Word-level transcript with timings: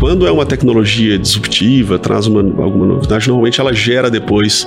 quando 0.00 0.26
é 0.26 0.32
uma 0.32 0.46
tecnologia 0.46 1.18
disruptiva, 1.18 1.98
traz 1.98 2.26
uma, 2.26 2.40
alguma 2.40 2.86
novidade, 2.86 3.28
normalmente 3.28 3.60
ela 3.60 3.72
gera 3.72 4.10
depois 4.10 4.66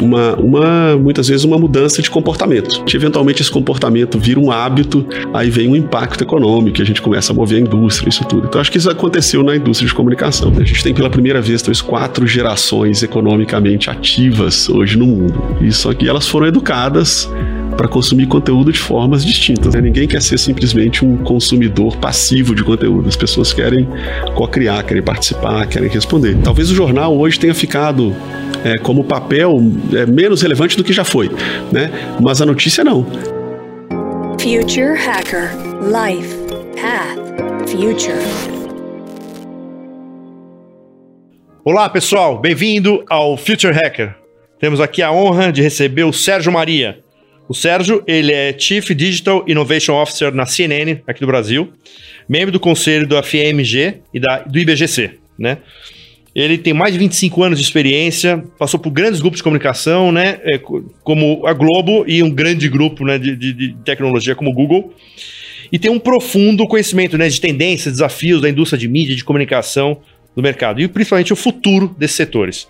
uma, 0.00 0.34
uma, 0.34 0.96
muitas 0.96 1.28
vezes, 1.28 1.44
uma 1.44 1.56
mudança 1.56 2.02
de 2.02 2.10
comportamento. 2.10 2.84
Eventualmente 2.92 3.40
esse 3.40 3.50
comportamento 3.50 4.18
vira 4.18 4.40
um 4.40 4.50
hábito, 4.50 5.06
aí 5.32 5.48
vem 5.48 5.68
um 5.68 5.76
impacto 5.76 6.22
econômico, 6.22 6.82
a 6.82 6.84
gente 6.84 7.00
começa 7.00 7.32
a 7.32 7.34
mover 7.34 7.58
a 7.58 7.60
indústria, 7.60 8.08
isso 8.08 8.24
tudo. 8.24 8.48
Então 8.48 8.60
acho 8.60 8.72
que 8.72 8.78
isso 8.78 8.90
aconteceu 8.90 9.44
na 9.44 9.54
indústria 9.54 9.86
de 9.86 9.94
comunicação. 9.94 10.52
A 10.58 10.64
gente 10.64 10.82
tem 10.82 10.92
pela 10.92 11.08
primeira 11.08 11.40
vez 11.40 11.62
talvez 11.62 11.80
quatro 11.80 12.26
gerações 12.26 13.04
economicamente 13.04 13.88
ativas 13.88 14.68
hoje 14.68 14.98
no 14.98 15.06
mundo. 15.06 15.40
Isso 15.60 15.88
aqui 15.88 16.08
elas 16.08 16.26
foram 16.26 16.48
educadas 16.48 17.30
para 17.76 17.88
consumir 17.88 18.26
conteúdo 18.26 18.72
de 18.72 18.78
formas 18.78 19.24
distintas. 19.24 19.74
Né? 19.74 19.80
Ninguém 19.80 20.06
quer 20.06 20.22
ser 20.22 20.38
simplesmente 20.38 21.04
um 21.04 21.16
consumidor 21.18 21.96
passivo 21.96 22.54
de 22.54 22.62
conteúdo. 22.62 23.08
As 23.08 23.16
pessoas 23.16 23.52
querem 23.52 23.88
co-criar, 24.34 24.82
querem 24.84 25.02
participar, 25.02 25.66
querem 25.66 25.88
responder. 25.88 26.36
Talvez 26.42 26.70
o 26.70 26.74
jornal 26.74 27.16
hoje 27.16 27.38
tenha 27.38 27.54
ficado 27.54 28.14
é, 28.64 28.78
como 28.78 29.04
papel 29.04 29.58
é, 29.92 30.06
menos 30.06 30.42
relevante 30.42 30.76
do 30.76 30.84
que 30.84 30.92
já 30.92 31.04
foi, 31.04 31.30
né? 31.70 31.90
Mas 32.20 32.40
a 32.40 32.46
notícia 32.46 32.84
não. 32.84 33.06
Future 34.38 34.96
Hacker 34.96 35.50
Life 35.82 36.36
Path 36.74 37.70
Future. 37.70 38.62
Olá, 41.64 41.88
pessoal, 41.88 42.40
bem-vindo 42.40 43.04
ao 43.08 43.36
Future 43.36 43.72
Hacker. 43.72 44.16
Temos 44.58 44.80
aqui 44.80 45.00
a 45.00 45.12
honra 45.12 45.52
de 45.52 45.62
receber 45.62 46.04
o 46.04 46.12
Sérgio 46.12 46.52
Maria. 46.52 47.01
O 47.52 47.54
Sérgio, 47.54 48.02
ele 48.06 48.32
é 48.32 48.58
Chief 48.58 48.94
Digital 48.94 49.44
Innovation 49.46 50.00
Officer 50.00 50.34
na 50.34 50.46
CNN, 50.46 51.02
aqui 51.06 51.20
do 51.20 51.26
Brasil, 51.26 51.70
membro 52.26 52.50
do 52.50 52.58
conselho 52.58 53.06
da 53.06 53.22
FMG 53.22 53.96
e 54.14 54.18
da, 54.18 54.38
do 54.38 54.58
IBGC, 54.58 55.18
né? 55.38 55.58
Ele 56.34 56.56
tem 56.56 56.72
mais 56.72 56.94
de 56.94 56.98
25 56.98 57.42
anos 57.42 57.58
de 57.58 57.64
experiência, 57.66 58.42
passou 58.58 58.80
por 58.80 58.88
grandes 58.88 59.20
grupos 59.20 59.40
de 59.40 59.42
comunicação, 59.42 60.10
né, 60.10 60.40
é, 60.44 60.58
como 61.04 61.46
a 61.46 61.52
Globo 61.52 62.06
e 62.08 62.22
um 62.22 62.30
grande 62.30 62.70
grupo 62.70 63.04
né, 63.04 63.18
de, 63.18 63.36
de, 63.36 63.76
tecnologia 63.84 64.34
como 64.34 64.48
o 64.48 64.54
Google. 64.54 64.94
E 65.70 65.78
tem 65.78 65.90
um 65.90 65.98
profundo 65.98 66.66
conhecimento 66.66 67.18
né, 67.18 67.28
de 67.28 67.38
tendências, 67.38 67.92
desafios 67.92 68.40
da 68.40 68.48
indústria 68.48 68.78
de 68.78 68.88
mídia, 68.88 69.14
de 69.14 69.24
comunicação 69.24 70.00
do 70.34 70.40
mercado, 70.40 70.80
e 70.80 70.88
principalmente 70.88 71.34
o 71.34 71.36
futuro 71.36 71.94
desses 71.98 72.16
setores. 72.16 72.66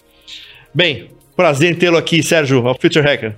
Bem, 0.75 1.07
prazer 1.37 1.71
em 1.71 1.75
tê-lo 1.77 1.97
aqui, 1.97 2.21
Sérgio, 2.21 2.67
ao 2.67 2.77
Future 2.77 3.07
Hacker. 3.07 3.37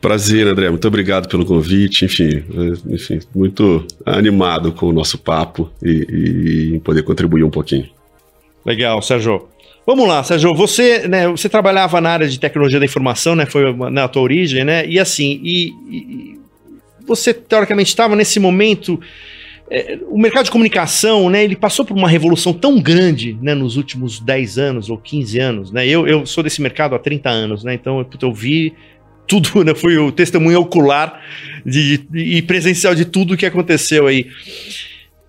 Prazer, 0.00 0.46
André. 0.46 0.70
Muito 0.70 0.86
obrigado 0.86 1.28
pelo 1.28 1.44
convite. 1.44 2.04
Enfim, 2.04 2.44
é, 2.54 2.94
enfim 2.94 3.20
muito 3.34 3.86
animado 4.04 4.72
com 4.72 4.86
o 4.86 4.92
nosso 4.92 5.18
papo 5.18 5.70
e, 5.82 6.74
e 6.74 6.80
poder 6.80 7.02
contribuir 7.02 7.44
um 7.44 7.50
pouquinho. 7.50 7.88
Legal, 8.64 9.00
Sérgio. 9.00 9.48
Vamos 9.86 10.08
lá, 10.08 10.22
Sérgio. 10.24 10.54
Você, 10.54 11.06
né, 11.06 11.28
você 11.28 11.48
trabalhava 11.48 12.00
na 12.00 12.10
área 12.10 12.28
de 12.28 12.40
tecnologia 12.40 12.80
da 12.80 12.84
informação, 12.84 13.36
né? 13.36 13.46
Foi 13.46 13.72
na 13.90 14.08
tua 14.08 14.22
origem, 14.22 14.64
né? 14.64 14.86
E 14.86 14.98
assim, 14.98 15.40
e, 15.42 15.68
e 15.88 16.40
você 17.06 17.32
teoricamente 17.32 17.88
estava 17.88 18.16
nesse 18.16 18.40
momento. 18.40 19.00
É, 19.70 19.98
o 20.08 20.18
mercado 20.18 20.44
de 20.44 20.50
comunicação, 20.50 21.28
né, 21.28 21.42
ele 21.42 21.56
passou 21.56 21.84
por 21.84 21.96
uma 21.96 22.08
revolução 22.08 22.52
tão 22.52 22.80
grande, 22.80 23.36
né, 23.42 23.52
nos 23.52 23.76
últimos 23.76 24.20
10 24.20 24.58
anos 24.58 24.88
ou 24.88 24.96
15 24.96 25.38
anos, 25.40 25.72
né, 25.72 25.84
eu, 25.88 26.06
eu 26.06 26.24
sou 26.24 26.44
desse 26.44 26.62
mercado 26.62 26.94
há 26.94 27.00
30 27.00 27.28
anos, 27.28 27.64
né, 27.64 27.74
então 27.74 27.98
eu, 27.98 28.06
eu 28.22 28.32
vi 28.32 28.72
tudo, 29.26 29.64
né? 29.64 29.74
Fui 29.74 29.96
o 29.98 30.12
testemunho 30.12 30.60
ocular 30.60 31.20
de, 31.64 31.98
de, 31.98 32.18
e 32.18 32.42
presencial 32.42 32.94
de 32.94 33.04
tudo 33.04 33.36
que 33.36 33.46
aconteceu 33.46 34.06
aí. 34.06 34.26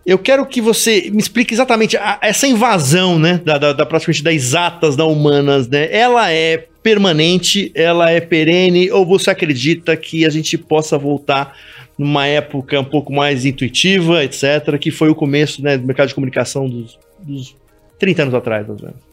Eu 0.05 0.17
quero 0.17 0.45
que 0.45 0.61
você 0.61 1.09
me 1.11 1.19
explique 1.19 1.53
exatamente 1.53 1.97
a, 1.97 2.17
essa 2.21 2.47
invasão, 2.47 3.19
né, 3.19 3.41
da, 3.43 3.57
da, 3.57 3.73
da, 3.73 3.85
praticamente 3.85 4.23
das 4.23 4.33
exatas, 4.33 4.95
da 4.95 5.05
humanas, 5.05 5.67
né? 5.67 5.89
Ela 5.91 6.31
é 6.31 6.65
permanente, 6.81 7.69
ela 7.75 8.09
é 8.09 8.21
perene, 8.21 8.89
ou 8.89 9.05
você 9.05 9.29
acredita 9.29 9.97
que 9.97 10.25
a 10.25 10.29
gente 10.29 10.57
possa 10.57 10.97
voltar 10.97 11.53
numa 11.97 12.25
época 12.27 12.79
um 12.79 12.85
pouco 12.85 13.11
mais 13.11 13.43
intuitiva, 13.43 14.23
etc., 14.23 14.77
que 14.79 14.91
foi 14.91 15.09
o 15.09 15.15
começo 15.15 15.61
né, 15.61 15.77
do 15.77 15.85
mercado 15.85 16.07
de 16.07 16.15
comunicação 16.15 16.69
dos, 16.69 16.97
dos 17.19 17.55
30 17.99 18.21
anos 18.21 18.33
atrás, 18.33 18.67
mais 18.67 18.79
ou 18.79 18.85
menos? 18.87 19.06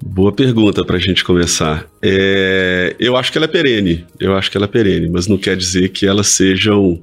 Boa 0.00 0.30
pergunta 0.30 0.84
para 0.84 0.96
a 0.96 1.00
gente 1.00 1.24
começar. 1.24 1.88
É, 2.00 2.94
eu 3.00 3.16
acho 3.16 3.32
que 3.32 3.38
ela 3.38 3.46
é 3.46 3.48
perene, 3.48 4.04
eu 4.20 4.36
acho 4.36 4.50
que 4.50 4.56
ela 4.56 4.66
é 4.66 4.68
perene, 4.68 5.08
mas 5.08 5.26
não 5.26 5.36
quer 5.36 5.56
dizer 5.56 5.88
que 5.88 6.06
elas 6.06 6.28
sejam 6.28 7.00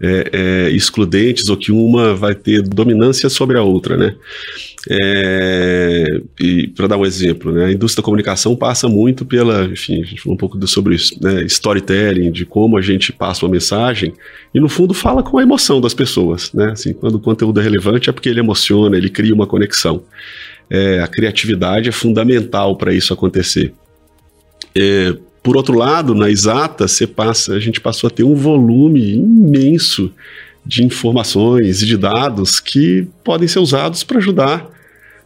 é, 0.00 0.30
é, 0.32 0.70
excludentes 0.70 1.50
ou 1.50 1.56
que 1.56 1.70
uma 1.70 2.14
vai 2.14 2.34
ter 2.34 2.62
dominância 2.62 3.28
sobre 3.28 3.58
a 3.58 3.62
outra, 3.62 3.94
né? 3.94 4.14
É, 4.90 6.20
e 6.40 6.68
para 6.68 6.86
dar 6.86 6.96
um 6.96 7.04
exemplo, 7.04 7.52
né, 7.52 7.66
a 7.66 7.72
indústria 7.72 8.00
da 8.00 8.06
comunicação 8.06 8.56
passa 8.56 8.88
muito 8.88 9.26
pela, 9.26 9.66
enfim, 9.66 10.00
a 10.00 10.06
gente 10.06 10.22
falou 10.22 10.34
um 10.34 10.38
pouco 10.38 10.66
sobre 10.66 10.94
isso, 10.94 11.14
né, 11.22 11.42
storytelling, 11.44 12.32
de 12.32 12.46
como 12.46 12.78
a 12.78 12.80
gente 12.80 13.12
passa 13.12 13.44
uma 13.44 13.52
mensagem 13.52 14.14
e 14.54 14.58
no 14.58 14.70
fundo 14.70 14.94
fala 14.94 15.22
com 15.22 15.36
a 15.36 15.42
emoção 15.42 15.82
das 15.82 15.92
pessoas, 15.92 16.50
né? 16.54 16.70
Assim, 16.70 16.94
quando 16.94 17.16
o 17.16 17.20
conteúdo 17.20 17.60
é 17.60 17.62
relevante 17.62 18.08
é 18.08 18.12
porque 18.12 18.30
ele 18.30 18.40
emociona, 18.40 18.96
ele 18.96 19.10
cria 19.10 19.34
uma 19.34 19.46
conexão 19.46 20.02
é, 20.70 21.00
a 21.00 21.08
criatividade 21.08 21.88
é 21.88 21.92
fundamental 21.92 22.76
para 22.76 22.94
isso 22.94 23.12
acontecer. 23.12 23.72
É, 24.74 25.14
por 25.42 25.56
outro 25.56 25.76
lado, 25.76 26.14
na 26.14 26.30
exata, 26.30 26.86
você 26.86 27.06
passa, 27.06 27.54
a 27.54 27.60
gente 27.60 27.80
passou 27.80 28.08
a 28.08 28.10
ter 28.10 28.24
um 28.24 28.34
volume 28.34 29.14
imenso 29.14 30.12
de 30.64 30.84
informações 30.84 31.82
e 31.82 31.86
de 31.86 31.96
dados 31.96 32.60
que 32.60 33.08
podem 33.24 33.48
ser 33.48 33.58
usados 33.58 34.04
para 34.04 34.18
ajudar 34.18 34.70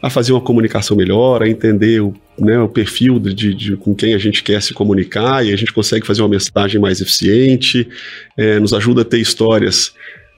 a 0.00 0.10
fazer 0.10 0.32
uma 0.32 0.40
comunicação 0.40 0.96
melhor, 0.96 1.42
a 1.42 1.48
entender 1.48 2.00
o, 2.00 2.14
né, 2.38 2.58
o 2.58 2.68
perfil 2.68 3.18
de, 3.18 3.54
de, 3.54 3.76
com 3.76 3.94
quem 3.94 4.14
a 4.14 4.18
gente 4.18 4.42
quer 4.42 4.62
se 4.62 4.74
comunicar 4.74 5.44
e 5.44 5.52
a 5.52 5.56
gente 5.56 5.72
consegue 5.72 6.06
fazer 6.06 6.22
uma 6.22 6.28
mensagem 6.28 6.80
mais 6.80 7.00
eficiente, 7.00 7.88
é, 8.36 8.60
nos 8.60 8.72
ajuda 8.74 9.02
a 9.02 9.04
ter 9.04 9.18
histórias 9.18 9.94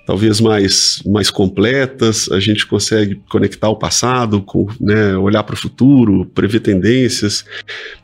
talvez 0.06 0.40
mais, 0.40 1.02
mais 1.04 1.30
completas, 1.30 2.30
a 2.30 2.38
gente 2.38 2.64
consegue 2.64 3.20
conectar 3.28 3.68
o 3.68 3.74
passado, 3.74 4.40
com, 4.40 4.68
né, 4.80 5.16
olhar 5.16 5.42
para 5.42 5.54
o 5.54 5.58
futuro, 5.58 6.24
prever 6.26 6.60
tendências. 6.60 7.44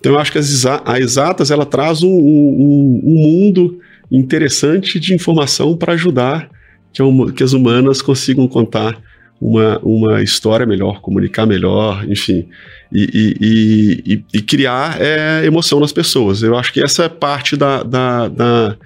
Então 0.00 0.12
eu 0.12 0.18
acho 0.18 0.32
que 0.32 0.38
as, 0.38 0.66
a 0.66 0.98
exatas 0.98 1.52
ela 1.52 1.64
traz 1.64 2.02
um, 2.02 2.10
um, 2.10 3.00
um 3.04 3.14
mundo 3.14 3.78
interessante 4.10 4.98
de 4.98 5.14
informação 5.14 5.76
para 5.76 5.92
ajudar 5.92 6.50
que, 6.92 7.02
que, 7.36 7.42
as 7.44 7.52
humanas 7.52 8.02
consigam 8.02 8.48
contar 8.48 9.00
uma, 9.40 9.78
uma 9.78 10.22
história 10.22 10.66
melhor, 10.66 11.00
comunicar 11.00 11.46
melhor, 11.46 12.04
enfim, 12.08 12.48
e, 12.92 13.36
e, 13.40 14.14
e, 14.14 14.24
e 14.38 14.42
criar 14.42 15.00
é, 15.00 15.46
emoção 15.46 15.78
nas 15.78 15.92
pessoas. 15.92 16.42
Eu 16.42 16.56
acho 16.56 16.72
que 16.72 16.82
essa 16.82 17.04
é 17.04 17.08
parte 17.08 17.56
da, 17.56 17.82
da, 17.84 18.28
da 18.28 18.76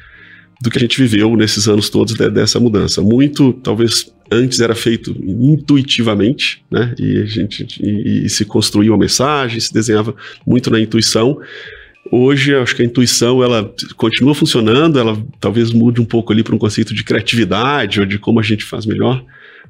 do 0.60 0.70
que 0.70 0.78
a 0.78 0.80
gente 0.80 0.98
viveu 0.98 1.36
nesses 1.36 1.68
anos 1.68 1.90
todos 1.90 2.14
de, 2.14 2.30
dessa 2.30 2.58
mudança. 2.58 3.02
Muito, 3.02 3.52
talvez 3.52 4.12
antes 4.30 4.60
era 4.60 4.74
feito 4.74 5.14
intuitivamente, 5.22 6.62
né? 6.70 6.94
E 6.98 7.18
a 7.18 7.26
gente 7.26 7.66
e, 7.80 8.24
e 8.24 8.30
se 8.30 8.44
construía 8.44 8.90
uma 8.90 8.98
mensagem, 8.98 9.60
se 9.60 9.72
desenhava 9.72 10.14
muito 10.46 10.70
na 10.70 10.80
intuição. 10.80 11.38
Hoje, 12.10 12.54
acho 12.54 12.74
que 12.74 12.82
a 12.82 12.84
intuição 12.84 13.42
ela 13.42 13.72
continua 13.96 14.34
funcionando, 14.34 14.98
ela 14.98 15.20
talvez 15.40 15.72
mude 15.72 16.00
um 16.00 16.04
pouco 16.04 16.32
ali 16.32 16.42
para 16.42 16.54
um 16.54 16.58
conceito 16.58 16.94
de 16.94 17.04
criatividade 17.04 18.00
ou 18.00 18.06
de 18.06 18.18
como 18.18 18.38
a 18.38 18.42
gente 18.42 18.64
faz 18.64 18.86
melhor, 18.86 19.24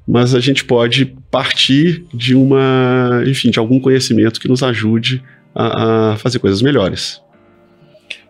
mas 0.07 0.35
a 0.35 0.41
gente 0.41 0.65
pode 0.65 1.17
partir 1.31 2.05
de 2.13 2.35
uma, 2.35 3.23
enfim, 3.27 3.51
de 3.51 3.59
algum 3.59 3.81
conhecimento 3.81 4.39
que 4.39 4.49
nos 4.49 4.63
ajude 4.63 5.23
a, 5.55 6.13
a 6.13 6.17
fazer 6.17 6.39
coisas 6.39 6.61
melhores. 6.61 7.21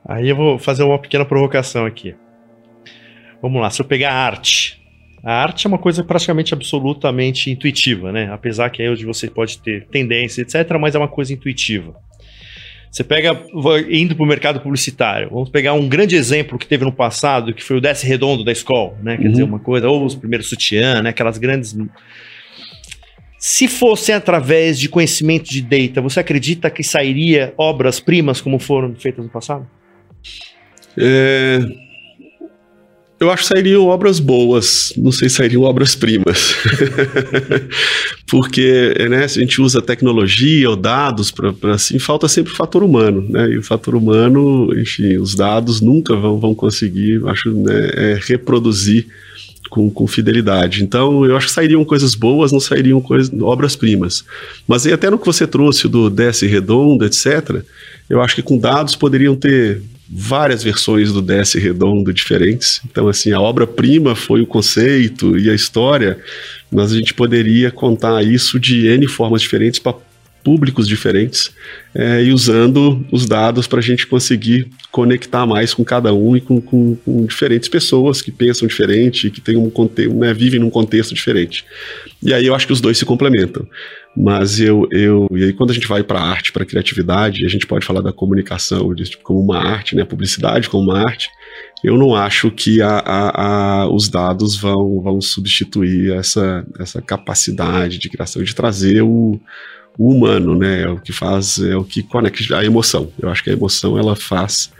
Aí 0.09 0.29
eu 0.29 0.37
vou 0.37 0.59
fazer 0.59 0.85
uma 0.85 1.01
pequena 1.01 1.25
provocação 1.25 1.85
aqui. 1.85 2.15
Vamos 3.47 3.63
lá, 3.63 3.71
se 3.71 3.81
eu 3.81 3.85
pegar 3.85 4.11
a 4.11 4.27
arte. 4.27 4.83
A 5.23 5.33
arte 5.33 5.67
é 5.67 5.69
uma 5.69 5.79
coisa 5.79 6.03
praticamente 6.03 6.53
absolutamente 6.53 7.49
intuitiva, 7.49 8.11
né? 8.11 8.29
Apesar 8.33 8.71
que 8.71 8.83
aí 8.83 8.89
hoje 8.89 9.05
você 9.05 9.31
pode 9.31 9.59
ter 9.59 9.87
tendência, 9.87 10.43
etc., 10.43 10.77
mas 10.81 10.97
é 10.97 10.99
uma 10.99 11.07
coisa 11.07 11.33
intuitiva. 11.33 11.95
Você 12.91 13.05
pega, 13.05 13.41
indo 13.89 14.17
para 14.17 14.25
o 14.25 14.27
mercado 14.27 14.59
publicitário, 14.59 15.31
vamos 15.31 15.49
pegar 15.49 15.75
um 15.75 15.89
grande 15.89 16.17
exemplo 16.17 16.59
que 16.59 16.67
teve 16.67 16.85
no 16.85 16.91
passado, 16.91 17.55
que 17.55 17.63
foi 17.63 17.77
o 17.77 17.81
Desce 17.81 18.05
Redondo 18.05 18.43
da 18.43 18.51
escola, 18.51 18.99
né? 19.01 19.17
Quer 19.17 19.27
uhum. 19.27 19.31
dizer, 19.31 19.43
uma 19.45 19.61
coisa, 19.61 19.89
ou 19.89 20.05
os 20.05 20.17
primeiros 20.17 20.49
sutiã, 20.49 21.01
né? 21.01 21.11
Aquelas 21.11 21.39
grandes. 21.39 21.77
Se 23.39 23.69
fosse 23.69 24.11
através 24.11 24.77
de 24.77 24.89
conhecimento 24.89 25.49
de 25.49 25.63
data, 25.63 26.01
você 26.01 26.19
acredita 26.19 26.69
que 26.69 26.83
sairia 26.83 27.55
obras-primas 27.57 28.41
como 28.41 28.59
foram 28.59 28.93
feitas 28.97 29.25
no 29.25 29.31
passado? 29.31 29.69
É, 30.99 31.86
eu 33.27 33.33
acho 33.33 33.43
que 33.43 33.49
sairiam 33.49 33.87
obras 33.87 34.19
boas, 34.19 34.93
não 34.97 35.11
sei 35.11 35.29
se 35.29 35.37
sairiam 35.37 35.63
obras-primas. 35.63 36.55
Porque 38.27 38.95
né, 39.11 39.25
a 39.25 39.27
gente 39.27 39.61
usa 39.61 39.83
tecnologia 39.83 40.71
ou 40.71 40.77
dados 40.77 41.31
para 41.31 41.53
assim, 41.73 41.99
falta 41.99 42.29
sempre 42.29 42.53
o 42.53 42.57
fator 42.57 42.83
humano. 42.83 43.27
Né? 43.29 43.51
E 43.51 43.59
o 43.59 43.63
fator 43.63 43.95
humano, 43.95 44.69
enfim, 44.79 45.17
os 45.17 45.35
dados 45.35 45.81
nunca 45.81 46.15
vão, 46.15 46.39
vão 46.39 46.55
conseguir, 46.55 47.21
acho, 47.27 47.51
né, 47.51 47.91
é, 47.95 48.21
reproduzir 48.23 49.07
com, 49.69 49.91
com, 49.91 50.07
fidelidade. 50.07 50.83
Então, 50.83 51.25
eu 51.25 51.37
acho 51.37 51.49
que 51.49 51.53
sairiam 51.53 51.85
coisas 51.85 52.15
boas, 52.15 52.53
não 52.53 52.61
sairiam 52.61 53.03
obras-primas. 53.43 54.25
Mas 54.67 54.87
até 54.87 55.11
no 55.11 55.19
que 55.19 55.27
você 55.27 55.47
trouxe 55.47 55.89
do 55.89 56.09
DS 56.09 56.43
redondo, 56.43 57.05
etc., 57.05 57.63
eu 58.09 58.23
acho 58.23 58.37
que 58.37 58.43
com 58.43 58.57
dados 58.57 58.95
poderiam 58.95 59.35
ter 59.35 59.83
várias 60.09 60.63
versões 60.63 61.13
do 61.13 61.21
DS 61.21 61.55
redondo 61.55 62.13
diferentes. 62.13 62.81
Então, 62.85 63.09
assim, 63.09 63.33
a 63.33 63.41
obra-prima 63.41 64.15
foi 64.15 64.41
o 64.41 64.47
conceito 64.47 65.37
e 65.39 65.51
a 65.51 65.55
história, 65.55 66.19
mas 66.71 66.93
a 66.93 66.97
gente 66.97 67.13
poderia 67.13 67.71
contar 67.71 68.23
isso 68.23 68.59
de 68.61 68.87
N 68.87 69.07
formas 69.09 69.43
diferentes 69.43 69.81
para 69.81 69.97
públicos 70.47 70.87
diferentes 70.87 71.51
é, 71.93 72.23
e 72.23 72.33
usando 72.33 73.05
os 73.11 73.27
dados 73.27 73.67
para 73.67 73.81
a 73.81 73.83
gente 73.83 74.07
conseguir 74.07 74.69
conectar 74.93 75.45
mais 75.45 75.75
com 75.75 75.85
cada 75.85 76.15
um 76.15 76.37
e 76.37 76.41
com, 76.41 76.61
com, 76.61 76.95
com 76.95 77.27
diferentes 77.27 77.69
pessoas 77.69 78.23
que 78.23 78.31
pensam 78.31 78.69
diferente, 78.69 79.29
que 79.29 79.41
tem 79.41 79.57
um 79.57 79.69
contexto, 79.69 80.15
né, 80.15 80.33
vivem 80.33 80.61
num 80.61 80.71
contexto 80.71 81.13
diferente. 81.13 81.65
E 82.23 82.33
aí 82.33 82.47
eu 82.47 82.55
acho 82.55 82.65
que 82.65 82.73
os 82.73 82.81
dois 82.81 82.97
se 82.97 83.05
complementam. 83.05 83.67
Mas 84.17 84.61
eu, 84.61 84.87
eu 84.93 85.27
e 85.33 85.43
aí 85.43 85.53
quando 85.53 85.71
a 85.73 85.75
gente 85.75 85.89
vai 85.89 86.05
para 86.05 86.21
arte, 86.21 86.53
para 86.53 86.65
criatividade, 86.65 87.45
a 87.45 87.49
gente 87.49 87.67
pode 87.67 87.85
falar 87.85 88.01
da 88.01 88.13
comunicação 88.13 88.95
tipo, 88.95 89.25
como 89.25 89.41
uma 89.41 89.59
arte, 89.59 89.97
né, 89.97 90.05
publicidade 90.05 90.71
como 90.71 90.85
uma 90.85 91.01
arte. 91.01 91.29
Eu 91.83 91.99
não 91.99 92.15
acho 92.15 92.53
que 92.53 92.81
a, 92.81 92.99
a, 92.99 93.43
a, 93.83 93.89
os 93.93 94.09
dados 94.09 94.57
vão, 94.57 95.03
vão 95.03 95.21
substituir 95.21 96.13
essa, 96.13 96.65
essa 96.79 97.03
capacidade 97.03 97.99
de 97.99 98.09
criação, 98.09 98.45
de 98.45 98.55
trazer 98.55 99.03
o, 99.03 99.41
o 99.99 100.11
humano, 100.11 100.55
né? 100.55 100.83
É 100.83 100.89
o 100.89 100.99
que 100.99 101.13
faz, 101.13 101.59
é 101.59 101.77
o 101.77 101.85
que 101.85 102.03
conecta 102.03 102.59
a 102.59 102.65
emoção. 102.65 103.11
Eu 103.19 103.29
acho 103.29 103.43
que 103.43 103.51
a 103.51 103.53
emoção 103.53 103.99
ela 103.99 104.15
faz, 104.15 104.71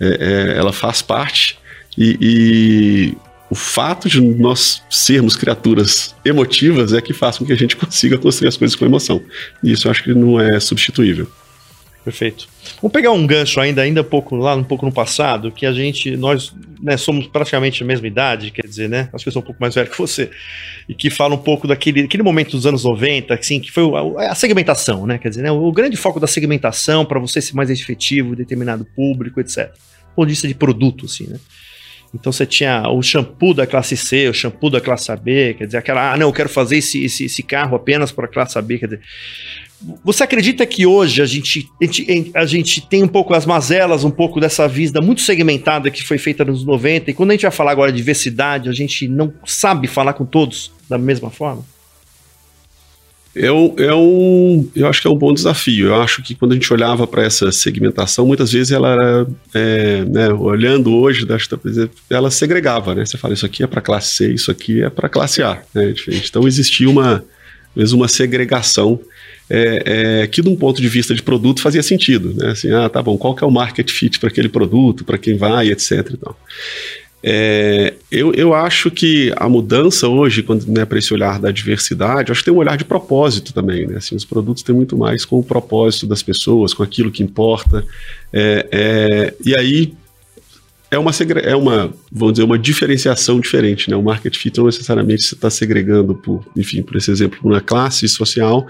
é, 0.00 0.52
é, 0.54 0.58
ela 0.58 0.72
faz 0.72 1.02
parte 1.02 1.58
e, 1.96 2.18
e, 2.20 3.14
o 3.50 3.54
fato 3.54 4.08
de 4.08 4.20
nós 4.20 4.82
sermos 4.90 5.36
criaturas 5.36 6.14
emotivas 6.24 6.92
é 6.92 7.00
que 7.00 7.12
faz 7.12 7.38
com 7.38 7.44
que 7.44 7.52
a 7.52 7.56
gente 7.56 7.76
consiga 7.76 8.18
construir 8.18 8.48
as 8.48 8.56
coisas 8.56 8.74
com 8.74 8.84
emoção. 8.84 9.22
E 9.62 9.72
isso 9.72 9.86
eu 9.86 9.90
acho 9.92 10.02
que 10.02 10.14
não 10.14 10.40
é 10.40 10.58
substituível. 10.58 11.28
Perfeito. 12.04 12.46
Vamos 12.82 12.92
pegar 12.92 13.12
um 13.12 13.26
gancho 13.26 13.58
ainda, 13.58 13.80
ainda 13.80 14.02
um 14.02 14.04
pouco 14.04 14.36
lá, 14.36 14.54
um 14.54 14.62
pouco 14.62 14.84
no 14.84 14.92
passado, 14.92 15.50
que 15.50 15.64
a 15.64 15.72
gente, 15.72 16.14
nós 16.18 16.54
né, 16.82 16.98
somos 16.98 17.26
praticamente 17.26 17.82
a 17.82 17.86
mesma 17.86 18.06
idade, 18.06 18.50
quer 18.50 18.66
dizer, 18.66 18.90
né? 18.90 19.08
Acho 19.10 19.24
que 19.24 19.28
eu 19.28 19.32
sou 19.32 19.40
um 19.40 19.44
pouco 19.44 19.58
mais 19.58 19.74
velho 19.74 19.90
que 19.90 19.96
você. 19.96 20.30
E 20.86 20.94
que 20.94 21.08
fala 21.08 21.34
um 21.34 21.38
pouco 21.38 21.66
daquele, 21.66 22.02
aquele 22.02 22.22
momento 22.22 22.50
dos 22.50 22.66
anos 22.66 22.84
90, 22.84 23.32
assim, 23.32 23.58
que 23.58 23.72
foi 23.72 23.84
a, 24.18 24.32
a 24.32 24.34
segmentação, 24.34 25.06
né? 25.06 25.16
Quer 25.16 25.30
dizer, 25.30 25.42
né, 25.42 25.50
o 25.50 25.72
grande 25.72 25.96
foco 25.96 26.20
da 26.20 26.26
segmentação 26.26 27.06
para 27.06 27.18
você 27.18 27.40
ser 27.40 27.54
mais 27.54 27.70
efetivo, 27.70 28.36
determinado 28.36 28.84
público, 28.84 29.40
etc. 29.40 29.68
Do 29.68 30.14
ponto 30.14 30.26
de 30.26 30.32
vista 30.32 30.46
de 30.46 30.54
produto, 30.54 31.06
assim, 31.06 31.26
né? 31.26 31.40
Então 32.14 32.30
você 32.30 32.44
tinha 32.44 32.88
o 32.88 33.02
shampoo 33.02 33.54
da 33.54 33.66
classe 33.66 33.96
C, 33.96 34.28
o 34.28 34.34
shampoo 34.34 34.70
da 34.70 34.80
classe 34.80 35.10
AB, 35.10 35.54
quer 35.54 35.64
dizer, 35.64 35.78
aquela, 35.78 36.12
ah, 36.12 36.16
não, 36.16 36.28
eu 36.28 36.32
quero 36.32 36.48
fazer 36.48 36.76
esse, 36.76 37.02
esse, 37.02 37.24
esse 37.24 37.42
carro 37.42 37.74
apenas 37.74 38.12
para 38.12 38.26
a 38.26 38.28
classe 38.28 38.58
AB, 38.58 38.78
quer 38.78 38.86
dizer. 38.86 39.00
Você 40.02 40.22
acredita 40.22 40.64
que 40.64 40.86
hoje 40.86 41.20
a 41.20 41.26
gente, 41.26 41.68
a 41.80 41.84
gente, 41.84 42.30
a, 42.34 42.46
gente, 42.46 42.80
tem 42.80 43.02
um 43.02 43.08
pouco 43.08 43.34
as 43.34 43.44
mazelas, 43.44 44.04
um 44.04 44.10
pouco 44.10 44.40
dessa 44.40 44.66
visão 44.66 45.02
muito 45.02 45.20
segmentada 45.20 45.90
que 45.90 46.02
foi 46.02 46.18
feita 46.18 46.44
nos 46.44 46.64
90, 46.64 47.10
e 47.10 47.14
quando 47.14 47.30
a 47.30 47.34
gente 47.34 47.42
vai 47.42 47.50
falar 47.50 47.72
agora 47.72 47.92
de 47.92 47.98
diversidade, 47.98 48.68
a 48.68 48.72
gente 48.72 49.06
não 49.08 49.32
sabe 49.44 49.86
falar 49.86 50.14
com 50.14 50.24
todos 50.24 50.72
da 50.88 50.96
mesma 50.96 51.30
forma? 51.30 51.64
É 53.36 53.50
um, 53.50 53.74
é 53.76 53.92
um, 53.92 54.68
eu 54.76 54.86
acho 54.86 55.02
que 55.02 55.08
é 55.08 55.10
um 55.10 55.18
bom 55.18 55.34
desafio. 55.34 55.88
Eu 55.88 56.00
acho 56.00 56.22
que 56.22 56.36
quando 56.36 56.52
a 56.52 56.54
gente 56.54 56.72
olhava 56.72 57.04
para 57.04 57.24
essa 57.24 57.50
segmentação, 57.50 58.26
muitas 58.26 58.52
vezes 58.52 58.70
ela 58.70 58.92
era, 58.92 59.26
é, 59.52 60.04
né, 60.04 60.28
olhando 60.32 60.94
hoje, 60.94 61.26
ela 62.08 62.30
segregava, 62.30 62.94
né? 62.94 63.04
Você 63.04 63.18
fala, 63.18 63.34
isso 63.34 63.44
aqui 63.44 63.64
é 63.64 63.66
para 63.66 63.80
classe 63.80 64.14
C, 64.14 64.32
isso 64.32 64.52
aqui 64.52 64.84
é 64.84 64.88
para 64.88 65.08
classe 65.08 65.42
A, 65.42 65.60
né? 65.74 65.92
Então 66.06 66.46
existia 66.46 66.88
uma, 66.88 67.24
mesmo 67.74 68.00
uma 68.00 68.08
segregação 68.08 69.00
é, 69.48 70.22
é, 70.22 70.26
que 70.26 70.42
de 70.42 70.48
um 70.48 70.56
ponto 70.56 70.80
de 70.80 70.88
vista 70.88 71.14
de 71.14 71.22
produto 71.22 71.60
fazia 71.60 71.82
sentido, 71.82 72.34
né? 72.34 72.50
Assim, 72.50 72.70
ah, 72.72 72.88
tá 72.88 73.02
bom, 73.02 73.16
qual 73.16 73.34
que 73.34 73.44
é 73.44 73.46
o 73.46 73.50
market 73.50 73.90
fit 73.90 74.18
para 74.18 74.28
aquele 74.28 74.48
produto, 74.48 75.04
para 75.04 75.18
quem 75.18 75.36
vai, 75.36 75.68
etc. 75.68 76.10
Então, 76.12 76.34
é, 77.26 77.94
eu, 78.10 78.34
eu 78.34 78.52
acho 78.52 78.90
que 78.90 79.32
a 79.36 79.48
mudança 79.48 80.06
hoje, 80.06 80.42
quando 80.42 80.66
né, 80.66 80.84
para 80.84 80.98
esse 80.98 81.12
olhar 81.14 81.40
da 81.40 81.50
diversidade, 81.50 82.30
acho 82.30 82.42
que 82.42 82.44
tem 82.44 82.54
um 82.54 82.58
olhar 82.58 82.76
de 82.76 82.84
propósito 82.84 83.54
também, 83.54 83.86
né? 83.86 83.96
Assim, 83.96 84.14
os 84.14 84.26
produtos 84.26 84.62
têm 84.62 84.74
muito 84.74 84.96
mais 84.96 85.24
com 85.24 85.38
o 85.38 85.42
propósito 85.42 86.06
das 86.06 86.22
pessoas, 86.22 86.74
com 86.74 86.82
aquilo 86.82 87.10
que 87.10 87.22
importa. 87.22 87.84
É, 88.32 88.68
é, 88.70 89.34
e 89.44 89.56
aí 89.56 89.94
é 90.90 90.98
uma, 90.98 91.10
é 91.42 91.56
uma, 91.56 91.94
vamos 92.12 92.34
dizer, 92.34 92.44
uma 92.44 92.58
diferenciação 92.58 93.40
diferente, 93.40 93.90
né? 93.90 93.96
O 93.96 94.02
market 94.02 94.36
fit 94.36 94.58
não 94.58 94.66
necessariamente 94.66 95.22
você 95.22 95.34
está 95.34 95.48
segregando 95.48 96.14
por, 96.14 96.44
enfim, 96.54 96.82
por 96.82 96.96
esse 96.96 97.10
exemplo, 97.10 97.38
por 97.40 97.50
uma 97.50 97.60
classe 97.60 98.06
social, 98.06 98.66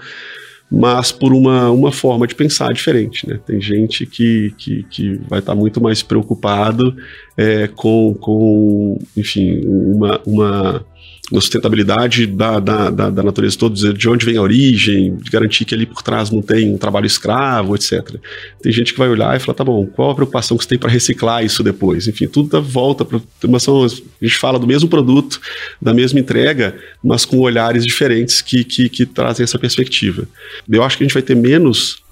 mas 0.71 1.11
por 1.11 1.33
uma, 1.33 1.69
uma 1.69 1.91
forma 1.91 2.25
de 2.25 2.35
pensar 2.35 2.73
diferente. 2.73 3.27
Né? 3.27 3.39
Tem 3.45 3.61
gente 3.61 4.05
que, 4.05 4.53
que, 4.57 4.83
que 4.83 5.21
vai 5.29 5.39
estar 5.39 5.53
tá 5.53 5.55
muito 5.55 5.81
mais 5.81 6.01
preocupado 6.01 6.95
é, 7.37 7.67
com, 7.67 8.15
com, 8.19 8.99
enfim, 9.15 9.61
uma, 9.65 10.21
uma 10.25 10.85
sustentabilidade 11.31 12.27
da, 12.27 12.59
da, 12.59 12.89
da, 12.89 13.09
da, 13.09 13.23
natureza 13.23 13.57
toda, 13.57 13.93
de 13.93 14.09
onde 14.09 14.25
vem 14.25 14.37
a 14.37 14.41
origem, 14.41 15.15
de 15.15 15.29
garantir 15.29 15.65
que 15.65 15.73
ali 15.73 15.85
por 15.85 16.01
trás 16.03 16.29
não 16.29 16.41
tem 16.41 16.73
um 16.73 16.77
trabalho 16.77 17.05
escravo, 17.05 17.75
etc. 17.75 18.15
Tem 18.61 18.71
gente 18.71 18.93
que 18.93 18.99
vai 18.99 19.09
olhar 19.09 19.35
e 19.35 19.39
falar, 19.39 19.55
tá 19.55 19.63
bom, 19.63 19.85
qual 19.87 20.11
a 20.11 20.15
preocupação 20.15 20.55
que 20.55 20.63
você 20.63 20.69
tem 20.69 20.77
para 20.77 20.89
reciclar 20.89 21.43
isso 21.43 21.63
depois? 21.63 22.07
Enfim, 22.07 22.27
tudo 22.27 22.49
dá 22.49 22.59
volta 22.59 23.03
para 23.03 23.17
a 23.17 24.25
gente 24.25 24.37
fala 24.37 24.59
do 24.59 24.67
mesmo 24.67 24.87
produto, 24.87 25.39
da 25.81 25.93
mesma 25.93 26.19
entrega, 26.19 26.75
mas 27.03 27.25
com 27.25 27.39
olhares 27.39 27.85
diferentes 27.85 28.41
que, 28.41 28.63
que, 28.63 28.89
que 28.89 29.05
trazem 29.05 29.43
essa 29.43 29.57
perspectiva. 29.57 30.27
Eu 30.69 30.83
acho 30.83 30.97
que 30.97 31.03
a 31.03 31.07
gente 31.07 31.13
vai 31.13 31.23
ter 31.23 31.35
menos 31.35 32.04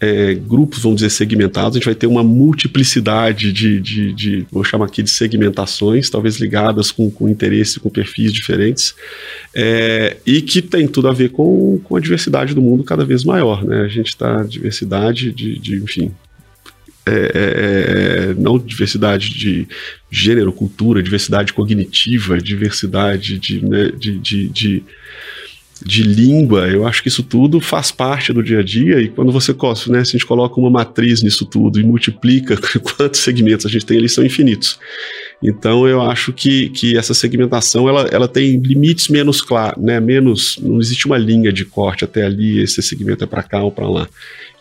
é, 0.00 0.34
grupos, 0.34 0.80
vamos 0.80 0.98
dizer, 0.98 1.10
segmentados, 1.10 1.76
a 1.76 1.78
gente 1.78 1.84
vai 1.84 1.94
ter 1.94 2.06
uma 2.06 2.22
multiplicidade 2.22 3.52
de, 3.52 3.80
de, 3.80 4.12
de, 4.12 4.46
vou 4.50 4.62
chamar 4.62 4.86
aqui 4.86 5.02
de 5.02 5.10
segmentações, 5.10 6.08
talvez 6.08 6.36
ligadas 6.36 6.90
com, 6.90 7.10
com 7.10 7.28
interesse, 7.28 7.80
com 7.80 7.90
perfis 7.90 8.32
diferentes, 8.32 8.94
é, 9.54 10.16
e 10.24 10.40
que 10.40 10.62
tem 10.62 10.86
tudo 10.86 11.08
a 11.08 11.12
ver 11.12 11.30
com, 11.30 11.80
com 11.82 11.96
a 11.96 12.00
diversidade 12.00 12.54
do 12.54 12.62
mundo 12.62 12.84
cada 12.84 13.04
vez 13.04 13.24
maior, 13.24 13.64
né? 13.64 13.82
A 13.82 13.88
gente 13.88 14.08
está 14.08 14.42
diversidade 14.44 15.32
de, 15.32 15.58
de 15.58 15.76
enfim, 15.76 16.12
é, 17.08 17.10
é, 17.10 18.30
é, 18.30 18.34
não 18.34 18.58
diversidade 18.58 19.30
de 19.30 19.66
gênero, 20.10 20.52
cultura, 20.52 21.02
diversidade 21.02 21.54
cognitiva, 21.54 22.38
diversidade 22.38 23.38
de, 23.38 23.64
né, 23.64 23.90
de, 23.98 24.18
de, 24.18 24.48
de 24.48 24.82
de 25.84 26.02
língua, 26.02 26.68
eu 26.68 26.86
acho 26.86 27.02
que 27.02 27.08
isso 27.08 27.22
tudo 27.22 27.60
faz 27.60 27.90
parte 27.90 28.32
do 28.32 28.42
dia 28.42 28.60
a 28.60 28.62
dia 28.62 29.00
e 29.00 29.08
quando 29.08 29.30
você 29.30 29.52
né, 29.88 30.04
se 30.04 30.10
a 30.10 30.18
gente 30.18 30.26
coloca 30.26 30.58
uma 30.58 30.70
matriz 30.70 31.22
nisso 31.22 31.44
tudo 31.44 31.78
e 31.78 31.84
multiplica 31.84 32.56
quantos 32.80 33.20
segmentos 33.20 33.64
a 33.64 33.68
gente 33.68 33.86
tem, 33.86 33.96
eles 33.96 34.12
são 34.12 34.24
infinitos. 34.24 34.78
Então 35.42 35.86
eu 35.86 36.02
acho 36.02 36.32
que, 36.32 36.68
que 36.70 36.96
essa 36.96 37.14
segmentação 37.14 37.88
ela, 37.88 38.08
ela 38.10 38.26
tem 38.26 38.56
limites 38.58 39.08
menos 39.08 39.40
claros, 39.40 39.82
né, 39.82 40.00
menos, 40.00 40.58
não 40.60 40.80
existe 40.80 41.06
uma 41.06 41.18
linha 41.18 41.52
de 41.52 41.64
corte 41.64 42.04
até 42.04 42.24
ali, 42.24 42.60
esse 42.60 42.82
segmento 42.82 43.22
é 43.22 43.26
para 43.26 43.42
cá 43.42 43.62
ou 43.62 43.70
para 43.70 43.88
lá. 43.88 44.08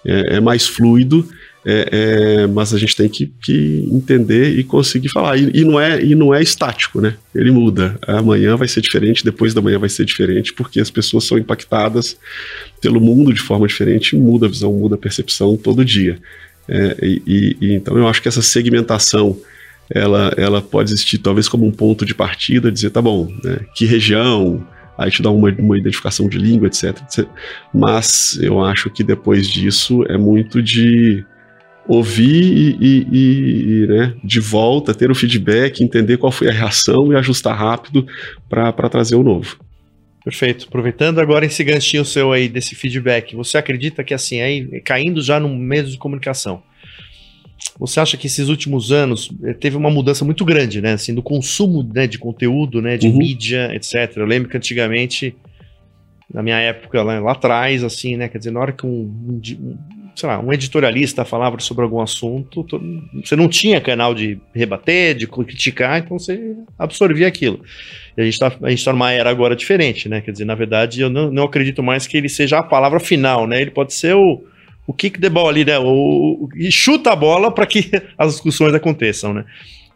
É, 0.05 0.35
é 0.35 0.39
mais 0.39 0.67
fluido 0.67 1.27
é, 1.69 1.89
é, 1.91 2.47
mas 2.47 2.73
a 2.73 2.77
gente 2.77 2.95
tem 2.95 3.09
que, 3.09 3.29
que, 3.43 3.85
entender 3.91 4.57
e 4.57 4.63
conseguir 4.63 5.09
falar. 5.09 5.35
E, 5.35 5.51
e, 5.53 5.65
não 5.65 5.77
é, 5.77 6.01
e 6.01 6.15
não 6.15 6.33
é 6.33 6.41
estático, 6.41 7.01
né? 7.01 7.15
Ele 7.35 7.51
muda. 7.51 7.99
Amanhã 8.07 8.55
vai 8.55 8.69
ser 8.69 8.79
diferente, 8.79 9.21
depois 9.21 9.53
da 9.53 9.61
manhã 9.61 9.77
vai 9.77 9.89
ser 9.89 10.05
diferente, 10.05 10.53
porque 10.53 10.79
as 10.79 10.89
pessoas 10.89 11.25
são 11.25 11.37
impactadas 11.37 12.17
pelo 12.79 13.01
mundo 13.01 13.33
de 13.33 13.41
forma 13.41 13.67
diferente, 13.67 14.15
muda 14.15 14.45
a 14.45 14.49
visão, 14.49 14.71
muda 14.71 14.95
a 14.95 14.97
percepção 14.97 15.57
todo 15.57 15.83
dia. 15.83 16.17
É, 16.69 16.95
e, 17.01 17.57
e, 17.59 17.73
então 17.73 17.97
eu 17.97 18.07
acho 18.07 18.21
que 18.21 18.29
essa 18.29 18.41
segmentação 18.41 19.37
ela, 19.89 20.33
ela 20.37 20.61
pode 20.61 20.91
existir 20.91 21.17
talvez 21.17 21.49
como 21.49 21.65
um 21.65 21.71
ponto 21.71 22.05
de 22.05 22.15
partida, 22.15 22.71
dizer, 22.71 22.91
tá 22.91 23.01
bom, 23.01 23.29
né, 23.43 23.59
que 23.75 23.85
região, 23.85 24.65
aí 24.97 25.11
te 25.11 25.21
dá 25.21 25.29
uma, 25.29 25.49
uma 25.59 25.77
identificação 25.77 26.29
de 26.29 26.37
língua, 26.37 26.67
etc, 26.67 26.97
etc. 27.03 27.27
Mas 27.73 28.39
eu 28.41 28.63
acho 28.63 28.89
que 28.89 29.03
depois 29.03 29.47
disso 29.47 30.03
é 30.07 30.17
muito 30.17 30.61
de 30.61 31.25
ouvir 31.87 32.77
e, 32.81 33.07
e, 33.11 33.83
e 33.83 33.87
né, 33.87 34.13
de 34.23 34.39
volta, 34.39 34.93
ter 34.93 35.09
o 35.09 35.15
feedback, 35.15 35.83
entender 35.83 36.17
qual 36.17 36.31
foi 36.31 36.49
a 36.49 36.51
reação 36.51 37.11
e 37.11 37.15
ajustar 37.15 37.57
rápido 37.57 38.05
para 38.49 38.89
trazer 38.89 39.15
o 39.15 39.23
novo. 39.23 39.57
Perfeito. 40.23 40.65
Aproveitando 40.67 41.19
agora 41.19 41.45
esse 41.45 41.63
ganchinho 41.63 42.03
seu 42.03 42.33
aí 42.33 42.49
desse 42.49 42.75
feedback, 42.75 43.33
você 43.33 43.57
acredita 43.57 44.03
que 44.03 44.13
assim, 44.13 44.41
aí 44.41 44.81
caindo 44.81 45.21
já 45.21 45.39
no 45.39 45.47
meio 45.47 45.85
de 45.85 45.97
comunicação, 45.97 46.61
você 47.79 47.99
acha 47.99 48.17
que 48.17 48.27
esses 48.27 48.49
últimos 48.49 48.91
anos 48.91 49.31
eh, 49.43 49.53
teve 49.53 49.77
uma 49.77 49.89
mudança 49.89 50.25
muito 50.25 50.43
grande, 50.43 50.81
né? 50.81 50.93
Assim, 50.93 51.13
do 51.13 51.23
consumo 51.23 51.83
né, 51.93 52.07
de 52.07 52.17
conteúdo, 52.17 52.81
né, 52.81 52.97
de 52.97 53.07
uhum. 53.07 53.17
mídia, 53.17 53.73
etc. 53.73 54.17
Eu 54.17 54.25
lembro 54.25 54.49
que 54.49 54.57
antigamente, 54.57 55.35
na 56.33 56.41
minha 56.41 56.57
época 56.57 57.01
lá, 57.03 57.19
lá 57.19 57.31
atrás, 57.31 57.83
assim, 57.83 58.17
né? 58.17 58.27
Quer 58.27 58.39
dizer, 58.39 58.51
na 58.51 58.59
hora 58.59 58.71
que 58.71 58.85
um, 58.85 58.89
um, 59.29 59.77
sei 60.17 60.27
lá, 60.27 60.39
um 60.39 60.51
editorialista 60.51 61.23
falava 61.23 61.59
sobre 61.59 61.83
algum 61.83 62.01
assunto, 62.01 62.65
você 63.23 63.35
não 63.35 63.47
tinha 63.47 63.79
canal 63.79 64.15
de 64.15 64.39
rebater, 64.51 65.13
de 65.13 65.27
criticar, 65.27 65.99
então 65.99 66.17
você 66.17 66.55
absorvia 66.77 67.27
aquilo. 67.27 67.63
E 68.17 68.21
a 68.21 68.23
gente 68.23 68.33
está 68.33 68.49
tá 68.49 68.93
numa 68.93 69.11
era 69.11 69.29
agora 69.29 69.55
diferente, 69.55 70.09
né? 70.09 70.19
Quer 70.19 70.31
dizer, 70.31 70.45
na 70.45 70.55
verdade, 70.55 71.01
eu 71.01 71.09
não, 71.09 71.29
não 71.29 71.43
acredito 71.43 71.83
mais 71.83 72.07
que 72.07 72.17
ele 72.17 72.29
seja 72.29 72.57
a 72.57 72.63
palavra 72.63 72.99
final, 72.99 73.45
né? 73.45 73.61
Ele 73.61 73.69
pode 73.69 73.93
ser 73.93 74.15
o, 74.15 74.43
o 74.87 74.93
kick 74.93 75.21
the 75.21 75.29
ball 75.29 75.49
ali, 75.49 75.63
né? 75.63 75.77
O, 75.77 75.83
o 75.85 76.49
e 76.55 76.71
chuta 76.71 77.11
a 77.11 77.15
bola 77.15 77.51
para 77.51 77.67
que 77.67 77.91
as 78.17 78.31
discussões 78.33 78.73
aconteçam, 78.73 79.35
né? 79.35 79.45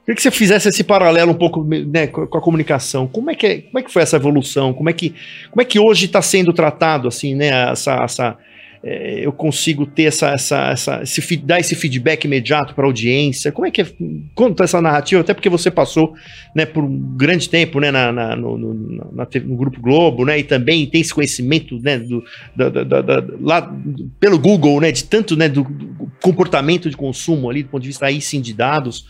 Queria 0.05 0.15
que 0.15 0.21
você 0.21 0.29
fizesse 0.29 0.69
esse 0.69 0.83
paralelo 0.83 1.31
um 1.31 1.35
pouco 1.35 1.63
né, 1.63 2.05
com 2.07 2.37
a 2.37 2.41
comunicação. 2.41 3.07
Como 3.07 3.31
é, 3.31 3.35
que 3.35 3.45
é, 3.47 3.57
como 3.61 3.79
é 3.79 3.83
que 3.83 3.91
foi 3.91 4.03
essa 4.03 4.17
evolução? 4.17 4.71
Como 4.71 4.89
é 4.89 4.93
que, 4.93 5.15
como 5.49 5.61
é 5.61 5.65
que 5.65 5.79
hoje 5.79 6.05
está 6.05 6.21
sendo 6.21 6.53
tratado 6.53 7.07
assim, 7.07 7.33
né? 7.33 7.71
Essa, 7.71 8.03
essa, 8.03 8.37
é, 8.83 9.25
eu 9.25 9.31
consigo 9.31 9.85
ter 9.85 10.03
essa, 10.03 10.31
essa, 10.31 10.71
essa 10.71 11.03
esse, 11.03 11.37
dar 11.37 11.59
esse 11.59 11.75
feedback 11.75 12.25
imediato 12.25 12.73
para 12.73 12.83
a 12.83 12.87
audiência? 12.87 13.51
Como 13.51 13.67
é 13.67 13.71
que 13.71 13.81
é, 13.81 13.87
conta 14.33 14.63
essa 14.63 14.81
narrativa? 14.81 15.21
Até 15.21 15.33
porque 15.33 15.49
você 15.49 15.69
passou 15.69 16.13
né, 16.55 16.65
por 16.65 16.83
um 16.83 16.97
grande 17.15 17.47
tempo 17.47 17.79
né, 17.79 17.91
na, 17.91 18.11
na 18.11 18.35
no, 18.35 18.57
no, 18.57 18.73
na, 19.13 19.27
no, 19.45 19.55
Grupo 19.55 19.79
Globo, 19.79 20.25
né, 20.25 20.39
e 20.39 20.43
também 20.43 20.87
tem 20.87 21.01
esse 21.01 21.13
conhecimento 21.13 21.77
né, 21.79 21.99
do, 21.99 22.23
da, 22.55 22.69
da, 22.69 23.01
da, 23.01 23.23
lá 23.39 23.71
pelo 24.19 24.39
Google, 24.39 24.81
né, 24.81 24.91
de 24.91 25.03
tanto 25.03 25.35
né, 25.35 25.47
do, 25.47 25.63
do 25.63 26.11
comportamento 26.21 26.89
de 26.89 26.97
consumo 26.97 27.49
ali, 27.49 27.61
do 27.61 27.69
ponto 27.69 27.83
de 27.83 27.89
vista 27.89 28.07
aí 28.07 28.19
sim 28.19 28.41
de 28.41 28.53
dados. 28.53 29.05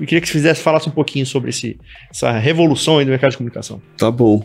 Eu 0.00 0.06
queria 0.06 0.22
que 0.22 0.26
você 0.26 0.32
fizesse, 0.32 0.62
falasse 0.62 0.88
um 0.88 0.92
pouquinho 0.92 1.26
sobre 1.26 1.50
esse, 1.50 1.78
essa 2.10 2.32
revolução 2.32 2.98
aí 2.98 3.04
do 3.04 3.10
mercado 3.10 3.32
de 3.32 3.36
comunicação. 3.36 3.80
Tá 3.98 4.10
bom. 4.10 4.42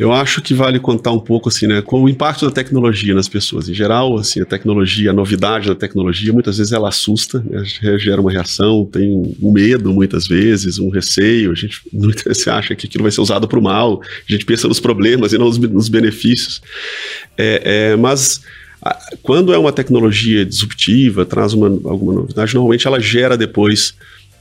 Eu 0.00 0.14
acho 0.14 0.40
que 0.40 0.54
vale 0.54 0.80
contar 0.80 1.12
um 1.12 1.18
pouco 1.20 1.50
assim, 1.50 1.66
né, 1.66 1.82
com 1.82 2.02
o 2.02 2.08
impacto 2.08 2.46
da 2.46 2.50
tecnologia 2.50 3.14
nas 3.14 3.28
pessoas. 3.28 3.68
Em 3.68 3.74
geral, 3.74 4.16
assim, 4.16 4.40
a 4.40 4.46
tecnologia, 4.46 5.10
a 5.10 5.12
novidade 5.12 5.68
da 5.68 5.74
tecnologia, 5.74 6.32
muitas 6.32 6.56
vezes 6.56 6.72
ela 6.72 6.88
assusta, 6.88 7.44
né, 7.46 7.62
gera 7.98 8.18
uma 8.18 8.32
reação, 8.32 8.88
tem 8.90 9.12
um 9.12 9.52
medo 9.52 9.92
muitas 9.92 10.26
vezes, 10.26 10.78
um 10.78 10.88
receio. 10.88 11.52
A 11.52 11.54
gente 11.54 11.82
muitas 11.92 12.24
vezes 12.24 12.48
acha 12.48 12.74
que 12.74 12.86
aquilo 12.86 13.02
vai 13.02 13.12
ser 13.12 13.20
usado 13.20 13.46
para 13.46 13.58
o 13.58 13.62
mal. 13.62 14.00
A 14.26 14.32
gente 14.32 14.46
pensa 14.46 14.66
nos 14.66 14.80
problemas 14.80 15.34
e 15.34 15.38
não 15.38 15.50
nos, 15.50 15.88
benefícios. 15.90 16.62
É, 17.36 17.90
é, 17.92 17.96
mas 17.96 18.40
quando 19.22 19.52
é 19.52 19.58
uma 19.58 19.70
tecnologia 19.70 20.46
disruptiva, 20.46 21.26
traz 21.26 21.52
uma, 21.52 21.66
alguma 21.68 22.14
novidade, 22.14 22.54
normalmente 22.54 22.86
ela 22.86 22.98
gera 22.98 23.36
depois 23.36 23.94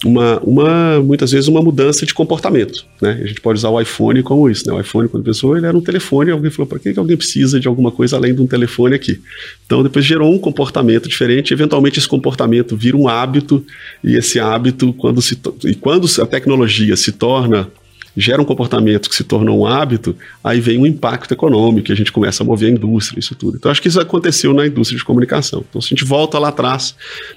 uma, 0.05 0.39
uma, 0.39 0.99
muitas 1.01 1.31
vezes 1.31 1.47
uma 1.47 1.61
mudança 1.61 2.05
de 2.05 2.13
comportamento, 2.13 2.85
né? 3.01 3.19
A 3.21 3.27
gente 3.27 3.41
pode 3.41 3.57
usar 3.57 3.69
o 3.69 3.81
iPhone 3.81 4.23
como 4.23 4.49
isso, 4.49 4.65
né? 4.65 4.73
O 4.73 4.79
iPhone, 4.79 5.09
quando 5.09 5.23
pensou, 5.23 5.57
ele 5.57 5.65
era 5.65 5.77
um 5.77 5.81
telefone, 5.81 6.31
alguém 6.31 6.49
falou, 6.49 6.67
para 6.67 6.79
que, 6.79 6.93
que 6.93 6.99
alguém 6.99 7.17
precisa 7.17 7.59
de 7.59 7.67
alguma 7.67 7.91
coisa 7.91 8.15
além 8.15 8.33
de 8.33 8.41
um 8.41 8.47
telefone 8.47 8.95
aqui? 8.95 9.19
Então, 9.65 9.83
depois 9.83 10.05
gerou 10.05 10.33
um 10.33 10.39
comportamento 10.39 11.09
diferente, 11.09 11.53
eventualmente 11.53 11.99
esse 11.99 12.07
comportamento 12.07 12.77
vira 12.77 12.95
um 12.95 13.09
hábito, 13.09 13.65
e 14.03 14.15
esse 14.15 14.39
hábito, 14.39 14.93
quando 14.93 15.21
se, 15.21 15.37
e 15.65 15.75
quando 15.75 16.07
a 16.21 16.25
tecnologia 16.25 16.95
se 16.95 17.11
torna 17.11 17.69
gera 18.15 18.41
um 18.41 18.45
comportamento 18.45 19.09
que 19.09 19.15
se 19.15 19.23
tornou 19.23 19.61
um 19.61 19.65
hábito, 19.65 20.15
aí 20.43 20.59
vem 20.59 20.77
um 20.77 20.85
impacto 20.85 21.33
econômico, 21.33 21.91
e 21.91 21.93
a 21.93 21.95
gente 21.95 22.11
começa 22.11 22.43
a 22.43 22.45
mover 22.45 22.69
a 22.69 22.71
indústria, 22.71 23.19
isso 23.19 23.35
tudo. 23.35 23.57
Então, 23.57 23.71
acho 23.71 23.81
que 23.81 23.87
isso 23.87 23.99
aconteceu 23.99 24.53
na 24.53 24.65
indústria 24.65 24.97
de 24.97 25.05
comunicação. 25.05 25.63
Então, 25.69 25.81
se 25.81 25.87
a 25.87 25.89
gente 25.89 26.05
volta 26.05 26.37
lá 26.39 26.49
atrás, 26.49 26.95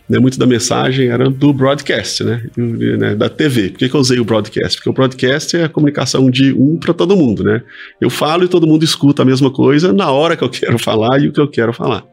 né, 0.08 0.18
muito 0.18 0.38
da 0.38 0.46
mensagem 0.46 1.08
era 1.08 1.30
do 1.30 1.52
broadcast, 1.52 2.24
né, 2.24 2.42
né 2.56 3.14
da 3.14 3.28
TV. 3.28 3.70
Por 3.70 3.78
que, 3.78 3.88
que 3.88 3.94
eu 3.94 4.00
usei 4.00 4.18
o 4.18 4.24
broadcast? 4.24 4.78
Porque 4.78 4.90
o 4.90 4.92
broadcast 4.92 5.56
é 5.56 5.64
a 5.64 5.68
comunicação 5.68 6.30
de 6.30 6.52
um 6.52 6.76
para 6.76 6.94
todo 6.94 7.16
mundo, 7.16 7.42
né? 7.44 7.62
Eu 8.00 8.10
falo 8.10 8.44
e 8.44 8.48
todo 8.48 8.66
mundo 8.66 8.84
escuta 8.84 9.22
a 9.22 9.24
mesma 9.24 9.50
coisa 9.50 9.92
na 9.92 10.10
hora 10.10 10.36
que 10.36 10.44
eu 10.44 10.50
quero 10.50 10.78
falar 10.82 11.20
e 11.22 11.28
o 11.28 11.32
que 11.32 11.40
eu 11.40 11.48
quero 11.48 11.72
falar. 11.72 12.04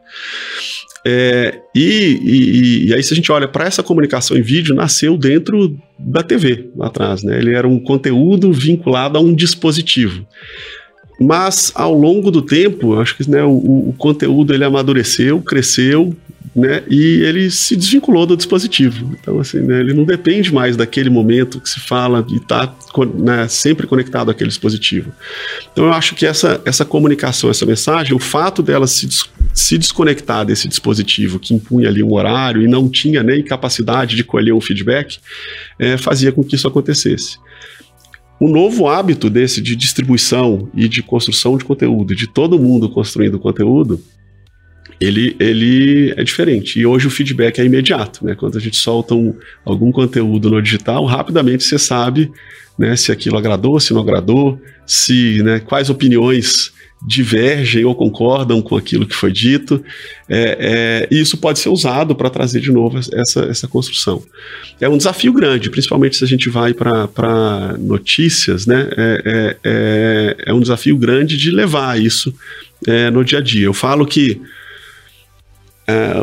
É, 1.06 1.60
e, 1.74 2.18
e, 2.22 2.88
e, 2.88 2.94
aí, 2.94 3.02
se 3.02 3.12
a 3.12 3.16
gente 3.16 3.32
olha 3.32 3.48
para 3.48 3.64
essa 3.64 3.82
comunicação 3.82 4.36
em 4.36 4.42
vídeo, 4.42 4.74
nasceu 4.74 5.16
dentro 5.16 5.76
da 5.98 6.22
TV 6.22 6.70
lá 6.76 6.88
atrás, 6.88 7.22
né? 7.22 7.38
Ele 7.38 7.54
era 7.54 7.66
um 7.66 7.78
conteúdo 7.78 8.52
vinculado 8.52 9.16
a 9.16 9.20
um 9.20 9.34
dispositivo. 9.34 10.26
Mas 11.20 11.72
ao 11.74 11.92
longo 11.92 12.30
do 12.30 12.42
tempo, 12.42 12.98
acho 12.98 13.16
que 13.16 13.28
né, 13.30 13.42
o, 13.42 13.88
o 13.90 13.94
conteúdo 13.98 14.54
ele 14.54 14.64
amadureceu, 14.64 15.40
cresceu, 15.42 16.16
né, 16.54 16.82
e 16.90 17.22
ele 17.22 17.50
se 17.50 17.76
desvinculou 17.76 18.26
do 18.26 18.36
dispositivo. 18.36 19.16
Então, 19.20 19.38
assim, 19.38 19.60
né, 19.60 19.80
ele 19.80 19.94
não 19.94 20.04
depende 20.04 20.52
mais 20.52 20.76
daquele 20.76 21.08
momento 21.08 21.60
que 21.60 21.68
se 21.68 21.78
fala 21.78 22.26
e 22.28 22.36
está 22.36 22.74
né, 23.14 23.46
sempre 23.48 23.86
conectado 23.86 24.30
àquele 24.30 24.48
dispositivo. 24.48 25.12
Então, 25.72 25.86
eu 25.86 25.92
acho 25.92 26.14
que 26.14 26.26
essa, 26.26 26.60
essa 26.64 26.84
comunicação, 26.84 27.50
essa 27.50 27.64
mensagem, 27.64 28.14
o 28.14 28.18
fato 28.18 28.62
dela 28.62 28.86
se, 28.86 29.08
se 29.54 29.78
desconectar 29.78 30.44
desse 30.44 30.66
dispositivo 30.66 31.38
que 31.38 31.54
impunha 31.54 31.88
ali 31.88 32.02
um 32.02 32.12
horário 32.12 32.62
e 32.62 32.68
não 32.68 32.88
tinha 32.88 33.22
nem 33.22 33.42
capacidade 33.44 34.16
de 34.16 34.24
colher 34.24 34.52
um 34.52 34.60
feedback, 34.60 35.18
é, 35.78 35.96
fazia 35.96 36.32
com 36.32 36.42
que 36.42 36.56
isso 36.56 36.66
acontecesse. 36.66 37.38
O 38.40 38.48
novo 38.48 38.88
hábito 38.88 39.28
desse 39.28 39.60
de 39.60 39.76
distribuição 39.76 40.68
e 40.74 40.88
de 40.88 41.02
construção 41.02 41.58
de 41.58 41.64
conteúdo, 41.64 42.14
de 42.14 42.26
todo 42.26 42.58
mundo 42.58 42.88
construindo 42.88 43.38
conteúdo, 43.38 44.02
ele, 45.00 45.34
ele 45.40 46.12
é 46.16 46.22
diferente. 46.22 46.78
E 46.78 46.84
hoje 46.84 47.06
o 47.06 47.10
feedback 47.10 47.58
é 47.58 47.64
imediato, 47.64 48.24
né? 48.24 48.34
Quando 48.34 48.58
a 48.58 48.60
gente 48.60 48.76
solta 48.76 49.14
um, 49.14 49.34
algum 49.64 49.90
conteúdo 49.90 50.50
no 50.50 50.60
digital, 50.60 51.04
rapidamente 51.06 51.64
você 51.64 51.78
sabe 51.78 52.30
né, 52.78 52.94
se 52.96 53.10
aquilo 53.10 53.38
agradou, 53.38 53.80
se 53.80 53.92
não 53.92 54.00
agradou, 54.00 54.60
se 54.86 55.42
né, 55.42 55.60
quais 55.60 55.90
opiniões 55.90 56.72
divergem 57.02 57.84
ou 57.84 57.94
concordam 57.94 58.60
com 58.60 58.76
aquilo 58.76 59.06
que 59.06 59.14
foi 59.14 59.32
dito, 59.32 59.82
é, 60.28 61.08
é, 61.10 61.14
e 61.14 61.18
isso 61.18 61.38
pode 61.38 61.58
ser 61.58 61.70
usado 61.70 62.14
para 62.14 62.28
trazer 62.28 62.60
de 62.60 62.70
novo 62.70 62.98
essa, 62.98 63.40
essa 63.44 63.66
construção. 63.66 64.22
É 64.78 64.88
um 64.88 64.98
desafio 64.98 65.32
grande, 65.32 65.70
principalmente 65.70 66.16
se 66.16 66.24
a 66.24 66.26
gente 66.26 66.50
vai 66.50 66.74
para 66.74 67.76
notícias, 67.78 68.66
né? 68.66 68.88
É, 68.96 69.22
é, 69.24 69.56
é, 69.64 70.36
é, 70.46 70.54
um 70.54 70.60
desafio 70.60 70.96
grande 70.96 71.38
de 71.38 71.50
levar 71.50 71.98
isso 71.98 72.34
é, 72.86 73.10
no 73.10 73.24
dia 73.24 73.38
a 73.38 73.42
dia. 73.42 73.64
Eu 73.64 73.74
falo 73.74 74.04
que 74.04 74.40
é, 75.90 76.14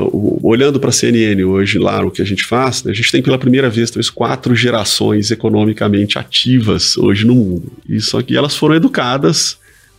olhando 0.41 0.79
para 0.79 0.89
a 0.89 0.93
CNN 0.93 1.43
hoje, 1.43 1.77
lá 1.77 2.05
o 2.05 2.11
que 2.11 2.21
a 2.21 2.25
gente 2.25 2.45
faz, 2.45 2.83
né, 2.83 2.91
a 2.91 2.95
gente 2.95 3.11
tem 3.11 3.21
pela 3.21 3.37
primeira 3.37 3.69
vez 3.69 3.91
talvez 3.91 4.09
quatro 4.09 4.55
gerações 4.55 5.29
economicamente 5.29 6.17
ativas 6.17 6.97
hoje 6.97 7.25
no 7.25 7.35
mundo. 7.35 7.71
Só 7.99 8.21
que 8.21 8.35
elas 8.35 8.55
foram 8.55 8.75
educadas 8.75 9.57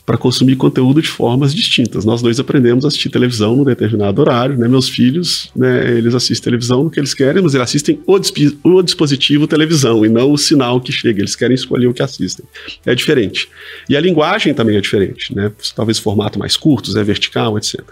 para 0.09 0.17
consumir 0.17 0.57
conteúdo 0.57 1.03
de 1.03 1.09
formas 1.09 1.55
distintas. 1.55 2.03
Nós 2.03 2.23
dois 2.23 2.41
aprendemos 2.41 2.83
a 2.87 2.89
assistir 2.89 3.11
televisão 3.11 3.55
num 3.55 3.63
determinado 3.63 4.19
horário, 4.23 4.57
né? 4.57 4.67
Meus 4.67 4.89
filhos, 4.89 5.51
né, 5.55 5.99
eles 5.99 6.15
assistem 6.15 6.45
televisão 6.45 6.83
no 6.83 6.91
que 6.91 6.99
eles 6.99 7.13
querem, 7.13 7.43
mas 7.43 7.53
eles 7.53 7.65
assistem 7.65 8.01
o, 8.07 8.19
o 8.65 8.83
dispositivo 8.83 9.47
televisão 9.47 10.07
e 10.07 10.09
não 10.09 10.33
o 10.33 10.39
sinal 10.39 10.81
que 10.81 10.91
chega. 10.91 11.21
Eles 11.21 11.37
querem 11.37 11.55
escolher 11.55 11.89
o 11.89 11.93
que 11.93 12.03
assistem. 12.03 12.47
É 12.87 12.95
diferente. 12.95 13.51
E 13.87 13.99
a 13.99 14.01
linguagem 14.01 14.55
também 14.55 14.79
é 14.79 14.81
diferente, 14.81 15.37
né? 15.37 15.53
Talvez 15.77 15.99
formato 15.99 16.39
mais 16.39 16.57
curtos, 16.57 16.97
é 16.97 17.05
vertical, 17.05 17.59
etc. 17.59 17.83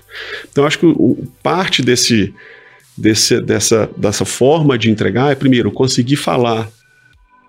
Então, 0.51 0.65
acho 0.65 0.79
que 0.79 0.87
o, 0.87 1.23
parte 1.43 1.83
desse, 1.83 2.33
desse, 2.97 3.43
dessa, 3.43 3.91
dessa 3.95 4.25
forma 4.25 4.79
de 4.79 4.91
entregar 4.91 5.33
é, 5.33 5.35
primeiro, 5.35 5.71
conseguir 5.71 6.17
falar 6.17 6.67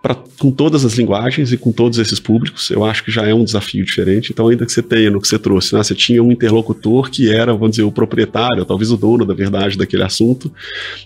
pra, 0.02 0.16
com 0.16 0.52
todas 0.52 0.86
as 0.86 0.94
linguagens 0.94 1.52
e 1.52 1.58
com 1.58 1.72
todos 1.72 1.98
esses 2.00 2.20
públicos. 2.20 2.70
Eu 2.70 2.86
acho 2.86 3.04
que 3.04 3.12
já 3.12 3.26
é 3.26 3.34
um 3.34 3.44
desafio 3.44 3.84
diferente. 3.84 4.32
Então, 4.32 4.48
ainda 4.48 4.66
que 4.66 4.72
você 4.72 4.82
tenha 4.82 5.10
no 5.10 5.20
que 5.20 5.28
você 5.28 5.40
trouxe, 5.40 5.74
né, 5.74 5.84
você 5.84 5.96
tinha 5.96 6.24
um 6.24 6.32
interlocutor 6.32 7.10
que 7.10 7.34
era, 7.34 7.54
vamos 7.54 7.72
dizer, 7.72 7.84
o 7.84 7.92
proprietário, 7.92 8.66
talvez 8.66 8.92
o 8.92 8.98
dono 8.98 9.26
da 9.26 9.34
verdade 9.34 9.78
daquele 9.78 10.04
assunto, 10.04 10.52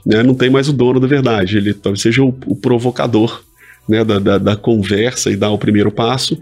né, 0.06 0.24
não 0.24 0.36
tem 0.36 0.50
mais 0.50 0.68
o 0.70 0.74
dono 0.74 1.00
da 1.00 1.08
verdade. 1.08 1.58
Ele 1.58 1.74
talvez 1.74 2.02
seja 2.02 2.24
o, 2.24 2.36
o 2.46 2.56
provocador 2.56 3.44
né, 3.88 4.04
da, 4.04 4.20
da, 4.20 4.38
da 4.38 4.56
conversa 4.56 5.32
e 5.32 5.36
dar 5.36 5.50
o 5.50 5.58
primeiro 5.58 5.92
passo. 5.92 6.42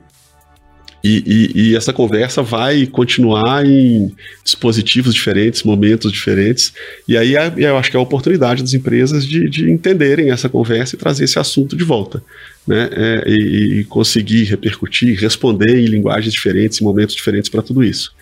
E, 1.04 1.24
e, 1.56 1.62
e, 1.62 1.76
essa 1.76 1.94
conversa 1.94 2.44
vai 2.44 2.86
continuar 2.86 3.66
em 3.66 4.14
dispositivos 4.44 5.14
diferentes, 5.14 5.64
momentos 5.64 6.12
diferentes. 6.12 6.74
E 7.08 7.18
aí 7.18 7.34
eu 7.58 7.78
acho 7.78 7.90
que 7.90 7.96
é 7.96 8.00
a 8.00 8.04
oportunidade 8.04 8.62
das 8.62 8.74
empresas 8.74 9.26
de, 9.26 9.50
de 9.50 9.72
entenderem 9.72 10.30
essa 10.30 10.50
conversa 10.50 10.96
e 10.96 11.00
trazer 11.00 11.24
esse 11.24 11.40
assunto 11.40 11.76
de 11.76 11.84
volta. 11.86 12.22
Né? 12.68 12.90
É, 12.92 13.24
e, 13.28 13.80
e, 13.80 13.84
conseguir 13.86 14.44
repercutir, 14.44 15.18
responder 15.20 15.80
em 15.80 15.86
linguagens 15.86 16.34
diferentes, 16.34 16.82
em 16.82 16.84
momentos 16.84 17.16
diferentes 17.16 17.50
para 17.50 17.62
tudo 17.62 17.84
isso. 17.84 18.14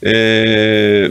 É, 0.00 1.10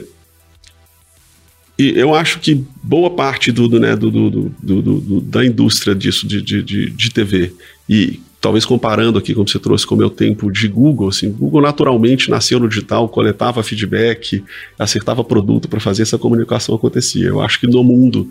e 1.77 1.99
eu 1.99 2.13
acho 2.13 2.39
que 2.39 2.63
boa 2.81 3.09
parte 3.09 3.51
do, 3.51 3.67
do, 3.67 3.79
né, 3.79 3.95
do, 3.95 4.11
do, 4.11 4.49
do 4.61 5.21
da 5.21 5.43
indústria 5.43 5.95
disso, 5.95 6.27
de, 6.27 6.41
de, 6.41 6.61
de, 6.61 6.89
de 6.91 7.09
TV, 7.11 7.51
e 7.89 8.21
talvez 8.43 8.65
comparando 8.65 9.17
aqui, 9.17 9.33
como 9.33 9.47
você 9.47 9.57
trouxe, 9.57 9.87
com 9.87 9.95
o 9.95 9.97
meu 9.97 10.09
tempo 10.09 10.51
de 10.51 10.67
Google, 10.67 11.07
assim, 11.07 11.31
Google 11.31 11.61
naturalmente 11.61 12.29
nasceu 12.29 12.59
no 12.59 12.67
digital, 12.67 13.07
coletava 13.07 13.63
feedback, 13.63 14.43
acertava 14.77 15.23
produto 15.23 15.69
para 15.69 15.79
fazer 15.79 16.01
essa 16.01 16.17
comunicação 16.17 16.75
acontecer. 16.75 17.29
Eu 17.29 17.39
acho 17.39 17.57
que 17.57 17.67
no 17.67 17.81
mundo 17.85 18.29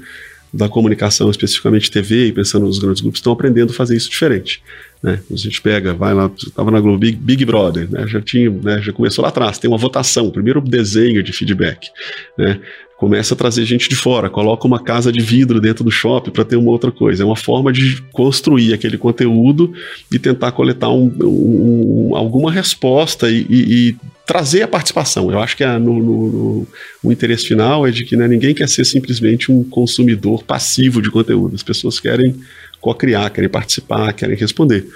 da 0.53 0.69
comunicação, 0.69 1.31
especificamente 1.31 1.91
TV, 1.91 2.27
e 2.27 2.33
pensando 2.33 2.67
nos 2.67 2.79
grandes 2.79 3.01
grupos, 3.01 3.21
estão 3.21 3.33
aprendendo 3.33 3.71
a 3.71 3.75
fazer 3.75 3.97
isso 3.97 4.11
diferente. 4.11 4.63
Né? 5.03 5.19
A 5.31 5.37
gente 5.37 5.63
pega, 5.63 5.95
vai 5.95 6.13
lá, 6.13 6.31
estava 6.37 6.71
na 6.71 6.79
Globo 6.79 6.99
Big, 6.99 7.17
Big 7.17 7.43
Brother, 7.47 7.91
né? 7.91 8.07
já 8.07 8.21
tinha, 8.21 8.51
né? 8.51 8.83
já 8.83 8.93
começou 8.93 9.23
lá 9.23 9.31
atrás, 9.31 9.59
tem 9.59 9.71
uma 9.71 9.79
votação, 9.79 10.31
primeiro 10.31 10.61
desenho 10.61 11.23
de 11.23 11.33
feedback. 11.33 11.89
Né? 12.37 12.61
Começa 13.03 13.35
a 13.35 13.37
trazer 13.37 13.65
gente 13.65 13.89
de 13.89 13.97
fora, 13.97 14.31
coloca 14.31 14.65
uma 14.65 14.79
casa 14.79 15.11
de 15.11 15.21
vidro 15.21 15.61
dentro 15.61 15.83
do 15.83 15.91
shopping 15.91 16.31
para 16.31 16.45
ter 16.45 16.55
uma 16.55 16.71
outra 16.71 16.93
coisa. 16.93 17.25
É 17.25 17.27
uma 17.27 17.35
forma 17.35 17.73
de 17.73 18.01
construir 18.13 18.73
aquele 18.73 18.97
conteúdo 18.97 19.73
e 20.09 20.21
tentar 20.21 20.53
coletar 20.53 20.89
um, 20.91 21.13
um, 21.21 22.15
alguma 22.15 22.53
resposta 22.53 23.29
e, 23.29 23.45
e, 23.51 23.89
e, 23.89 23.97
trazer 24.25 24.63
a 24.63 24.69
participação. 24.69 25.33
Eu 25.33 25.41
acho 25.41 25.57
que 25.57 25.65
a, 25.65 25.81
no, 25.81 25.99
no, 25.99 26.31
no, 26.31 26.69
o 27.03 27.11
interesse 27.11 27.49
final 27.49 27.85
é 27.85 27.91
de 27.91 28.05
que 28.05 28.15
né, 28.15 28.29
ninguém 28.29 28.55
quer 28.55 28.69
ser 28.69 28.85
simplesmente 28.85 29.51
um 29.51 29.65
consumidor 29.65 30.45
passivo 30.45 31.03
de 31.03 31.11
conteúdo. 31.11 31.57
As 31.57 31.63
pessoas 31.65 31.99
querem 31.99 32.37
co-criar, 32.81 33.31
querem 33.31 33.51
participar, 33.51 34.13
querem 34.13 34.37
responder 34.37 34.87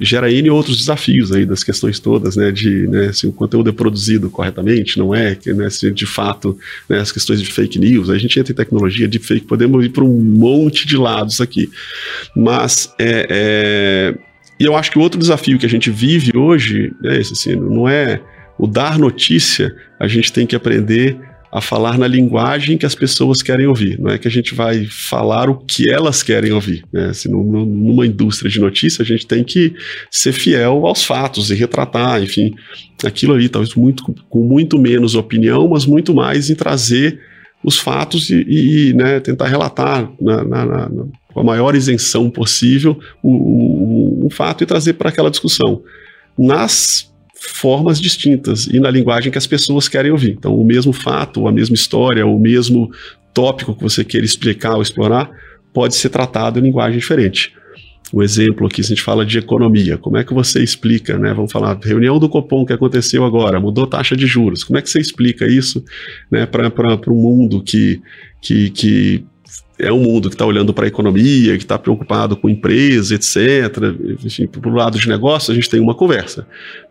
gera 0.00 0.30
N 0.30 0.50
outros 0.50 0.78
desafios 0.78 1.32
aí 1.32 1.44
das 1.44 1.62
questões 1.62 1.98
todas, 1.98 2.36
né, 2.36 2.50
de 2.50 2.86
né, 2.88 3.12
se 3.12 3.26
o 3.26 3.32
conteúdo 3.32 3.70
é 3.70 3.72
produzido 3.72 4.30
corretamente, 4.30 4.98
não 4.98 5.14
é, 5.14 5.34
que, 5.34 5.52
né, 5.52 5.68
se 5.70 5.90
de 5.90 6.06
fato 6.06 6.58
né, 6.88 6.98
as 6.98 7.12
questões 7.12 7.40
de 7.40 7.50
fake 7.52 7.78
news, 7.78 8.10
a 8.10 8.18
gente 8.18 8.38
entra 8.38 8.52
em 8.52 8.56
tecnologia 8.56 9.06
de 9.06 9.18
fake, 9.18 9.46
podemos 9.46 9.84
ir 9.84 9.90
para 9.90 10.04
um 10.04 10.18
monte 10.18 10.86
de 10.86 10.96
lados 10.96 11.40
aqui, 11.40 11.70
mas 12.34 12.92
é, 12.98 13.26
é, 13.30 14.18
e 14.58 14.64
eu 14.64 14.76
acho 14.76 14.90
que 14.90 14.98
o 14.98 15.02
outro 15.02 15.18
desafio 15.18 15.58
que 15.58 15.66
a 15.66 15.68
gente 15.68 15.90
vive 15.90 16.36
hoje 16.36 16.92
é 17.04 17.20
esse, 17.20 17.32
assim, 17.32 17.56
não 17.56 17.88
é 17.88 18.20
o 18.58 18.66
dar 18.66 18.98
notícia, 18.98 19.74
a 19.98 20.06
gente 20.06 20.32
tem 20.32 20.46
que 20.46 20.54
aprender 20.54 21.18
a 21.52 21.60
falar 21.60 21.98
na 21.98 22.08
linguagem 22.08 22.78
que 22.78 22.86
as 22.86 22.94
pessoas 22.94 23.42
querem 23.42 23.66
ouvir. 23.66 24.00
Não 24.00 24.10
é 24.10 24.16
que 24.16 24.26
a 24.26 24.30
gente 24.30 24.54
vai 24.54 24.86
falar 24.86 25.50
o 25.50 25.56
que 25.56 25.90
elas 25.90 26.22
querem 26.22 26.50
ouvir. 26.50 26.82
Né? 26.90 27.10
Assim, 27.10 27.28
numa 27.28 28.06
indústria 28.06 28.50
de 28.50 28.58
notícia, 28.58 29.02
a 29.02 29.06
gente 29.06 29.26
tem 29.26 29.44
que 29.44 29.74
ser 30.10 30.32
fiel 30.32 30.86
aos 30.86 31.04
fatos 31.04 31.50
e 31.50 31.54
retratar, 31.54 32.22
enfim, 32.22 32.54
aquilo 33.04 33.34
ali, 33.34 33.50
talvez 33.50 33.74
muito, 33.74 34.02
com 34.30 34.40
muito 34.40 34.78
menos 34.78 35.14
opinião, 35.14 35.68
mas 35.68 35.84
muito 35.84 36.14
mais 36.14 36.48
em 36.48 36.54
trazer 36.54 37.20
os 37.62 37.78
fatos 37.78 38.30
e, 38.30 38.44
e 38.48 38.92
né, 38.94 39.20
tentar 39.20 39.46
relatar 39.46 40.10
na, 40.18 40.42
na, 40.42 40.64
na, 40.66 40.90
com 41.34 41.40
a 41.40 41.44
maior 41.44 41.74
isenção 41.74 42.30
possível 42.30 42.98
o, 43.22 44.26
o, 44.26 44.30
fato 44.30 44.64
e 44.64 44.66
trazer 44.66 44.94
para 44.94 45.10
aquela 45.10 45.30
discussão. 45.30 45.82
Nas 46.36 47.11
formas 47.48 48.00
distintas 48.00 48.66
e 48.66 48.78
na 48.78 48.90
linguagem 48.90 49.32
que 49.32 49.38
as 49.38 49.46
pessoas 49.46 49.88
querem 49.88 50.12
ouvir. 50.12 50.32
Então, 50.32 50.54
o 50.54 50.64
mesmo 50.64 50.92
fato, 50.92 51.48
a 51.48 51.52
mesma 51.52 51.74
história, 51.74 52.24
o 52.24 52.38
mesmo 52.38 52.90
tópico 53.34 53.74
que 53.74 53.82
você 53.82 54.04
queira 54.04 54.24
explicar 54.24 54.76
ou 54.76 54.82
explorar 54.82 55.30
pode 55.72 55.96
ser 55.96 56.10
tratado 56.10 56.58
em 56.58 56.62
linguagem 56.62 56.98
diferente. 56.98 57.52
O 58.12 58.22
exemplo 58.22 58.66
aqui, 58.66 58.82
se 58.82 58.92
a 58.92 58.94
gente 58.94 59.02
fala 59.02 59.24
de 59.24 59.38
economia, 59.38 59.96
como 59.96 60.18
é 60.18 60.24
que 60.24 60.34
você 60.34 60.62
explica, 60.62 61.18
né? 61.18 61.32
Vamos 61.32 61.50
falar, 61.50 61.78
reunião 61.82 62.18
do 62.18 62.28
Copom 62.28 62.64
que 62.64 62.72
aconteceu 62.72 63.24
agora, 63.24 63.58
mudou 63.58 63.86
taxa 63.86 64.14
de 64.14 64.26
juros. 64.26 64.62
Como 64.62 64.78
é 64.78 64.82
que 64.82 64.90
você 64.90 65.00
explica 65.00 65.46
isso 65.46 65.82
né, 66.30 66.44
para 66.44 66.68
um 67.08 67.14
mundo 67.14 67.62
que, 67.62 68.02
que, 68.40 68.70
que 68.70 69.24
é 69.82 69.92
um 69.92 69.98
mundo 69.98 70.28
que 70.28 70.36
está 70.36 70.46
olhando 70.46 70.72
para 70.72 70.84
a 70.84 70.88
economia, 70.88 71.56
que 71.56 71.64
está 71.64 71.76
preocupado 71.76 72.36
com 72.36 72.48
empresa, 72.48 73.16
etc. 73.16 73.36
Enfim, 74.24 74.46
para 74.46 74.70
o 74.70 74.72
lado 74.72 74.96
de 74.96 75.08
negócio, 75.08 75.50
a 75.50 75.54
gente 75.56 75.68
tem 75.68 75.80
uma 75.80 75.92
conversa. 75.92 76.46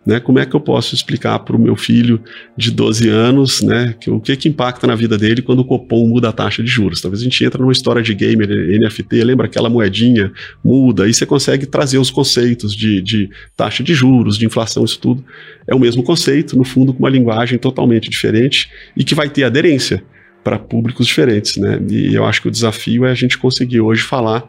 Né? 0.05 0.19
Como 0.19 0.39
é 0.39 0.45
que 0.45 0.53
eu 0.53 0.59
posso 0.59 0.93
explicar 0.93 1.39
para 1.39 1.55
o 1.55 1.59
meu 1.59 1.77
filho 1.77 2.21
de 2.57 2.69
12 2.69 3.07
anos 3.07 3.61
né, 3.61 3.95
que, 3.97 4.11
o 4.11 4.19
que, 4.19 4.35
que 4.35 4.49
impacta 4.49 4.85
na 4.85 4.93
vida 4.93 5.17
dele 5.17 5.41
quando 5.41 5.59
o 5.59 5.65
Copom 5.65 6.05
muda 6.05 6.27
a 6.27 6.31
taxa 6.33 6.61
de 6.61 6.69
juros? 6.69 6.99
Talvez 6.99 7.21
a 7.21 7.23
gente 7.23 7.45
entre 7.45 7.61
numa 7.61 7.71
história 7.71 8.01
de 8.01 8.13
gamer, 8.13 8.49
NFT, 8.49 9.23
lembra 9.23 9.45
aquela 9.45 9.69
moedinha, 9.69 10.29
muda, 10.61 11.05
aí 11.05 11.13
você 11.13 11.25
consegue 11.25 11.65
trazer 11.65 11.97
os 11.97 12.11
conceitos 12.11 12.75
de, 12.75 13.01
de 13.01 13.29
taxa 13.55 13.81
de 13.81 13.93
juros, 13.93 14.37
de 14.37 14.45
inflação, 14.45 14.83
isso 14.83 14.99
tudo. 14.99 15.23
É 15.65 15.73
o 15.73 15.79
mesmo 15.79 16.03
conceito, 16.03 16.57
no 16.57 16.65
fundo, 16.65 16.93
com 16.93 16.99
uma 16.99 17.09
linguagem 17.09 17.57
totalmente 17.57 18.09
diferente 18.09 18.69
e 18.97 19.03
que 19.05 19.15
vai 19.15 19.29
ter 19.29 19.45
aderência 19.45 20.03
para 20.43 20.57
públicos 20.57 21.07
diferentes, 21.07 21.57
né? 21.57 21.79
E 21.89 22.13
eu 22.13 22.25
acho 22.25 22.41
que 22.41 22.47
o 22.47 22.51
desafio 22.51 23.05
é 23.05 23.11
a 23.11 23.15
gente 23.15 23.37
conseguir 23.37 23.81
hoje 23.81 24.01
falar, 24.01 24.43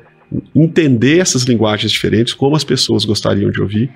entender 0.55 1.19
essas 1.19 1.43
linguagens 1.43 1.93
diferentes, 1.93 2.33
como 2.33 2.57
as 2.57 2.65
pessoas 2.65 3.05
gostariam 3.05 3.51
de 3.51 3.61
ouvir 3.61 3.91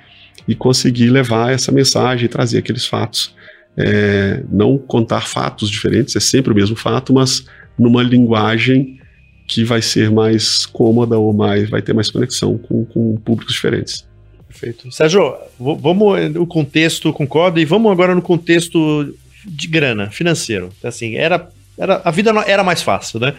e 0.47 0.55
conseguir 0.55 1.09
levar 1.09 1.53
essa 1.53 1.73
mensagem 1.73 2.29
trazer 2.29 2.59
aqueles 2.59 2.87
fatos. 2.87 3.35
É, 3.77 4.43
não 4.51 4.79
contar 4.79 5.23
fatos 5.23 5.69
diferentes, 5.71 6.17
é 6.17 6.21
sempre 6.21 6.53
o 6.53 6.55
mesmo 6.55 6.77
fato, 6.77 7.13
mas 7.13 7.47
numa 7.79 8.03
linguagem 8.03 8.99
que 9.47 9.65
vai 9.65 9.81
ser 9.81 10.11
mais 10.11 10.67
cômoda 10.67 11.19
ou 11.19 11.33
mais 11.33 11.69
vai 11.69 11.81
ter 11.81 11.93
mais 11.93 12.11
conexão 12.11 12.59
com, 12.59 12.85
com 12.87 13.17
públicos 13.17 13.55
diferentes. 13.55 14.07
Perfeito. 14.49 14.91
Sérgio, 14.91 15.35
vamos 15.59 16.37
o 16.37 16.47
contexto, 16.47 17.13
concordo, 17.13 17.61
e 17.61 17.65
vamos 17.65 17.93
agora 17.93 18.15
no 18.15 18.23
contexto 18.23 19.15
de 19.45 19.69
grana, 19.69 20.11
financeiro. 20.11 20.71
Assim, 20.83 21.17
era 21.17 21.49
era, 21.79 22.01
a 22.05 22.11
vida 22.11 22.33
era 22.47 22.63
mais 22.65 22.83
fácil, 22.83 23.21
né? 23.21 23.35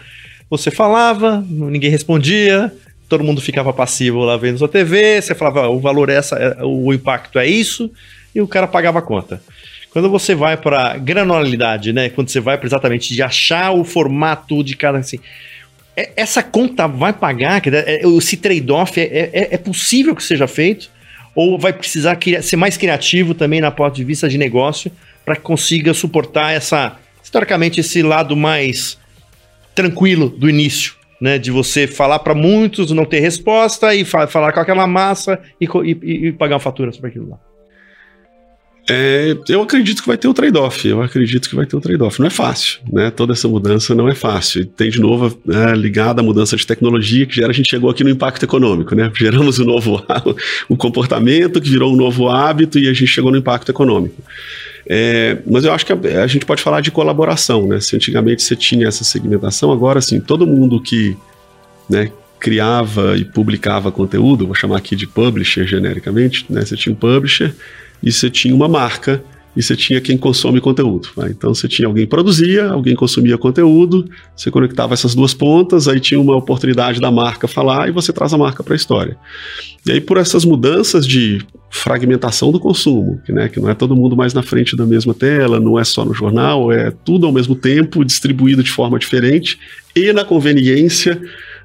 Você 0.50 0.70
falava, 0.70 1.44
ninguém 1.48 1.90
respondia, 1.90 2.72
todo 3.08 3.24
mundo 3.24 3.40
ficava 3.40 3.72
passivo 3.72 4.20
lá 4.20 4.36
vendo 4.36 4.58
sua 4.58 4.68
TV, 4.68 5.20
você 5.20 5.34
falava, 5.34 5.62
ah, 5.62 5.68
o 5.68 5.78
valor 5.78 6.08
é 6.08 6.14
essa, 6.14 6.36
é, 6.36 6.64
o 6.64 6.92
impacto 6.92 7.38
é 7.38 7.46
isso, 7.46 7.90
e 8.34 8.40
o 8.40 8.48
cara 8.48 8.66
pagava 8.66 8.98
a 8.98 9.02
conta. 9.02 9.42
Quando 9.90 10.10
você 10.10 10.34
vai 10.34 10.56
para 10.56 10.96
granularidade, 10.98 11.92
né? 11.92 12.08
Quando 12.10 12.28
você 12.28 12.40
vai 12.40 12.58
para 12.58 12.66
exatamente 12.66 13.14
de 13.14 13.22
achar 13.22 13.72
o 13.72 13.84
formato 13.84 14.62
de 14.62 14.76
cada 14.76 14.98
assim, 14.98 15.18
é, 15.96 16.10
essa 16.14 16.42
conta 16.42 16.86
vai 16.86 17.12
pagar? 17.12 17.60
Esse 17.66 18.36
trade-off 18.36 19.00
é, 19.00 19.30
é, 19.32 19.48
é, 19.52 19.58
possível 19.58 20.14
que 20.14 20.22
seja 20.22 20.46
feito? 20.46 20.90
Ou 21.34 21.58
vai 21.58 21.72
precisar 21.72 22.18
ser 22.42 22.56
mais 22.56 22.76
criativo 22.76 23.34
também 23.34 23.60
na 23.60 23.70
ponto 23.70 23.94
de 23.94 24.04
vista 24.04 24.28
de 24.28 24.38
negócio 24.38 24.92
para 25.24 25.34
que 25.36 25.42
consiga 25.42 25.92
suportar 25.92 26.52
essa 26.52 26.96
historicamente 27.28 27.78
esse 27.80 28.02
lado 28.02 28.34
mais 28.34 28.98
tranquilo 29.74 30.30
do 30.30 30.48
início, 30.48 30.94
né? 31.20 31.38
De 31.38 31.50
você 31.50 31.86
falar 31.86 32.20
para 32.20 32.34
muitos, 32.34 32.90
não 32.90 33.04
ter 33.04 33.20
resposta 33.20 33.94
e 33.94 34.04
fa 34.04 34.26
falar 34.26 34.52
com 34.52 34.60
aquela 34.60 34.86
massa 34.86 35.38
e, 35.60 35.66
e, 35.66 36.28
e 36.28 36.32
pagar 36.32 36.54
uma 36.54 36.60
fatura 36.60 36.90
sobre 36.90 37.10
aquilo 37.10 37.28
lá. 37.28 37.38
É, 38.90 39.36
eu 39.50 39.60
acredito 39.60 40.00
que 40.00 40.08
vai 40.08 40.16
ter 40.16 40.28
um 40.28 40.32
trade-off. 40.32 40.88
Eu 40.88 41.02
acredito 41.02 41.50
que 41.50 41.54
vai 41.54 41.66
ter 41.66 41.76
um 41.76 41.80
trade-off. 41.80 42.18
Não 42.18 42.26
é 42.26 42.30
fácil, 42.30 42.80
né? 42.90 43.10
Toda 43.10 43.34
essa 43.34 43.46
mudança 43.46 43.94
não 43.94 44.08
é 44.08 44.14
fácil. 44.14 44.64
Tem 44.64 44.88
de 44.88 44.98
novo 44.98 45.38
é, 45.46 45.74
ligada 45.74 46.22
à 46.22 46.24
mudança 46.24 46.56
de 46.56 46.66
tecnologia 46.66 47.26
que 47.26 47.34
gera. 47.36 47.50
A 47.50 47.52
gente 47.52 47.68
chegou 47.68 47.90
aqui 47.90 48.02
no 48.02 48.08
impacto 48.08 48.42
econômico, 48.44 48.94
né? 48.94 49.12
Geramos 49.14 49.58
um 49.58 49.66
novo 49.66 50.02
o 50.66 50.76
comportamento 50.78 51.60
que 51.60 51.68
virou 51.68 51.92
um 51.92 51.96
novo 51.96 52.30
hábito 52.30 52.78
e 52.78 52.88
a 52.88 52.94
gente 52.94 53.08
chegou 53.08 53.30
no 53.30 53.36
impacto 53.36 53.70
econômico. 53.70 54.22
É, 54.90 55.36
mas 55.46 55.64
eu 55.64 55.72
acho 55.72 55.84
que 55.84 55.92
a, 55.92 56.22
a, 56.22 56.26
gente 56.26 56.46
pode 56.46 56.62
falar 56.62 56.80
de 56.80 56.90
colaboração, 56.90 57.66
né? 57.66 57.78
Se 57.78 57.94
antigamente 57.94 58.42
você 58.42 58.56
tinha 58.56 58.88
essa 58.88 59.04
segmentação, 59.04 59.70
agora 59.70 60.00
sim, 60.00 60.18
todo 60.18 60.46
mundo 60.46 60.80
que 60.80 61.14
né, 61.90 62.10
criava 62.40 63.14
e 63.16 63.24
publicava 63.24 63.92
conteúdo, 63.92 64.46
vou 64.46 64.54
chamar 64.54 64.78
aqui 64.78 64.96
de 64.96 65.06
publisher 65.06 65.66
genericamente, 65.66 66.46
né? 66.48 66.64
Você 66.64 66.74
tinha 66.74 66.94
um 66.94 66.96
publisher 66.96 67.54
e 68.02 68.10
você 68.10 68.30
tinha 68.30 68.54
uma 68.54 68.66
marca 68.66 69.22
e 69.54 69.62
você 69.62 69.76
tinha 69.76 70.00
quem 70.00 70.16
consome 70.16 70.60
conteúdo. 70.60 71.08
Né? 71.16 71.30
Então 71.30 71.52
você 71.52 71.68
tinha 71.68 71.86
alguém 71.86 72.06
produzia, 72.06 72.70
alguém 72.70 72.94
consumia 72.94 73.36
conteúdo, 73.36 74.08
você 74.34 74.50
conectava 74.50 74.94
essas 74.94 75.14
duas 75.14 75.34
pontas, 75.34 75.88
aí 75.88 76.00
tinha 76.00 76.20
uma 76.20 76.36
oportunidade 76.36 77.00
da 77.00 77.10
marca 77.10 77.48
falar 77.48 77.88
e 77.88 77.92
você 77.92 78.12
traz 78.12 78.32
a 78.32 78.38
marca 78.38 78.62
para 78.62 78.74
a 78.74 78.76
história. 78.76 79.18
E 79.84 79.90
aí 79.90 80.00
por 80.00 80.16
essas 80.16 80.44
mudanças 80.44 81.06
de 81.06 81.44
fragmentação 81.70 82.50
do 82.50 82.58
consumo, 82.58 83.20
que, 83.24 83.32
né, 83.32 83.48
que 83.48 83.60
não 83.60 83.68
é 83.68 83.74
todo 83.74 83.94
mundo 83.94 84.16
mais 84.16 84.32
na 84.32 84.42
frente 84.42 84.76
da 84.76 84.86
mesma 84.86 85.12
tela, 85.14 85.60
não 85.60 85.78
é 85.78 85.84
só 85.84 86.04
no 86.04 86.14
jornal, 86.14 86.72
é 86.72 86.90
tudo 86.90 87.26
ao 87.26 87.32
mesmo 87.32 87.54
tempo, 87.54 88.04
distribuído 88.04 88.62
de 88.62 88.70
forma 88.70 88.98
diferente 88.98 89.58
e 89.94 90.12
na 90.12 90.24
conveniência 90.24 91.20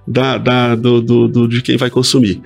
da, 0.08 0.38
da 0.38 0.76
do, 0.76 1.02
do, 1.02 1.28
do, 1.28 1.48
de 1.48 1.62
quem 1.62 1.78
vai 1.78 1.90
consumir. 1.90 2.42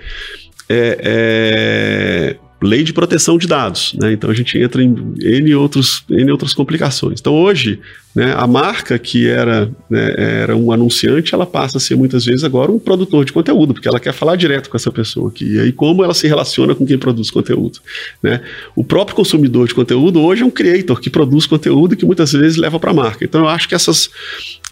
É, 0.70 2.36
é, 2.36 2.47
lei 2.62 2.84
de 2.84 2.92
proteção 2.92 3.38
de 3.38 3.48
dados, 3.48 3.94
né? 4.00 4.12
Então 4.14 4.30
a 4.30 4.34
gente 4.34 4.58
entra 4.58 4.82
em 4.82 4.96
N, 5.22 5.56
outros, 5.56 6.04
N 6.10 6.32
outras 6.32 6.54
complicações. 6.54 7.20
Então 7.20 7.34
hoje, 7.34 7.80
né, 8.16 8.34
a 8.36 8.48
marca 8.48 8.98
que 8.98 9.28
era, 9.28 9.70
né, 9.88 10.14
era 10.18 10.56
um 10.56 10.72
anunciante, 10.72 11.36
ela 11.36 11.46
passa 11.46 11.78
a 11.78 11.80
ser 11.80 11.96
muitas 11.96 12.26
vezes 12.26 12.44
agora 12.44 12.72
um 12.72 12.80
produtor 12.80 13.24
de 13.26 13.32
conteúdo, 13.32 13.76
porque 13.76 13.88
ela 13.88 14.00
quer 14.00 14.12
falar 14.12 14.36
direto 14.36 14.72
com 14.72 14.78
essa 14.78 14.92
pessoa 14.92 15.30
aqui. 15.30 15.54
E 15.54 15.60
aí 15.60 15.72
como 15.72 16.04
ela 16.04 16.16
se 16.16 16.28
relaciona 16.28 16.74
com 16.74 16.86
quem 16.86 16.98
produz 16.98 17.30
conteúdo, 17.30 17.80
né? 18.24 18.42
O 18.76 18.84
próprio 18.84 19.16
consumidor 19.16 19.68
de 19.68 19.76
conteúdo 19.76 20.20
hoje 20.22 20.42
é 20.42 20.46
um 20.46 20.52
creator 20.52 21.00
que 21.00 21.12
produz 21.12 21.46
conteúdo 21.46 21.96
que 21.96 22.06
muitas 22.06 22.32
vezes 22.32 22.58
leva 22.58 22.80
para 22.80 22.90
a 22.90 22.94
marca. 22.94 23.24
Então 23.24 23.42
eu 23.42 23.48
acho 23.48 23.70
que 23.70 23.76
essas, 23.76 24.10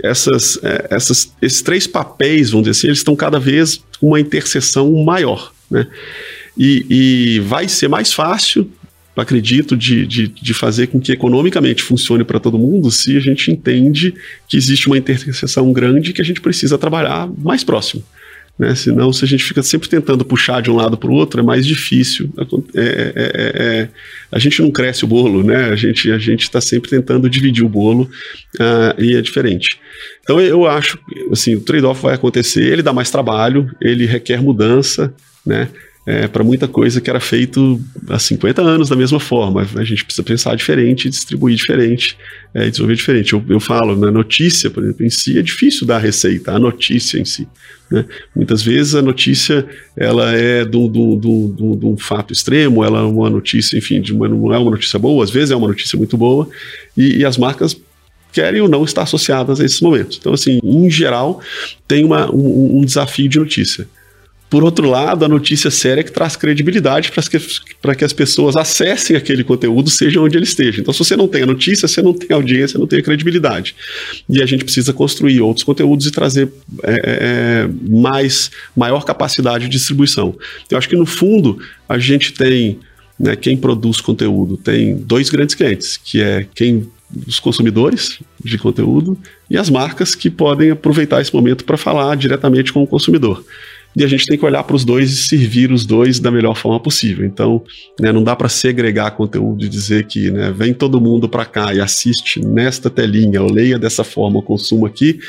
essas, 0.01 0.59
é, 0.63 0.87
essas, 0.89 1.31
esses 1.39 1.61
três 1.61 1.85
papéis, 1.85 2.49
vamos 2.49 2.65
dizer 2.65 2.79
assim, 2.79 2.87
eles 2.87 2.99
estão 2.99 3.15
cada 3.15 3.39
vez 3.39 3.79
com 3.99 4.07
uma 4.07 4.19
interseção 4.19 4.91
maior, 5.03 5.51
né? 5.69 5.87
E, 6.57 6.85
e 6.89 7.39
vai 7.39 7.67
ser 7.67 7.87
mais 7.87 8.13
fácil, 8.13 8.69
acredito, 9.15 9.75
de, 9.77 10.05
de, 10.05 10.27
de 10.27 10.53
fazer 10.53 10.87
com 10.87 10.99
que 10.99 11.11
economicamente 11.11 11.81
funcione 11.81 12.23
para 12.23 12.39
todo 12.39 12.57
mundo 12.57 12.91
se 12.91 13.15
a 13.15 13.19
gente 13.19 13.51
entende 13.51 14.13
que 14.47 14.57
existe 14.57 14.87
uma 14.87 14.97
interseção 14.97 15.71
grande 15.71 16.13
que 16.13 16.21
a 16.21 16.25
gente 16.25 16.41
precisa 16.41 16.77
trabalhar 16.77 17.29
mais 17.37 17.63
próximo. 17.63 18.03
Né? 18.57 18.73
Senão, 18.73 19.11
se 19.11 19.23
a 19.25 19.27
gente 19.27 19.43
fica 19.43 19.61
sempre 19.61 19.89
tentando 19.89 20.23
puxar 20.23 20.61
de 20.61 20.71
um 20.71 20.75
lado 20.75 20.97
para 20.97 21.09
o 21.09 21.13
outro, 21.13 21.41
é 21.41 21.43
mais 21.43 21.65
difícil. 21.65 22.29
É, 22.73 22.81
é, 22.81 23.11
é, 23.15 23.63
é, 23.63 23.89
a 24.31 24.39
gente 24.39 24.61
não 24.61 24.71
cresce 24.71 25.03
o 25.03 25.07
bolo, 25.07 25.43
né? 25.43 25.65
A 25.65 25.75
gente 25.75 26.09
a 26.09 26.17
está 26.17 26.61
sempre 26.61 26.89
tentando 26.89 27.29
dividir 27.29 27.65
o 27.65 27.69
bolo 27.69 28.09
uh, 28.55 29.01
e 29.01 29.15
é 29.15 29.21
diferente. 29.21 29.77
Então, 30.23 30.39
eu 30.39 30.65
acho, 30.65 30.97
assim, 31.31 31.55
o 31.55 31.61
trade-off 31.61 32.01
vai 32.01 32.15
acontecer, 32.15 32.63
ele 32.63 32.81
dá 32.81 32.93
mais 32.93 33.11
trabalho, 33.11 33.69
ele 33.81 34.05
requer 34.05 34.41
mudança, 34.41 35.13
né? 35.45 35.67
É, 36.05 36.27
para 36.27 36.43
muita 36.43 36.67
coisa 36.67 37.01
que 37.01 37.09
era 37.09 37.19
feito 37.19 37.81
há 38.09 38.19
50 38.19 38.61
anos 38.61 38.89
da 38.89 38.95
mesma 38.95 39.19
forma. 39.19 39.67
A 39.75 39.83
gente 39.83 40.05
precisa 40.05 40.23
pensar 40.23 40.55
diferente, 40.55 41.09
distribuir 41.09 41.55
diferente, 41.55 42.15
é, 42.53 42.69
desenvolver 42.69 42.95
diferente. 42.95 43.33
Eu, 43.33 43.43
eu 43.49 43.59
falo, 43.59 43.95
na 43.95 44.11
notícia, 44.11 44.69
por 44.69 44.83
exemplo, 44.83 45.03
em 45.05 45.09
si, 45.09 45.39
é 45.39 45.41
difícil 45.41 45.87
dar 45.87 45.97
receita, 45.97 46.51
a 46.51 46.59
notícia 46.59 47.17
em 47.19 47.25
si. 47.25 47.47
Né? 47.89 48.05
Muitas 48.35 48.61
vezes 48.61 48.93
a 48.93 49.01
notícia 49.01 49.65
ela 49.97 50.31
é 50.31 50.63
de 50.63 50.77
um 50.77 51.97
fato 51.97 52.31
extremo, 52.31 52.83
ela 52.83 52.99
é 52.99 53.03
uma 53.03 53.29
notícia, 53.29 53.77
enfim, 53.77 53.99
de 53.99 54.13
uma, 54.13 54.27
não 54.27 54.53
é 54.53 54.59
uma 54.59 54.71
notícia 54.71 54.99
boa, 54.99 55.23
às 55.23 55.31
vezes 55.31 55.49
é 55.51 55.55
uma 55.55 55.67
notícia 55.67 55.97
muito 55.97 56.15
boa, 56.15 56.47
e, 56.95 57.17
e 57.17 57.25
as 57.25 57.37
marcas 57.37 57.75
querem 58.31 58.61
ou 58.61 58.67
não 58.67 58.83
estar 58.83 59.03
associadas 59.03 59.59
a 59.61 59.65
esses 59.65 59.79
momentos. 59.79 60.17
Então, 60.19 60.33
assim, 60.33 60.59
em 60.61 60.89
geral, 60.89 61.39
tem 61.87 62.03
uma, 62.03 62.29
um, 62.29 62.79
um 62.79 62.85
desafio 62.85 63.29
de 63.29 63.39
notícia. 63.39 63.87
Por 64.49 64.63
outro 64.63 64.87
lado, 64.87 65.25
a 65.25 65.27
notícia 65.27 65.71
séria 65.71 66.01
é 66.01 66.03
que 66.03 66.11
traz 66.11 66.35
credibilidade 66.35 67.11
para 67.11 67.23
que, 67.23 67.97
que 67.97 68.05
as 68.05 68.13
pessoas 68.13 68.55
acessem 68.55 69.15
aquele 69.15 69.43
conteúdo, 69.43 69.89
seja 69.89 70.21
onde 70.21 70.37
ele 70.37 70.43
esteja. 70.43 70.81
Então, 70.81 70.93
se 70.93 70.99
você 70.99 71.15
não 71.15 71.27
tem 71.27 71.43
a 71.43 71.45
notícia, 71.47 71.87
você 71.87 72.01
não 72.01 72.13
tem 72.13 72.33
audiência, 72.33 72.79
não 72.79 72.85
tem 72.85 72.99
a 72.99 73.01
credibilidade. 73.01 73.75
E 74.29 74.41
a 74.41 74.45
gente 74.45 74.63
precisa 74.63 74.93
construir 74.93 75.41
outros 75.41 75.63
conteúdos 75.63 76.05
e 76.05 76.11
trazer 76.11 76.51
é, 76.83 76.91
é, 76.91 76.99
é 77.05 77.69
mais, 77.89 78.51
maior 78.75 79.03
capacidade 79.03 79.65
de 79.65 79.71
distribuição. 79.71 80.37
Eu 80.69 80.77
acho 80.77 80.87
que, 80.87 80.95
no 80.95 81.07
fundo, 81.07 81.57
a 81.89 81.97
gente 81.97 82.31
tem, 82.31 82.79
né, 83.19 83.35
quem 83.35 83.57
produz 83.57 83.99
conteúdo, 83.99 84.57
tem 84.57 84.95
dois 84.95 85.29
grandes 85.29 85.55
clientes, 85.55 85.97
que 85.97 86.21
é 86.21 86.45
quem 86.53 86.87
os 87.27 87.39
consumidores 87.39 88.19
de 88.43 88.57
conteúdo 88.57 89.17
e 89.49 89.57
as 89.57 89.69
marcas 89.69 90.13
que 90.15 90.29
podem 90.29 90.71
aproveitar 90.71 91.21
esse 91.21 91.33
momento 91.33 91.63
para 91.63 91.77
falar 91.77 92.15
diretamente 92.15 92.73
com 92.73 92.83
o 92.83 92.87
consumidor 92.87 93.43
e 93.95 94.03
a 94.03 94.07
gente 94.07 94.25
tem 94.25 94.37
que 94.37 94.45
olhar 94.45 94.63
para 94.63 94.75
os 94.75 94.83
dois 94.83 95.11
e 95.11 95.15
servir 95.15 95.71
os 95.71 95.85
dois 95.85 96.19
da 96.19 96.29
melhor 96.29 96.55
forma 96.55 96.79
possível. 96.79 97.25
Então, 97.25 97.63
né, 97.99 98.11
não 98.11 98.23
dá 98.23 98.35
para 98.35 98.49
segregar 98.49 99.11
conteúdo 99.11 99.63
e 99.63 99.69
dizer 99.69 100.05
que 100.05 100.29
né, 100.29 100.51
vem 100.51 100.73
todo 100.73 100.99
mundo 100.99 101.29
para 101.29 101.45
cá 101.45 101.73
e 101.73 101.79
assiste 101.79 102.39
nesta 102.39 102.89
telinha, 102.89 103.41
ou 103.41 103.51
leia 103.51 103.79
dessa 103.79 104.03
forma, 104.03 104.41
consuma 104.41 104.87
aqui, 104.87 105.19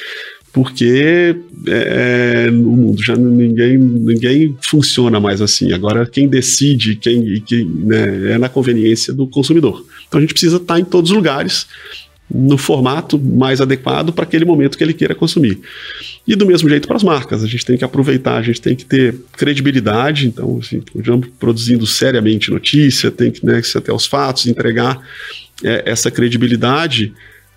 porque 0.52 1.36
é, 1.66 2.50
no 2.50 2.72
mundo 2.72 3.02
já 3.02 3.14
ninguém, 3.14 3.76
ninguém 3.76 4.56
funciona 4.62 5.20
mais 5.20 5.42
assim. 5.42 5.72
Agora, 5.72 6.06
quem 6.06 6.26
decide 6.26 6.96
quem, 6.96 7.42
quem 7.42 7.64
né, 7.66 8.32
é 8.32 8.38
na 8.38 8.48
conveniência 8.48 9.12
do 9.12 9.28
consumidor. 9.28 9.84
Então, 10.08 10.18
a 10.18 10.20
gente 10.22 10.32
precisa 10.32 10.56
estar 10.56 10.80
em 10.80 10.84
todos 10.84 11.10
os 11.10 11.16
lugares 11.16 11.66
no 12.28 12.58
formato 12.58 13.18
mais 13.18 13.60
adequado 13.60 14.12
para 14.12 14.24
aquele 14.24 14.44
momento 14.44 14.76
que 14.76 14.82
ele 14.82 14.92
queira 14.92 15.14
consumir. 15.14 15.60
E 16.26 16.34
do 16.34 16.44
mesmo 16.44 16.68
jeito 16.68 16.88
para 16.88 16.96
as 16.96 17.04
marcas, 17.04 17.44
a 17.44 17.46
gente 17.46 17.64
tem 17.64 17.78
que 17.78 17.84
aproveitar, 17.84 18.36
a 18.36 18.42
gente 18.42 18.60
tem 18.60 18.74
que 18.74 18.84
ter 18.84 19.14
credibilidade, 19.36 20.26
então, 20.26 20.58
assim, 20.60 20.82
produzindo 21.38 21.86
seriamente 21.86 22.50
notícia, 22.50 23.10
tem 23.10 23.30
que 23.30 23.46
né, 23.46 23.62
até 23.76 23.92
os 23.92 24.06
fatos, 24.06 24.46
entregar 24.46 25.00
é, 25.62 25.84
essa 25.86 26.10
credibilidade 26.10 27.14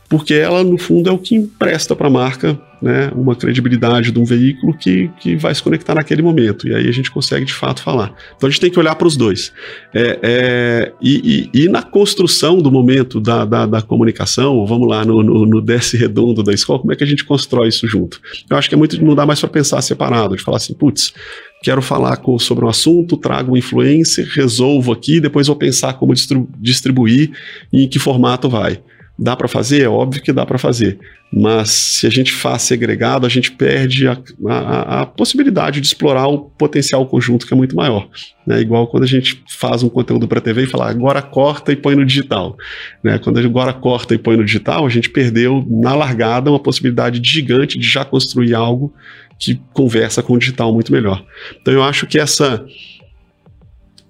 porque 0.09 0.33
ela, 0.33 0.63
no 0.63 0.77
fundo, 0.77 1.07
é 1.07 1.11
o 1.11 1.19
que 1.19 1.35
empresta 1.35 1.95
para 1.95 2.07
a 2.07 2.09
marca 2.09 2.59
né, 2.81 3.11
uma 3.13 3.35
credibilidade 3.35 4.11
de 4.11 4.19
um 4.19 4.23
veículo 4.23 4.73
que, 4.73 5.09
que 5.19 5.35
vai 5.35 5.53
se 5.53 5.61
conectar 5.61 5.95
naquele 5.95 6.21
momento. 6.21 6.67
E 6.67 6.73
aí 6.73 6.87
a 6.87 6.91
gente 6.91 7.11
consegue, 7.11 7.45
de 7.45 7.53
fato, 7.53 7.81
falar. 7.81 8.13
Então 8.35 8.47
a 8.47 8.49
gente 8.49 8.61
tem 8.61 8.71
que 8.71 8.79
olhar 8.79 8.95
para 8.95 9.07
os 9.07 9.17
dois. 9.17 9.51
É, 9.93 10.19
é, 10.21 10.93
e, 11.01 11.49
e, 11.53 11.63
e, 11.63 11.69
na 11.69 11.83
construção 11.83 12.61
do 12.61 12.71
momento 12.71 13.19
da, 13.19 13.45
da, 13.45 13.65
da 13.65 13.81
comunicação, 13.81 14.65
vamos 14.65 14.87
lá, 14.87 15.05
no, 15.05 15.21
no, 15.21 15.45
no, 15.45 15.61
desce 15.61 15.97
redondo 15.97 16.41
da 16.41 16.53
escola, 16.53 16.79
como 16.79 16.93
é 16.93 16.95
que 16.95 17.03
a 17.03 17.07
gente 17.07 17.25
constrói 17.25 17.67
isso 17.67 17.87
junto? 17.87 18.19
Eu 18.49 18.57
acho 18.57 18.69
que 18.69 18.75
é 18.75 18.77
muito, 18.77 19.03
não 19.03 19.15
dá 19.15 19.25
mais 19.25 19.39
para 19.39 19.49
pensar 19.49 19.81
separado, 19.81 20.35
de 20.35 20.41
falar 20.41 20.57
assim, 20.57 20.73
putz, 20.73 21.13
quero 21.61 21.81
falar 21.81 22.17
com, 22.17 22.39
sobre 22.39 22.65
um 22.65 22.69
assunto, 22.69 23.17
trago 23.17 23.51
uma 23.51 23.59
influência, 23.59 24.25
resolvo 24.33 24.91
aqui, 24.91 25.19
depois 25.19 25.47
vou 25.47 25.55
pensar 25.55 25.93
como 25.93 26.13
distribuir 26.59 27.31
e 27.71 27.83
em 27.83 27.87
que 27.87 27.99
formato 27.99 28.49
vai. 28.49 28.81
Dá 29.21 29.35
para 29.35 29.49
fazer? 29.49 29.81
É 29.81 29.89
óbvio 29.89 30.21
que 30.21 30.31
dá 30.31 30.45
para 30.45 30.57
fazer. 30.57 30.97
Mas 31.31 31.69
se 31.69 32.07
a 32.07 32.09
gente 32.09 32.31
faz 32.31 32.61
segregado, 32.61 33.25
a 33.25 33.29
gente 33.29 33.51
perde 33.51 34.07
a, 34.07 34.17
a, 34.47 35.01
a, 35.01 35.05
possibilidade 35.05 35.81
de 35.81 35.87
explorar 35.87 36.27
o 36.27 36.39
potencial 36.39 37.05
conjunto 37.05 37.45
que 37.45 37.53
é 37.53 37.57
muito 37.57 37.75
maior. 37.75 38.07
Né? 38.47 38.61
Igual 38.61 38.87
quando 38.87 39.03
a 39.03 39.07
gente 39.07 39.43
faz 39.49 39.83
um 39.83 39.89
conteúdo 39.89 40.25
para 40.25 40.39
TV 40.39 40.63
e 40.63 40.67
fala 40.67 40.89
agora 40.89 41.21
corta 41.21 41.73
e 41.73 41.75
põe 41.75 41.95
no 41.95 42.05
digital. 42.05 42.55
Né? 43.03 43.19
Quando 43.19 43.39
a 43.39 43.41
gente 43.41 43.51
agora 43.51 43.73
corta 43.73 44.15
e 44.15 44.17
põe 44.17 44.37
no 44.37 44.45
digital, 44.45 44.85
a 44.85 44.89
gente 44.89 45.09
perdeu 45.09 45.65
na 45.69 45.93
largada 45.93 46.49
uma 46.49 46.59
possibilidade 46.59 47.21
gigante 47.21 47.77
de 47.77 47.87
já 47.87 48.05
construir 48.05 48.55
algo 48.55 48.93
que 49.37 49.59
conversa 49.73 50.23
com 50.23 50.33
o 50.33 50.39
digital 50.39 50.73
muito 50.73 50.93
melhor. 50.93 51.25
Então 51.61 51.73
eu 51.73 51.83
acho 51.83 52.07
que 52.07 52.17
essa 52.17 52.65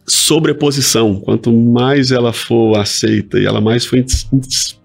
sobreposição, 0.10 1.20
quanto 1.20 1.52
mais 1.52 2.12
ela 2.12 2.34
for 2.34 2.78
aceita 2.78 3.40
e 3.40 3.46
ela 3.46 3.62
mais 3.62 3.86
for 3.86 4.04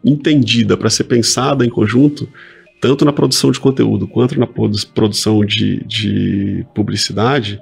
entendida 0.05 0.77
para 0.77 0.91
ser 0.91 1.05
pensada 1.05 1.65
em 1.65 1.71
conjunto, 1.71 2.29
tanto 2.81 3.05
na 3.05 3.13
produção 3.13 3.51
de 3.51 3.59
conteúdo 3.59 4.07
quanto 4.07 4.39
na 4.39 4.47
produção 4.47 5.45
de, 5.45 5.83
de 5.87 6.67
publicidade, 6.75 7.61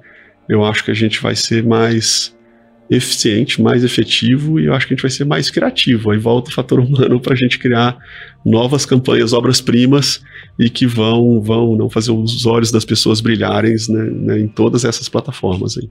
eu 0.48 0.64
acho 0.64 0.84
que 0.84 0.90
a 0.90 0.94
gente 0.94 1.20
vai 1.20 1.36
ser 1.36 1.64
mais 1.64 2.34
eficiente, 2.90 3.62
mais 3.62 3.84
efetivo 3.84 4.60
e 4.60 4.66
eu 4.66 4.74
acho 4.74 4.86
que 4.86 4.92
a 4.92 4.96
gente 4.96 5.02
vai 5.02 5.10
ser 5.10 5.24
mais 5.24 5.50
criativo. 5.50 6.10
Aí 6.10 6.18
volta 6.18 6.50
o 6.50 6.52
fator 6.52 6.80
humano 6.80 7.20
para 7.20 7.32
a 7.32 7.36
gente 7.36 7.58
criar 7.58 7.96
novas 8.44 8.84
campanhas, 8.84 9.32
obras-primas 9.32 10.22
e 10.58 10.68
que 10.68 10.86
vão, 10.86 11.40
vão 11.40 11.76
não 11.76 11.88
fazer 11.88 12.10
os 12.10 12.44
olhos 12.44 12.70
das 12.70 12.84
pessoas 12.84 13.20
brilharem 13.20 13.74
né, 13.88 14.04
né, 14.04 14.40
em 14.40 14.48
todas 14.48 14.84
essas 14.84 15.08
plataformas. 15.08 15.78
Aí. 15.78 15.88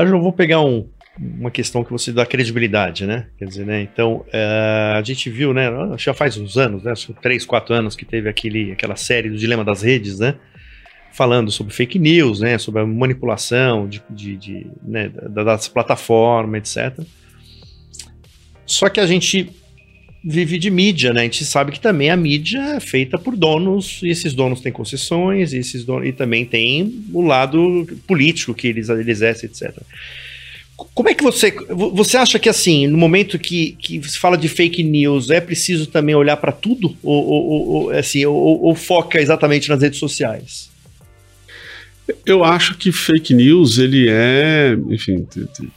Sérgio, 0.00 0.16
eu 0.16 0.22
vou 0.22 0.32
pegar 0.32 0.62
um, 0.62 0.88
uma 1.18 1.50
questão 1.50 1.84
que 1.84 1.90
você 1.90 2.10
dá 2.10 2.24
credibilidade, 2.24 3.06
né? 3.06 3.26
Quer 3.38 3.44
dizer, 3.44 3.66
né? 3.66 3.82
Então, 3.82 4.24
uh, 4.28 4.96
a 4.96 5.02
gente 5.02 5.28
viu, 5.28 5.52
né? 5.52 5.68
Já 5.98 6.14
faz 6.14 6.38
uns 6.38 6.56
anos, 6.56 6.82
né? 6.82 6.94
Três, 7.20 7.44
quatro 7.44 7.74
anos 7.74 7.94
que 7.94 8.06
teve 8.06 8.26
aquele, 8.26 8.72
aquela 8.72 8.96
série 8.96 9.28
do 9.28 9.36
Dilema 9.36 9.62
das 9.62 9.82
Redes, 9.82 10.18
né? 10.18 10.36
Falando 11.12 11.50
sobre 11.50 11.74
fake 11.74 11.98
news, 11.98 12.40
né? 12.40 12.56
Sobre 12.56 12.80
a 12.80 12.86
manipulação 12.86 13.86
de, 13.86 14.02
de, 14.08 14.36
de 14.36 14.66
né? 14.82 15.10
das 15.10 15.68
plataformas, 15.68 16.76
etc. 16.76 17.04
Só 18.64 18.88
que 18.88 19.00
a 19.00 19.06
gente 19.06 19.50
vive 20.22 20.58
de 20.58 20.70
mídia, 20.70 21.12
né? 21.12 21.22
A 21.22 21.24
gente 21.24 21.44
sabe 21.44 21.72
que 21.72 21.80
também 21.80 22.10
a 22.10 22.16
mídia 22.16 22.76
é 22.76 22.80
feita 22.80 23.18
por 23.18 23.36
donos, 23.36 24.00
e 24.02 24.08
esses 24.08 24.34
donos 24.34 24.60
têm 24.60 24.72
concessões, 24.72 25.52
e, 25.52 25.58
esses 25.58 25.84
donos, 25.84 26.08
e 26.08 26.12
também 26.12 26.44
tem 26.44 27.02
o 27.12 27.22
lado 27.22 27.86
político 28.06 28.54
que 28.54 28.68
eles, 28.68 28.88
eles 28.88 29.08
exercem, 29.08 29.48
etc. 29.48 29.74
Como 30.94 31.08
é 31.08 31.14
que 31.14 31.22
você. 31.22 31.54
Você 31.94 32.16
acha 32.16 32.38
que, 32.38 32.48
assim, 32.48 32.86
no 32.86 32.96
momento 32.96 33.38
que, 33.38 33.72
que 33.72 34.02
se 34.08 34.18
fala 34.18 34.36
de 34.36 34.48
fake 34.48 34.82
news, 34.82 35.30
é 35.30 35.40
preciso 35.40 35.86
também 35.86 36.14
olhar 36.14 36.36
para 36.38 36.52
tudo? 36.52 36.96
Ou, 37.02 37.26
ou, 37.26 37.68
ou 37.68 37.90
assim, 37.90 38.24
ou, 38.24 38.62
ou 38.62 38.74
foca 38.74 39.20
exatamente 39.20 39.68
nas 39.68 39.82
redes 39.82 39.98
sociais? 39.98 40.70
Eu 42.24 42.44
acho 42.44 42.76
que 42.76 42.92
fake 42.92 43.34
news 43.34 43.78
ele 43.78 44.06
é, 44.08 44.76
enfim, 44.88 45.26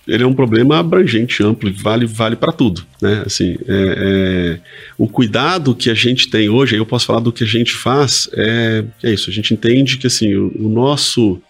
ele 0.08 0.24
é 0.24 0.28
um 0.28 0.34
problema 0.34 0.80
abrangente, 0.80 1.44
amplo, 1.44 1.72
vale 1.74 2.06
vale 2.06 2.36
para 2.36 2.52
tudo, 2.52 2.86
né? 3.02 3.24
Assim, 3.26 3.58
é, 3.68 3.96
é, 3.98 4.60
o 4.98 5.08
cuidado 5.08 5.76
que 5.76 5.90
a 5.90 5.94
gente 5.94 6.30
tem 6.30 6.50
hoje, 6.50 6.76
eu 6.76 6.86
posso 6.86 7.06
falar 7.06 7.20
do 7.20 7.32
que 7.32 7.44
a 7.44 7.48
gente 7.48 7.74
faz, 7.74 8.30
é, 8.34 8.84
é 9.04 9.12
isso. 9.12 9.30
A 9.30 9.34
gente 9.34 9.54
entende 9.54 9.98
que 9.98 10.08
assim 10.08 10.34
o, 10.36 10.52
o 10.60 10.70
nosso 10.70 11.42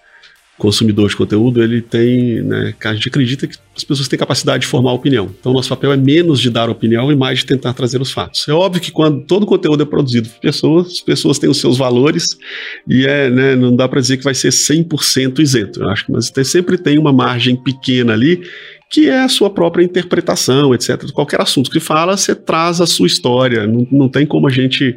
consumidor 0.58 1.10
de 1.10 1.16
conteúdo, 1.16 1.64
ele 1.64 1.82
tem, 1.82 2.42
né, 2.42 2.74
a 2.84 2.94
gente 2.94 3.10
acredita 3.10 3.48
que 3.48 3.58
as 3.76 3.84
pessoas 3.84 4.08
têm 4.08 4.20
capacidade 4.20 4.62
de 4.62 4.68
formar 4.68 4.94
opinião. 4.94 5.34
Então, 5.40 5.52
nosso 5.52 5.70
papel 5.70 5.92
é 5.92 5.98
menos 5.98 6.40
de 6.40 6.50
dar 6.50 6.70
opinião 6.70 7.12
e 7.12 7.16
mais 7.16 7.40
de 7.40 7.46
tentar 7.48 7.74
trazer 7.74 8.00
os 8.00 8.12
fatos. 8.12 8.48
É 8.48 8.54
óbvio 8.54 8.82
que 8.82 8.92
quando 8.92 9.22
todo 9.26 9.46
conteúdo 9.46 9.82
é 9.82 9.86
produzido 9.86 10.30
por 10.30 10.40
pessoas, 10.40 10.88
as 10.88 11.02
pessoas 11.02 11.40
têm 11.40 11.50
os 11.50 11.60
seus 11.60 11.78
valores 11.78 12.38
e 12.88 13.06
é, 13.06 13.30
né, 13.30 13.56
não 13.56 13.76
dá 13.76 13.88
para 13.88 14.00
dizer 14.00 14.18
que 14.18 14.24
vai 14.24 14.36
ser 14.36 14.50
100% 14.50 15.40
isento. 15.40 15.82
Eu 15.82 15.90
acho 15.90 16.06
que 16.06 16.12
mas 16.12 16.32
sempre 16.44 16.78
tem 16.78 17.00
uma 17.00 17.12
margem 17.12 17.56
pequena 17.56 18.14
ali 18.14 18.44
que 18.92 19.10
é 19.10 19.24
a 19.24 19.28
sua 19.28 19.50
própria 19.50 19.84
interpretação, 19.84 20.72
etc. 20.72 21.12
Qualquer 21.12 21.42
assunto 21.42 21.72
que 21.72 21.80
fala, 21.80 22.16
você 22.16 22.36
traz 22.36 22.80
a 22.80 22.86
sua 22.86 23.08
história. 23.08 23.66
Não, 23.66 23.88
não 23.92 24.08
tem 24.08 24.24
como 24.24 24.48
a 24.48 24.52
gente 24.52 24.96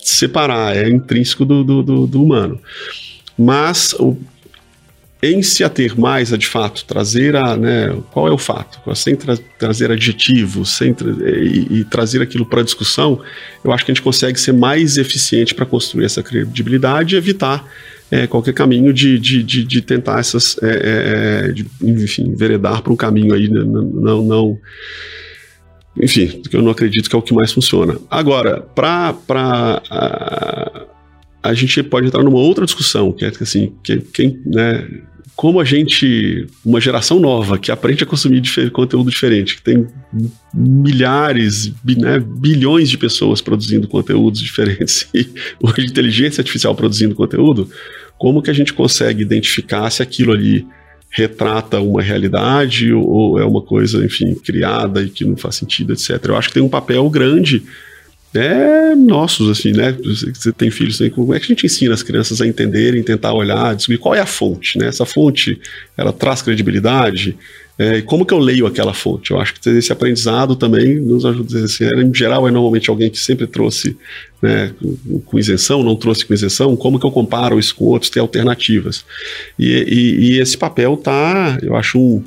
separar, 0.00 0.76
é 0.76 0.88
intrínseco 0.88 1.44
do, 1.44 1.62
do, 1.62 1.82
do, 1.82 2.06
do 2.08 2.22
humano. 2.24 2.60
Mas 3.38 3.92
o, 3.94 4.16
em 5.32 5.42
se 5.42 5.64
ater 5.64 5.98
mais 5.98 6.32
a 6.32 6.36
de 6.36 6.46
fato 6.46 6.84
trazer 6.84 7.36
a, 7.36 7.56
né, 7.56 7.94
qual 8.12 8.28
é 8.28 8.30
o 8.30 8.38
fato, 8.38 8.80
sem 8.94 9.14
tra 9.16 9.36
trazer 9.58 9.90
adjetivos, 9.90 10.76
sem 10.76 10.92
tra 10.92 11.08
e, 11.10 11.80
e, 11.80 11.84
trazer 11.84 12.22
aquilo 12.22 12.46
para 12.46 12.62
discussão, 12.62 13.20
eu 13.64 13.72
acho 13.72 13.84
que 13.84 13.90
a 13.90 13.94
gente 13.94 14.02
consegue 14.02 14.38
ser 14.38 14.52
mais 14.52 14.96
eficiente 14.96 15.54
para 15.54 15.66
construir 15.66 16.04
essa 16.04 16.22
credibilidade 16.22 17.14
e 17.14 17.18
evitar 17.18 17.66
é, 18.10 18.26
qualquer 18.26 18.54
caminho 18.54 18.92
de, 18.92 19.18
de, 19.18 19.42
de, 19.42 19.64
de 19.64 19.82
tentar 19.82 20.20
essas, 20.20 20.56
é, 20.62 21.48
é, 21.48 21.52
de, 21.52 21.66
enfim, 21.82 22.34
veredar 22.34 22.82
para 22.82 22.92
um 22.92 22.96
caminho 22.96 23.34
aí, 23.34 23.48
né, 23.48 23.60
não, 23.64 23.82
não, 23.82 24.22
não 24.22 24.58
enfim, 26.00 26.42
que 26.42 26.54
eu 26.54 26.62
não 26.62 26.70
acredito 26.70 27.08
que 27.08 27.16
é 27.16 27.18
o 27.18 27.22
que 27.22 27.34
mais 27.34 27.52
funciona. 27.52 27.96
Agora, 28.10 28.60
para 28.60 29.14
a, 29.90 30.86
a 31.42 31.54
gente 31.54 31.82
pode 31.82 32.06
entrar 32.08 32.22
numa 32.22 32.38
outra 32.38 32.64
discussão, 32.64 33.12
que 33.12 33.24
é 33.24 33.32
assim, 33.40 33.72
que, 33.82 33.98
quem, 33.98 34.40
né, 34.44 34.86
como 35.36 35.60
a 35.60 35.64
gente, 35.64 36.46
uma 36.64 36.80
geração 36.80 37.20
nova 37.20 37.58
que 37.58 37.70
aprende 37.70 38.02
a 38.02 38.06
consumir 38.06 38.40
difer 38.40 38.70
conteúdo 38.70 39.10
diferente, 39.10 39.56
que 39.56 39.62
tem 39.62 39.86
milhares, 40.54 41.70
né, 41.84 42.18
bilhões 42.18 42.88
de 42.88 42.96
pessoas 42.96 43.42
produzindo 43.42 43.86
conteúdos 43.86 44.40
diferentes 44.40 45.06
e 45.14 45.28
hoje 45.62 45.86
inteligência 45.86 46.40
artificial 46.40 46.74
produzindo 46.74 47.14
conteúdo, 47.14 47.68
como 48.16 48.40
que 48.40 48.50
a 48.50 48.54
gente 48.54 48.72
consegue 48.72 49.20
identificar 49.20 49.90
se 49.90 50.02
aquilo 50.02 50.32
ali 50.32 50.66
retrata 51.10 51.80
uma 51.80 52.00
realidade 52.00 52.90
ou 52.94 53.38
é 53.38 53.44
uma 53.44 53.60
coisa, 53.60 54.02
enfim, 54.04 54.34
criada 54.34 55.02
e 55.02 55.10
que 55.10 55.24
não 55.24 55.36
faz 55.36 55.56
sentido, 55.56 55.92
etc. 55.92 56.18
Eu 56.24 56.36
acho 56.36 56.48
que 56.48 56.54
tem 56.54 56.62
um 56.62 56.68
papel 56.68 57.08
grande 57.10 57.62
é 58.34 58.94
nossos, 58.94 59.48
assim, 59.48 59.72
né? 59.72 59.96
Você 60.34 60.52
tem 60.52 60.70
filhos, 60.70 61.00
como 61.14 61.34
é 61.34 61.38
que 61.38 61.46
a 61.46 61.48
gente 61.48 61.66
ensina 61.66 61.94
as 61.94 62.02
crianças 62.02 62.40
a 62.40 62.46
entenderem, 62.46 63.02
tentar 63.02 63.32
olhar, 63.32 63.74
descobrir 63.74 63.98
qual 63.98 64.14
é 64.14 64.20
a 64.20 64.26
fonte, 64.26 64.78
né? 64.78 64.88
Essa 64.88 65.06
fonte, 65.06 65.60
ela 65.96 66.12
traz 66.12 66.42
credibilidade, 66.42 67.36
é, 67.78 68.00
como 68.00 68.24
que 68.24 68.32
eu 68.32 68.38
leio 68.38 68.66
aquela 68.66 68.94
fonte? 68.94 69.32
Eu 69.32 69.40
acho 69.40 69.52
que 69.54 69.68
esse 69.68 69.92
aprendizado 69.92 70.56
também 70.56 70.98
nos 70.98 71.26
ajuda. 71.26 71.64
Assim, 71.64 71.84
em 71.84 72.14
geral, 72.14 72.48
é 72.48 72.50
normalmente 72.50 72.88
alguém 72.88 73.10
que 73.10 73.18
sempre 73.18 73.46
trouxe 73.46 73.96
né, 74.40 74.72
com, 74.80 75.20
com, 75.20 75.38
isenção, 75.38 75.82
não 75.82 75.94
trouxe 75.94 76.24
com 76.24 76.32
isenção. 76.32 76.74
Como 76.74 76.98
que 76.98 77.06
eu 77.06 77.10
comparo 77.10 77.58
isso 77.58 77.74
com 77.74 77.84
outros? 77.84 78.10
Tem 78.10 78.20
alternativas. 78.20 79.04
E, 79.58 79.66
e, 79.66 80.36
e 80.36 80.40
esse 80.40 80.56
papel 80.56 80.96
tá, 80.96 81.58
eu 81.62 81.76
acho, 81.76 81.98
um, 81.98 82.24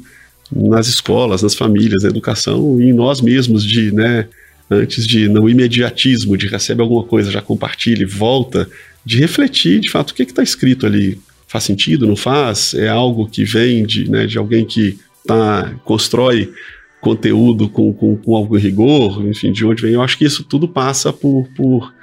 nas 0.54 0.88
escolas, 0.88 1.42
nas 1.42 1.56
famílias, 1.56 2.04
na 2.04 2.10
educação, 2.10 2.80
e 2.80 2.90
em 2.90 2.94
nós 2.94 3.20
mesmos 3.20 3.64
de, 3.64 3.92
né, 3.92 4.28
antes 4.69 5.08
de 5.08 5.27
no 5.27 5.49
imediatismo, 5.49 6.38
de 6.38 6.47
recebe 6.47 6.82
alguma 6.82 7.03
coisa, 7.03 7.32
já 7.32 7.41
compartilha 7.41 8.03
e 8.03 8.05
volta, 8.05 8.69
de 9.03 9.17
refletir 9.17 9.79
de 9.79 9.89
fato 9.89 10.12
o 10.12 10.13
que 10.13 10.23
está 10.23 10.43
escrito 10.43 10.86
ali. 10.86 11.19
Faz 11.47 11.63
sentido, 11.63 12.05
não 12.05 12.15
faz? 12.15 12.73
É 12.75 12.88
algo 12.88 13.27
que 13.27 13.43
vem 13.43 13.84
de, 13.84 14.10
né, 14.10 14.27
de 14.27 14.38
alguém 14.38 14.65
que 14.65 14.99
tá, 15.25 15.73
constrói 15.84 16.53
conteúdo 17.01 17.69
com, 17.69 17.93
com, 17.93 18.15
com 18.17 18.36
algum 18.36 18.58
rigor, 18.58 19.25
enfim, 19.25 19.51
de 19.51 19.65
onde 19.65 19.82
vem. 19.82 19.93
Eu 19.93 20.01
acho 20.01 20.17
que 20.17 20.25
isso 20.25 20.43
tudo 20.43 20.67
passa 20.67 21.12
por, 21.12 21.47
por, 21.55 21.93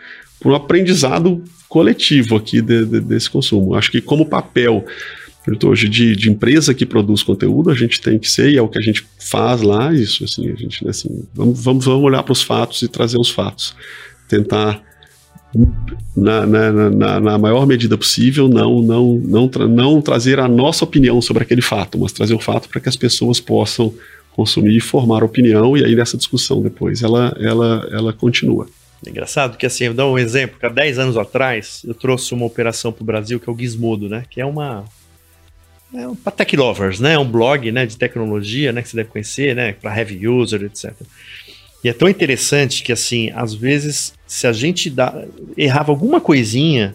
por 0.41 0.53
um 0.53 0.55
aprendizado 0.55 1.45
coletivo 1.69 2.37
aqui 2.37 2.61
de, 2.61 2.85
de, 2.85 3.01
desse 3.01 3.31
consumo. 3.31 3.75
Acho 3.75 3.91
que 3.91 4.01
como 4.01 4.27
papel 4.27 4.85
hoje 5.65 5.89
de, 5.89 6.17
de, 6.17 6.31
empresa 6.31 6.75
que 6.75 6.85
produz 6.85 7.23
conteúdo, 7.23 7.71
a 7.71 7.75
gente 7.75 8.01
tem 8.01 8.19
que 8.19 8.29
ser, 8.29 8.51
e 8.51 8.57
é 8.57 8.63
o 8.63 8.69
que 8.69 8.79
a 8.79 8.83
gente 8.83 9.07
faz 9.19 9.63
lá, 9.63 9.93
isso, 9.95 10.25
assim, 10.25 10.51
a 10.51 10.55
gente, 10.57 10.85
né, 10.85 10.91
assim, 10.91 11.25
vamos, 11.33 11.63
vamos, 11.63 11.85
vamos 11.85 12.05
olhar 12.05 12.23
para 12.23 12.33
os 12.33 12.43
fatos 12.43 12.83
e 12.83 12.89
trazer 12.89 13.19
os 13.19 13.31
fatos. 13.31 13.75
Tentar, 14.29 14.83
na, 16.17 16.45
na, 16.45 16.73
na, 16.73 17.21
na, 17.21 17.39
maior 17.39 17.67
medida 17.67 17.97
possível, 17.97 18.49
não, 18.49 18.83
não, 18.83 19.15
não, 19.25 19.49
tra 19.49 19.69
não 19.69 20.01
trazer 20.01 20.41
a 20.41 20.49
nossa 20.49 20.85
opinião 20.85 21.23
sobre 21.23 21.45
aquele 21.45 21.63
fato, 21.63 21.99
mas 21.99 22.13
trazer 22.13 22.35
o 22.35 22.41
fato 22.41 22.69
para 22.69 22.81
que 22.81 22.89
as 22.89 22.97
pessoas 22.97 23.39
possam 23.39 23.95
consumir 24.33 24.77
e 24.77 24.81
formar 24.81 25.25
opinião, 25.25 25.77
e 25.77 25.85
aí 25.85 25.95
nessa 25.95 26.17
discussão 26.17 26.61
depois 26.61 27.03
ela, 27.03 27.35
ela, 27.41 27.89
ela 27.91 28.13
continua. 28.13 28.67
É 29.05 29.11
engraçado 29.11 29.57
que 29.57 29.65
assim, 29.65 29.85
eu 29.85 29.95
dar 29.95 30.07
um 30.07 30.19
exemplo, 30.19 30.57
há 30.61 30.69
10 30.69 30.99
anos 30.99 31.17
atrás 31.17 31.83
eu 31.87 31.95
trouxe 31.95 32.35
uma 32.35 32.45
operação 32.45 32.93
para 32.93 33.03
o 33.03 33.07
Brasil 33.07 33.39
que 33.39 33.49
é 33.49 33.53
o 33.53 33.57
Gizmodo, 33.57 34.09
né? 34.09 34.25
Que 34.29 34.41
é 34.41 34.47
uma, 34.47 34.85
é 35.97 36.17
para 36.23 36.33
tech 36.33 36.57
lovers, 36.57 37.01
né? 37.01 37.15
É 37.15 37.19
um 37.19 37.29
blog, 37.29 37.71
né, 37.73 37.87
de 37.87 37.97
tecnologia, 37.97 38.73
né, 38.73 38.83
que 38.83 38.89
você 38.89 38.97
deve 38.97 39.09
conhecer, 39.09 39.55
né, 39.55 39.73
para 39.73 39.97
heavy 39.97 40.29
user, 40.29 40.63
etc. 40.65 40.93
E 41.83 41.89
é 41.89 41.93
tão 41.93 42.09
interessante 42.09 42.83
que 42.83 42.93
assim, 42.93 43.31
às 43.35 43.55
vezes, 43.55 44.13
se 44.27 44.47
a 44.47 44.53
gente 44.53 44.91
dá, 44.91 45.25
errava 45.57 45.93
alguma 45.93 46.21
coisinha, 46.21 46.95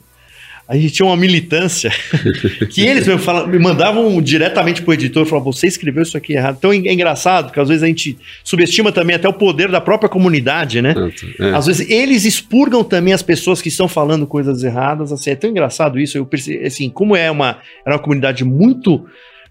a 0.71 0.77
gente 0.77 0.93
tinha 0.93 1.05
uma 1.05 1.17
militância 1.17 1.91
que 2.71 2.81
eles 2.81 3.05
me, 3.05 3.17
falam, 3.17 3.45
me 3.45 3.59
mandavam 3.59 4.21
diretamente 4.21 4.81
pro 4.81 4.93
editor 4.93 5.25
e 5.25 5.29
falavam, 5.29 5.51
você 5.51 5.67
escreveu 5.67 6.01
isso 6.01 6.15
aqui 6.15 6.31
errado. 6.31 6.55
Então 6.57 6.71
é 6.71 6.93
engraçado, 6.93 7.47
porque 7.47 7.59
às 7.59 7.67
vezes 7.67 7.83
a 7.83 7.87
gente 7.87 8.17
subestima 8.41 8.89
também 8.89 9.17
até 9.17 9.27
o 9.27 9.33
poder 9.33 9.69
da 9.69 9.81
própria 9.81 10.07
comunidade, 10.07 10.81
né? 10.81 10.95
É. 11.39 11.49
Às 11.49 11.65
vezes 11.65 11.89
eles 11.89 12.23
expurgam 12.23 12.85
também 12.85 13.13
as 13.13 13.21
pessoas 13.21 13.61
que 13.61 13.67
estão 13.67 13.89
falando 13.89 14.25
coisas 14.25 14.63
erradas, 14.63 15.11
assim, 15.11 15.31
é 15.31 15.35
tão 15.35 15.49
engraçado 15.49 15.99
isso, 15.99 16.17
eu 16.17 16.25
percebi, 16.25 16.65
assim, 16.65 16.89
como 16.89 17.17
é 17.17 17.29
uma, 17.29 17.57
era 17.85 17.95
uma 17.97 18.01
comunidade 18.01 18.45
muito 18.45 19.05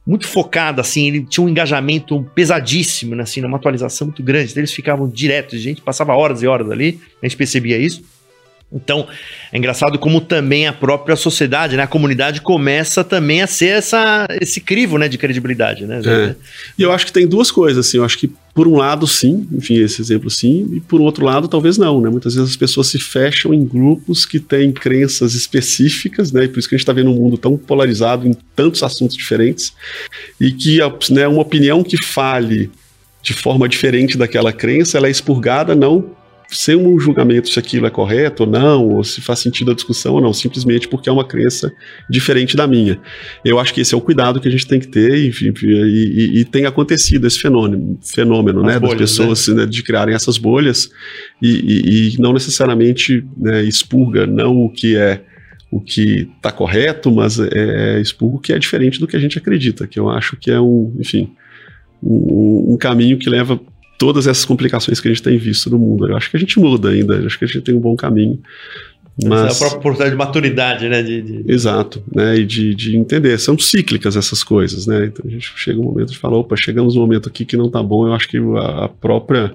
muito 0.07 0.27
focada, 0.27 0.81
assim, 0.81 1.09
ele 1.09 1.27
tinha 1.27 1.45
um 1.45 1.49
engajamento 1.49 2.27
pesadíssimo, 2.35 3.15
né, 3.15 3.23
assim, 3.23 3.43
numa 3.43 3.59
atualização 3.59 4.07
muito 4.07 4.23
grande, 4.23 4.51
então 4.51 4.63
eles 4.63 4.73
ficavam 4.73 5.07
direto, 5.07 5.55
a 5.55 5.59
gente 5.59 5.83
passava 5.83 6.17
horas 6.17 6.43
e 6.43 6.47
horas 6.47 6.71
ali, 6.71 6.99
a 7.23 7.27
gente 7.27 7.37
percebia 7.37 7.77
isso. 7.77 8.03
Então, 8.73 9.09
é 9.53 9.59
engraçado 9.59 9.99
como 9.99 10.21
também 10.21 10.67
a 10.69 10.73
própria 10.73 11.17
sociedade, 11.17 11.77
né, 11.77 11.83
a 11.83 11.89
comunidade 11.89 12.41
começa 12.41 13.03
também 13.03 13.43
a 13.43 13.47
ser 13.47 13.71
essa, 13.71 14.29
esse 14.41 14.61
crivo, 14.61 14.97
né, 14.97 15.09
de 15.09 15.19
credibilidade, 15.19 15.87
né? 15.87 16.01
É. 16.05 16.35
E 16.79 16.83
eu 16.83 16.93
acho 16.93 17.07
que 17.07 17.13
tem 17.13 17.27
duas 17.27 17.51
coisas, 17.51 17.85
assim, 17.85 17.97
eu 17.97 18.05
acho 18.05 18.17
que 18.17 18.31
por 18.55 18.69
um 18.69 18.77
lado 18.77 19.07
sim, 19.07 19.47
enfim, 19.53 19.79
esse 19.79 20.01
exemplo 20.01 20.31
sim, 20.31 20.69
e 20.73 20.81
por 20.81 21.01
outro 21.01 21.25
lado 21.25 21.49
talvez 21.49 21.79
não, 21.79 22.01
né? 22.01 22.11
Muitas 22.11 22.35
vezes 22.35 22.51
as 22.51 22.57
pessoas 22.57 22.89
se 22.89 22.99
fecham 22.99 23.55
em 23.55 23.65
grupos 23.65 24.27
que 24.27 24.39
têm 24.39 24.73
crenças 24.73 25.35
específicas, 25.35 26.31
né? 26.33 26.45
E 26.45 26.49
por 26.49 26.59
isso 26.59 26.69
que 26.69 26.75
a 26.75 26.79
gente 26.79 26.83
está 26.83 26.93
vendo 26.93 27.11
um 27.11 27.15
mundo 27.15 27.39
tão 27.39 27.57
polarizado 27.57 28.27
em 28.27 28.37
tantos 28.55 28.83
assuntos 28.83 29.17
diferentes 29.17 29.73
e 30.41 30.53
que, 30.53 30.79
né, 31.11 31.27
uma 31.27 31.43
opinião 31.43 31.83
que 31.83 31.97
fale 32.05 32.71
de 33.23 33.33
forma 33.33 33.69
diferente 33.69 34.17
daquela 34.17 34.53
crença, 34.53 34.97
ela 34.99 35.07
é 35.07 35.11
expurgada 35.11 35.75
não 35.75 36.20
sem 36.51 36.75
um 36.75 36.99
julgamento 36.99 37.49
se 37.49 37.59
aquilo 37.59 37.87
é 37.87 37.91
correto 37.91 38.43
ou 38.43 38.49
não, 38.49 38.89
ou 38.89 39.05
se 39.05 39.21
faz 39.21 39.39
sentido 39.39 39.71
a 39.71 39.75
discussão 39.75 40.15
ou 40.15 40.21
não, 40.21 40.33
simplesmente 40.33 40.89
porque 40.89 41.09
é 41.09 41.13
uma 41.13 41.25
crença 41.25 41.73
diferente 42.09 42.57
da 42.57 42.67
minha. 42.67 43.01
Eu 43.45 43.59
acho 43.59 43.73
que 43.73 43.81
esse 43.81 43.95
é 43.95 43.97
o 43.97 44.01
cuidado 44.01 44.41
que 44.41 44.49
a 44.49 44.51
gente 44.51 44.67
tem 44.67 44.81
que 44.81 44.89
ter, 44.89 45.27
enfim, 45.27 45.53
e, 45.63 45.67
e, 45.67 46.41
e 46.41 46.45
tem 46.45 46.67
acontecido 46.67 47.27
esse 47.27 47.39
fenômeno, 47.39 47.99
fenômeno 48.03 48.63
né, 48.63 48.79
bolhas, 48.79 48.99
das 48.99 49.11
pessoas 49.11 49.49
né? 49.49 49.63
Né, 49.63 49.67
de 49.67 49.83
criarem 49.83 50.15
essas 50.15 50.39
bolhas 50.39 50.91
e, 51.41 52.15
e 52.15 52.21
não 52.21 52.33
necessariamente 52.33 53.25
né, 53.37 53.63
expurga 53.63 54.27
não 54.27 54.57
o 54.57 54.71
que 54.71 54.97
é 54.97 55.23
o 55.71 55.81
que 55.81 56.29
está 56.37 56.51
correto, 56.51 57.13
mas 57.13 57.39
é, 57.39 57.49
é 57.53 58.01
expurga 58.01 58.37
o 58.37 58.41
que 58.41 58.53
é 58.53 58.59
diferente 58.59 58.99
do 58.99 59.07
que 59.07 59.17
a 59.17 59.21
gente 59.21 59.39
acredita, 59.39 59.87
que 59.87 60.01
eu 60.01 60.11
acho 60.11 60.37
que 60.37 60.51
é 60.51 60.61
um, 60.61 60.93
enfim, 60.99 61.31
um, 62.03 62.73
um 62.75 62.77
caminho 62.77 63.17
que 63.19 63.31
leva 63.31 63.61
todas 64.01 64.27
essas 64.27 64.47
complicações 64.47 64.99
que 64.99 65.07
a 65.07 65.11
gente 65.11 65.23
tem 65.23 65.37
visto 65.37 65.69
no 65.69 65.79
mundo. 65.79 66.09
Eu 66.09 66.17
acho 66.17 66.31
que 66.31 66.37
a 66.39 66.41
gente 66.41 66.59
muda 66.59 66.89
ainda, 66.89 67.19
acho 67.19 67.39
que 67.39 67.45
a 67.45 67.49
gente 67.49 67.61
tem 67.61 67.75
um 67.75 67.79
bom 67.79 67.95
caminho. 67.95 68.41
Mas... 69.23 69.41
É 69.41 69.53
a 69.53 69.59
própria 69.59 69.79
oportunidade 69.79 70.11
de 70.13 70.17
maturidade, 70.17 70.89
né? 70.89 71.03
De, 71.03 71.21
de... 71.21 71.53
Exato, 71.53 72.03
né? 72.11 72.39
E 72.39 72.47
de, 72.47 72.75
de 72.75 72.97
entender. 72.97 73.39
São 73.39 73.59
cíclicas 73.59 74.17
essas 74.17 74.43
coisas, 74.43 74.87
né? 74.87 75.05
Então 75.05 75.23
a 75.29 75.31
gente 75.31 75.53
chega 75.55 75.79
um 75.79 75.85
momento 75.85 76.13
de 76.13 76.19
falar, 76.19 76.39
opa, 76.39 76.57
chegamos 76.57 76.97
um 76.97 77.01
momento 77.01 77.29
aqui 77.29 77.45
que 77.45 77.59
não 77.59 77.71
tá 77.71 77.83
bom. 77.83 78.07
Eu 78.07 78.15
acho 78.15 78.27
que 78.27 78.39
a, 78.39 78.87
a 78.87 78.89
própria 78.89 79.55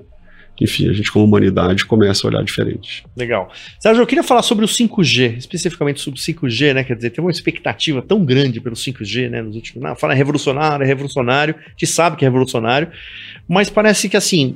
enfim, 0.62 0.90
a 0.90 0.94
gente 0.94 1.12
como 1.12 1.26
humanidade 1.26 1.86
começa 1.86 2.26
a 2.26 2.30
olhar 2.30 2.44
diferente. 2.44 3.04
Legal. 3.16 3.52
Sérgio, 3.80 4.02
eu 4.02 4.08
queria 4.08 4.24
falar 4.24 4.42
sobre 4.42 4.64
o 4.64 4.68
5G, 4.68 5.38
especificamente 5.38 6.00
sobre 6.00 6.20
o 6.20 6.24
5G, 6.24 6.74
né? 6.74 6.84
Quer 6.84 6.96
dizer, 6.96 7.10
tem 7.10 7.24
uma 7.24 7.32
expectativa 7.32 8.02
tão 8.02 8.24
grande 8.24 8.62
pelo 8.62 8.76
5G, 8.76 9.30
né? 9.30 9.42
Nos 9.42 9.56
últimos. 9.56 9.84
Não, 9.84 9.96
fala 9.96 10.14
é 10.14 10.16
revolucionário, 10.16 10.84
é 10.84 10.88
revolucionário, 10.88 11.56
a 11.58 11.70
gente 11.72 11.88
sabe 11.88 12.16
que 12.16 12.24
é 12.24 12.28
revolucionário, 12.28 12.90
mas 13.48 13.70
parece 13.70 14.10
que 14.10 14.18
assim. 14.18 14.56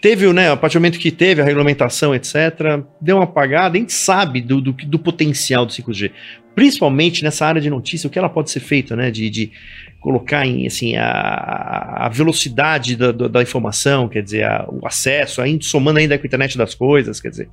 Teve, 0.00 0.32
né, 0.32 0.48
a 0.48 0.56
partir 0.56 0.74
do 0.74 0.80
momento 0.80 0.98
que 0.98 1.10
teve 1.10 1.42
a 1.42 1.44
regulamentação, 1.44 2.14
etc., 2.14 2.84
deu 3.00 3.16
uma 3.16 3.24
apagada, 3.24 3.76
a 3.76 3.80
gente 3.80 3.92
sabe 3.92 4.40
do, 4.40 4.60
do, 4.60 4.72
do 4.72 4.96
potencial 4.96 5.66
do 5.66 5.72
5G 5.72 6.12
principalmente 6.54 7.22
nessa 7.22 7.46
área 7.46 7.60
de 7.60 7.70
notícia, 7.70 8.06
o 8.06 8.10
que 8.10 8.18
ela 8.18 8.28
pode 8.28 8.50
ser 8.50 8.60
feita, 8.60 8.94
né, 8.94 9.10
de, 9.10 9.28
de 9.30 9.52
colocar 10.02 10.44
em 10.44 10.66
assim 10.66 10.96
a, 10.96 12.06
a 12.06 12.08
velocidade 12.08 12.96
da, 12.96 13.12
da, 13.12 13.40
informação, 13.40 14.08
quer 14.08 14.20
dizer, 14.20 14.44
a, 14.44 14.66
o 14.68 14.84
acesso, 14.84 15.40
ainda 15.40 15.62
somando 15.62 16.00
ainda 16.00 16.18
com 16.18 16.24
a 16.24 16.26
internet 16.26 16.58
das 16.58 16.74
coisas, 16.74 17.20
quer 17.20 17.30
dizer, 17.30 17.48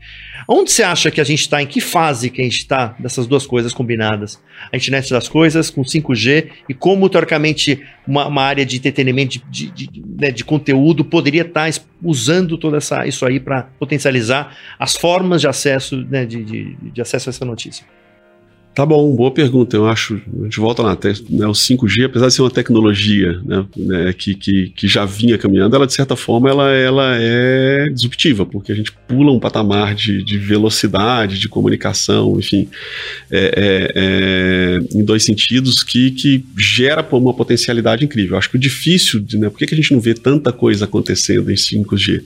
onde 0.48 0.72
você 0.72 0.82
acha 0.82 1.12
que 1.12 1.22
a 1.22 1.24
gente 1.24 1.42
está, 1.42 1.62
em 1.62 1.68
que 1.68 1.80
fase 1.80 2.32
que 2.32 2.42
a 2.42 2.44
gente 2.44 2.58
está 2.58 2.96
dessas 2.98 3.28
duas 3.28 3.46
coisas 3.46 3.72
combinadas, 3.72 4.42
a 4.74 4.76
internet 4.76 5.12
das 5.12 5.30
coisas 5.30 5.70
com 5.70 5.84
5G 5.84 6.50
e 6.68 6.74
como 6.74 7.08
teoricamente 7.08 7.86
uma, 8.08 8.26
uma 8.28 8.42
área 8.42 8.66
de 8.66 8.78
entretenimento 8.78 9.40
de, 9.48 9.70
de, 9.70 9.88
de, 9.88 10.04
né, 10.20 10.32
de 10.32 10.44
conteúdo 10.44 11.06
poderia 11.06 11.44
estar 11.44 11.72
tá 11.72 11.82
usando 12.04 12.58
toda 12.58 12.78
essa 12.78 13.06
isso 13.06 13.26
aí 13.28 13.40
para 13.40 13.64
potencializar 13.78 14.58
as 14.80 14.96
formas 14.96 15.40
de 15.40 15.48
acesso, 15.48 15.98
né, 16.10 16.26
de, 16.26 16.44
de 16.76 17.00
acesso 17.02 17.30
a 17.30 17.32
essa 17.32 17.46
notícia. 17.46 17.86
Tá 18.80 18.86
bom, 18.86 19.14
boa 19.14 19.30
pergunta. 19.30 19.76
Eu 19.76 19.90
acho, 19.90 20.22
a 20.40 20.44
gente 20.46 20.58
volta 20.58 20.82
lá, 20.82 20.98
né, 21.30 21.46
o 21.46 21.52
5G, 21.52 22.06
apesar 22.06 22.28
de 22.28 22.34
ser 22.34 22.42
uma 22.44 22.50
tecnologia 22.50 23.38
né, 23.44 23.66
né, 23.76 24.14
que, 24.14 24.34
que, 24.34 24.70
que, 24.70 24.88
já 24.88 25.04
vinha 25.04 25.38
caminhando, 25.38 25.76
ela 25.76 25.86
de 25.86 25.92
certa 25.92 26.16
forma 26.16 26.50
ela, 26.50 26.72
ela 26.72 27.18
é 27.18 27.90
disruptiva, 27.90 28.46
porque 28.46 28.72
a 28.72 28.76
gente 28.76 28.94
pula 29.06 29.34
um 29.34 29.40
patamar 29.40 29.94
de, 29.94 30.24
de 30.24 30.38
velocidade, 30.38 31.38
de 31.40 31.50
comunicação, 31.50 32.40
enfim, 32.40 32.70
é, 33.30 33.52
é, 33.58 33.92
é, 33.96 34.98
em 34.98 35.04
dois 35.04 35.26
sentidos 35.26 35.84
que, 35.84 36.12
que 36.12 36.46
gera 36.58 37.06
uma 37.12 37.34
potencialidade 37.34 38.06
incrível. 38.06 38.36
Eu 38.36 38.38
acho 38.38 38.50
que 38.50 38.56
o 38.56 38.60
difícil, 38.60 39.20
de, 39.20 39.38
né, 39.38 39.50
por 39.50 39.60
que, 39.60 39.68
que 39.68 39.74
a 39.74 39.78
gente 39.78 39.92
não 39.92 40.00
vê 40.00 40.14
tanta 40.14 40.54
coisa 40.54 40.86
acontecendo 40.86 41.52
em 41.52 41.56
5G? 41.56 42.24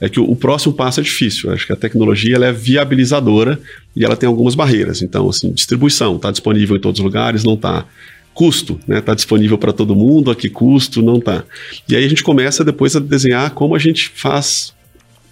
É 0.00 0.08
que 0.08 0.20
o, 0.20 0.30
o 0.30 0.36
próximo 0.36 0.72
passo 0.72 1.00
é 1.00 1.02
difícil. 1.02 1.50
Eu 1.50 1.56
acho 1.56 1.66
que 1.66 1.72
a 1.72 1.76
tecnologia 1.76 2.36
ela 2.36 2.46
é 2.46 2.52
viabilizadora 2.52 3.58
e 3.96 4.04
ela 4.04 4.16
tem 4.16 4.26
algumas 4.26 4.54
barreiras. 4.54 5.00
Então, 5.00 5.28
assim, 5.28 5.50
distribuição 5.50 6.16
está 6.16 6.30
disponível 6.30 6.76
em 6.76 6.80
todos 6.80 7.00
os 7.00 7.04
lugares, 7.04 7.42
não 7.42 7.54
está. 7.54 7.86
Custo, 8.34 8.78
né? 8.86 8.98
Está 8.98 9.14
disponível 9.14 9.56
para 9.56 9.72
todo 9.72 9.96
mundo, 9.96 10.30
a 10.30 10.36
que 10.36 10.50
custo? 10.50 11.00
Não 11.00 11.16
está. 11.16 11.42
E 11.88 11.96
aí 11.96 12.04
a 12.04 12.08
gente 12.08 12.22
começa 12.22 12.62
depois 12.62 12.94
a 12.94 13.00
desenhar 13.00 13.52
como 13.52 13.74
a 13.74 13.78
gente 13.78 14.10
faz 14.14 14.74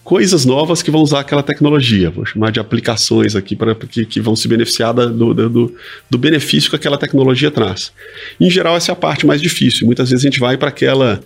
coisas 0.03 0.47
novas 0.47 0.83
que 0.83 0.91
vão 0.91 1.03
usar 1.03 1.21
aquela 1.21 1.43
tecnologia. 1.43 2.11
Vou 2.11 2.25
chamar 2.25 2.51
de 2.51 2.61
aplicações 2.61 3.37
aqui 3.37 3.55
para 3.55 3.75
que, 3.75 4.07
que 4.07 4.21
vão 4.23 4.35
se 4.35 4.49
beneficiar 4.49 4.95
da, 4.95 5.05
do, 5.05 5.35
do, 5.35 5.75
do 6.09 6.19
benefício 6.19 6.71
que 6.71 6.77
aquela 6.77 6.97
tecnologia 6.97 7.51
traz. 7.51 7.93
Em 8.41 8.49
geral, 8.49 8.75
essa 8.75 8.91
é 8.91 8.95
a 8.95 8.97
parte 8.97 9.27
mais 9.27 9.43
difícil. 9.43 9.87
Muitas 9.87 10.09
vezes 10.09 10.25
a 10.25 10.29
gente 10.29 10.41
vai 10.41 10.57
para 10.57 10.71
aquela 10.71 11.23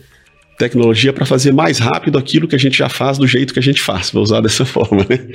tecnologia 0.59 1.13
para 1.13 1.25
fazer 1.25 1.53
mais 1.53 1.79
rápido 1.79 2.19
aquilo 2.19 2.49
que 2.49 2.57
a 2.57 2.59
gente 2.59 2.77
já 2.77 2.89
faz 2.89 3.17
do 3.17 3.27
jeito 3.27 3.53
que 3.53 3.61
a 3.61 3.63
gente 3.63 3.81
faz, 3.81 4.11
vou 4.11 4.23
usar 4.23 4.41
dessa 4.43 4.65
forma, 4.65 5.07
né? 5.09 5.29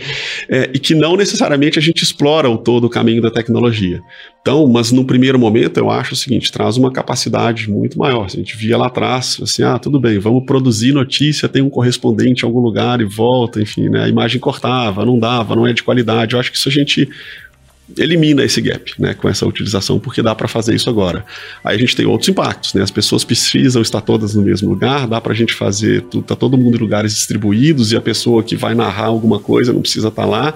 É, 0.50 0.70
e 0.74 0.78
que 0.80 0.94
não 0.94 1.16
necessariamente 1.16 1.80
a 1.80 1.82
gente 1.82 2.04
explora 2.04 2.50
o 2.50 2.58
todo 2.58 2.86
o 2.86 2.90
caminho 2.90 3.22
da 3.22 3.32
tecnologia. 3.32 4.02
Então, 4.42 4.68
mas 4.68 4.92
no 4.92 5.06
primeiro 5.06 5.40
momento 5.40 5.78
eu 5.78 5.90
acho 5.90 6.14
o 6.14 6.18
seguinte, 6.18 6.52
traz 6.52 6.76
uma 6.76 6.92
capacidade 6.92 7.70
muito 7.72 7.98
maior. 7.98 8.26
A 8.26 8.28
gente 8.28 8.58
via 8.58 8.78
lá 8.78 8.88
atrás, 8.88 9.40
assim, 9.42 9.64
ah, 9.64 9.80
tudo 9.80 9.98
bem, 9.98 10.20
vamos 10.20 10.46
produzir 10.46 10.92
notícia, 10.92 11.48
tem 11.48 11.62
um 11.62 11.70
correspondente 11.70 12.44
em 12.44 12.46
algum 12.46 12.60
lugar 12.60 13.00
e 13.00 13.06
volta, 13.06 13.62
enfim, 13.62 13.88
né? 13.88 14.04
A 14.04 14.10
imagem 14.10 14.42
cortava, 14.42 15.06
não 15.06 15.18
dava, 15.18 15.56
não 15.56 15.66
é 15.66 15.72
de 15.72 15.82
qualidade. 15.82 16.34
Eu 16.34 16.40
acho 16.42 16.52
que 16.52 16.58
isso 16.58 16.68
a 16.68 16.72
gente 16.72 17.08
elimina 17.98 18.43
esse 18.43 18.62
gap, 18.62 18.93
né, 18.98 19.13
com 19.13 19.28
essa 19.28 19.46
utilização, 19.46 20.00
porque 20.00 20.22
dá 20.22 20.34
para 20.34 20.48
fazer 20.48 20.74
isso 20.74 20.89
agora. 20.89 21.26
Aí 21.63 21.76
a 21.76 21.80
gente 21.80 21.96
tem 21.96 22.06
outros 22.06 22.30
impactos, 22.30 22.74
né? 22.74 22.82
As 22.82 22.91
pessoas 22.91 23.24
precisam 23.24 23.82
estar 23.82 24.02
todas 24.02 24.36
no 24.36 24.41
mesmo 24.41 24.69
lugar, 24.69 25.08
dá 25.08 25.19
para 25.19 25.34
a 25.34 25.36
gente 25.36 25.54
fazer, 25.54 26.02
tá 26.26 26.36
todo 26.36 26.58
mundo 26.58 26.78
em 26.78 26.80
lugares 26.80 27.13
distribuídos 27.13 27.91
e 27.91 27.98
a 27.98 28.02
pessoa 28.02 28.41
que 28.41 28.56
vai 28.56 28.74
narrar 28.74 29.08
alguma 29.08 29.39
coisa 29.39 29.74
não 29.74 29.82
precisa 29.82 30.08
estar 30.08 30.24
tá 30.24 30.28
lá, 30.28 30.54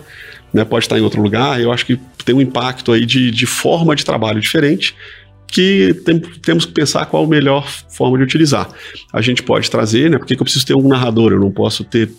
né? 0.54 0.64
Pode 0.64 0.86
estar 0.86 0.98
em 0.98 1.02
outro 1.02 1.22
lugar. 1.22 1.60
Eu 1.60 1.72
acho 1.72 1.86
que 1.86 2.00
tem 2.24 2.34
um 2.34 2.42
impacto 2.42 2.92
aí 2.92 3.06
de, 3.06 3.30
de 3.30 3.46
forma 3.46 3.96
de 3.96 4.06
trabalho 4.06 4.40
diferente 4.40 4.96
que 5.48 5.94
tem, 6.06 6.20
temos 6.20 6.66
que 6.66 6.74
pensar 6.74 7.06
qual 7.06 7.24
a 7.24 7.28
melhor 7.28 7.68
forma 7.90 8.18
de 8.18 8.24
utilizar. 8.24 8.70
A 9.14 9.22
gente 9.22 9.44
pode 9.44 9.70
trazer, 9.70 10.10
né? 10.10 10.18
Por 10.18 10.26
que 10.26 10.34
eu 10.34 10.44
preciso 10.44 10.66
ter 10.66 10.76
um 10.76 10.88
narrador? 10.88 11.32
Eu 11.32 11.40
não 11.40 11.52
posso 11.52 11.84
ter 11.84 12.10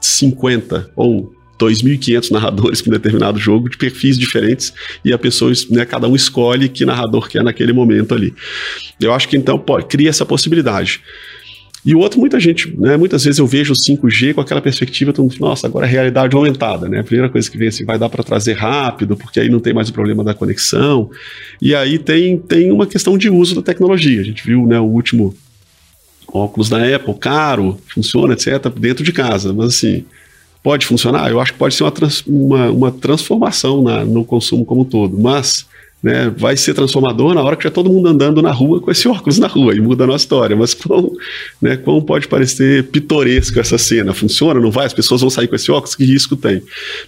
50 0.00 0.90
ou 0.94 1.35
2.500 1.58 2.30
narradores 2.30 2.82
para 2.82 2.90
um 2.90 2.92
determinado 2.92 3.38
jogo, 3.38 3.68
de 3.68 3.76
perfis 3.76 4.18
diferentes, 4.18 4.72
e 5.04 5.12
a 5.12 5.18
pessoa, 5.18 5.52
né, 5.70 5.84
cada 5.84 6.08
um 6.08 6.14
escolhe 6.14 6.68
que 6.68 6.84
narrador 6.84 7.28
quer 7.28 7.42
naquele 7.42 7.72
momento 7.72 8.14
ali. 8.14 8.34
Eu 9.00 9.12
acho 9.12 9.28
que 9.28 9.36
então 9.36 9.58
pode, 9.58 9.86
cria 9.86 10.10
essa 10.10 10.24
possibilidade. 10.24 11.00
E 11.84 11.94
o 11.94 12.00
outro, 12.00 12.18
muita 12.18 12.40
gente, 12.40 12.76
né, 12.76 12.96
muitas 12.96 13.22
vezes 13.22 13.38
eu 13.38 13.46
vejo 13.46 13.72
o 13.72 13.76
5G 13.76 14.34
com 14.34 14.40
aquela 14.40 14.60
perspectiva, 14.60 15.14
mundo, 15.16 15.36
nossa, 15.38 15.68
agora 15.68 15.86
é 15.86 15.88
realidade 15.88 16.34
aumentada, 16.34 16.88
né? 16.88 16.98
A 16.98 17.04
primeira 17.04 17.30
coisa 17.30 17.48
que 17.48 17.56
vem 17.56 17.68
assim, 17.68 17.84
vai 17.84 17.96
dar 17.96 18.08
para 18.08 18.24
trazer 18.24 18.54
rápido, 18.54 19.16
porque 19.16 19.38
aí 19.38 19.48
não 19.48 19.60
tem 19.60 19.72
mais 19.72 19.88
o 19.88 19.92
problema 19.92 20.24
da 20.24 20.34
conexão. 20.34 21.08
E 21.62 21.76
aí 21.76 21.96
tem, 21.96 22.38
tem 22.38 22.72
uma 22.72 22.88
questão 22.88 23.16
de 23.16 23.30
uso 23.30 23.54
da 23.54 23.62
tecnologia. 23.62 24.20
A 24.20 24.24
gente 24.24 24.44
viu, 24.44 24.66
né, 24.66 24.80
o 24.80 24.84
último 24.84 25.32
óculos 26.26 26.68
da 26.68 26.78
Apple, 26.96 27.14
caro, 27.14 27.78
funciona, 27.86 28.32
etc., 28.34 28.68
dentro 28.76 29.04
de 29.04 29.12
casa, 29.12 29.52
mas 29.52 29.68
assim, 29.68 30.04
Pode 30.62 30.86
funcionar? 30.86 31.30
Eu 31.30 31.40
acho 31.40 31.52
que 31.52 31.58
pode 31.58 31.74
ser 31.74 31.84
uma, 31.84 31.92
trans, 31.92 32.22
uma, 32.26 32.70
uma 32.70 32.90
transformação 32.90 33.82
na, 33.82 34.04
no 34.04 34.24
consumo 34.24 34.64
como 34.64 34.82
um 34.82 34.84
todo, 34.84 35.18
mas 35.18 35.66
né, 36.06 36.32
vai 36.36 36.56
ser 36.56 36.72
transformador 36.72 37.34
na 37.34 37.42
hora 37.42 37.56
que 37.56 37.64
já 37.64 37.70
todo 37.70 37.90
mundo 37.90 38.08
andando 38.08 38.40
na 38.40 38.52
rua 38.52 38.80
com 38.80 38.92
esse 38.92 39.08
óculos 39.08 39.40
na 39.40 39.48
rua 39.48 39.74
e 39.74 39.80
muda 39.80 40.04
a 40.04 40.06
nossa 40.06 40.22
história. 40.22 40.54
Mas 40.54 40.72
quão, 40.72 41.10
né, 41.60 41.76
pode 42.06 42.28
parecer 42.28 42.84
pitoresco 42.84 43.58
essa 43.58 43.76
cena? 43.76 44.14
Funciona? 44.14 44.60
Não 44.60 44.70
vai? 44.70 44.86
As 44.86 44.94
pessoas 44.94 45.20
vão 45.20 45.28
sair 45.28 45.48
com 45.48 45.56
esse 45.56 45.68
óculos? 45.68 45.96
Que 45.96 46.04
risco 46.04 46.36
tem? 46.36 46.62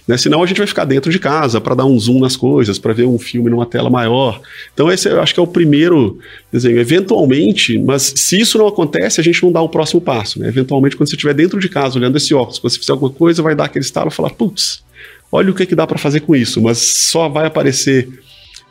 Né, 0.05 0.17
senão 0.17 0.43
a 0.43 0.45
gente 0.45 0.57
vai 0.57 0.67
ficar 0.67 0.83
dentro 0.83 1.09
de 1.09 1.17
casa 1.17 1.61
para 1.61 1.75
dar 1.75 1.85
um 1.85 1.97
zoom 1.97 2.19
nas 2.19 2.35
coisas, 2.35 2.77
para 2.77 2.91
ver 2.91 3.05
um 3.05 3.17
filme 3.17 3.49
numa 3.49 3.65
tela 3.65 3.89
maior. 3.89 4.41
Então 4.73 4.91
esse 4.91 5.07
eu 5.07 5.21
acho 5.21 5.33
que 5.33 5.39
é 5.39 5.43
o 5.43 5.47
primeiro 5.47 6.19
desenho. 6.51 6.77
Eventualmente, 6.77 7.79
mas 7.79 8.13
se 8.17 8.37
isso 8.37 8.57
não 8.57 8.67
acontece, 8.67 9.21
a 9.21 9.23
gente 9.23 9.41
não 9.41 9.49
dá 9.49 9.61
o 9.61 9.69
próximo 9.69 10.01
passo. 10.01 10.41
Né? 10.41 10.49
Eventualmente, 10.49 10.97
quando 10.97 11.07
você 11.07 11.15
estiver 11.15 11.33
dentro 11.33 11.57
de 11.57 11.69
casa 11.69 11.97
olhando 11.97 12.17
esse 12.17 12.33
óculos, 12.33 12.59
quando 12.59 12.73
você 12.73 12.79
fizer 12.79 12.91
alguma 12.91 13.11
coisa, 13.11 13.41
vai 13.41 13.55
dar 13.55 13.63
aquele 13.63 13.85
estalo 13.85 14.09
e 14.09 14.13
falar, 14.13 14.31
putz, 14.31 14.83
olha 15.31 15.51
o 15.51 15.55
que, 15.55 15.65
que 15.65 15.73
dá 15.73 15.87
para 15.87 15.97
fazer 15.97 16.19
com 16.19 16.35
isso, 16.35 16.61
mas 16.61 16.79
só 16.79 17.29
vai 17.29 17.45
aparecer 17.45 18.09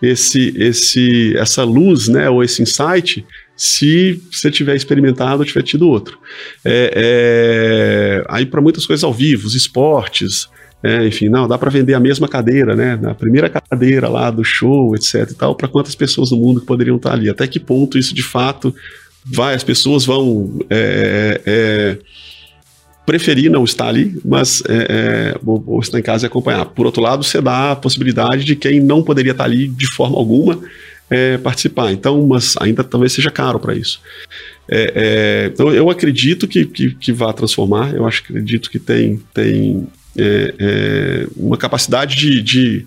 esse, 0.01 0.55
esse, 0.57 1.37
essa 1.37 1.65
luz, 1.65 2.09
né, 2.09 2.29
ou 2.29 2.43
esse 2.43 2.63
insight, 2.63 3.27
se 3.57 4.23
você 4.31 4.51
tiver 4.51 4.77
experimentado 4.77 5.41
ou 5.41 5.45
tiver 5.45 5.63
tido 5.63 5.89
outro. 5.89 6.19
É, 6.65 6.93
é, 6.95 8.25
aí 8.29 8.47
para 8.47 8.61
muitas 8.61 8.87
coisas 8.87 9.03
ao 9.03 9.13
vivo, 9.13 9.49
esportes, 9.49 10.49
é, 10.83 11.05
enfim, 11.07 11.29
não, 11.29 11.49
dá 11.49 11.59
para 11.59 11.71
vender 11.71 11.95
a 11.95 12.01
mesma 12.01 12.29
cadeira, 12.29 12.77
né, 12.77 12.97
na 12.97 13.15
primeira 13.15 13.49
cadeira 13.49 14.09
lá 14.09 14.31
do 14.31 14.45
show, 14.45 14.95
etc 14.95 15.29
e 15.31 15.35
tal, 15.35 15.55
para 15.57 15.67
quantas 15.67 15.95
pessoas 15.95 16.31
no 16.31 16.37
mundo 16.37 16.61
poderiam 16.61 16.97
estar 16.97 17.13
ali, 17.13 17.29
até 17.29 17.47
que 17.49 17.59
ponto 17.59 17.99
isso 17.99 18.15
de 18.15 18.23
fato 18.23 18.73
vai, 19.25 19.55
as 19.55 19.65
pessoas 19.65 20.05
vão 20.05 20.59
é, 20.71 21.41
é, 21.45 21.99
preferir 23.09 23.51
não 23.51 23.65
estar 23.65 23.89
ali, 23.89 24.21
mas 24.23 24.63
é, 24.69 25.33
é, 25.35 25.41
ou, 25.43 25.65
ou 25.67 25.81
estar 25.81 25.99
em 25.99 26.03
casa 26.03 26.27
e 26.27 26.29
acompanhar. 26.29 26.67
Por 26.67 26.85
outro 26.85 27.01
lado, 27.01 27.25
você 27.25 27.41
dá 27.41 27.73
a 27.73 27.77
possibilidade 27.77 28.45
de 28.45 28.55
quem 28.55 28.81
não 28.81 29.03
poderia 29.03 29.33
estar 29.33 29.45
ali 29.45 29.67
de 29.67 29.87
forma 29.87 30.19
alguma 30.19 30.61
é, 31.09 31.39
participar. 31.39 31.91
Então, 31.91 32.27
mas 32.27 32.55
ainda 32.61 32.85
talvez 32.85 33.15
seja 33.15 33.31
caro 33.31 33.59
para 33.59 33.75
isso. 33.75 33.99
É, 34.71 34.93
é, 34.95 35.51
então, 35.55 35.73
eu 35.73 35.89
acredito 35.89 36.47
que, 36.47 36.67
que, 36.67 36.95
que 36.97 37.11
vá 37.11 37.33
transformar. 37.33 37.95
Eu 37.95 38.07
acredito 38.07 38.69
que 38.69 38.79
tem, 38.79 39.19
tem 39.33 39.89
é, 40.15 41.27
uma 41.35 41.57
capacidade 41.57 42.15
de, 42.15 42.43
de 42.43 42.87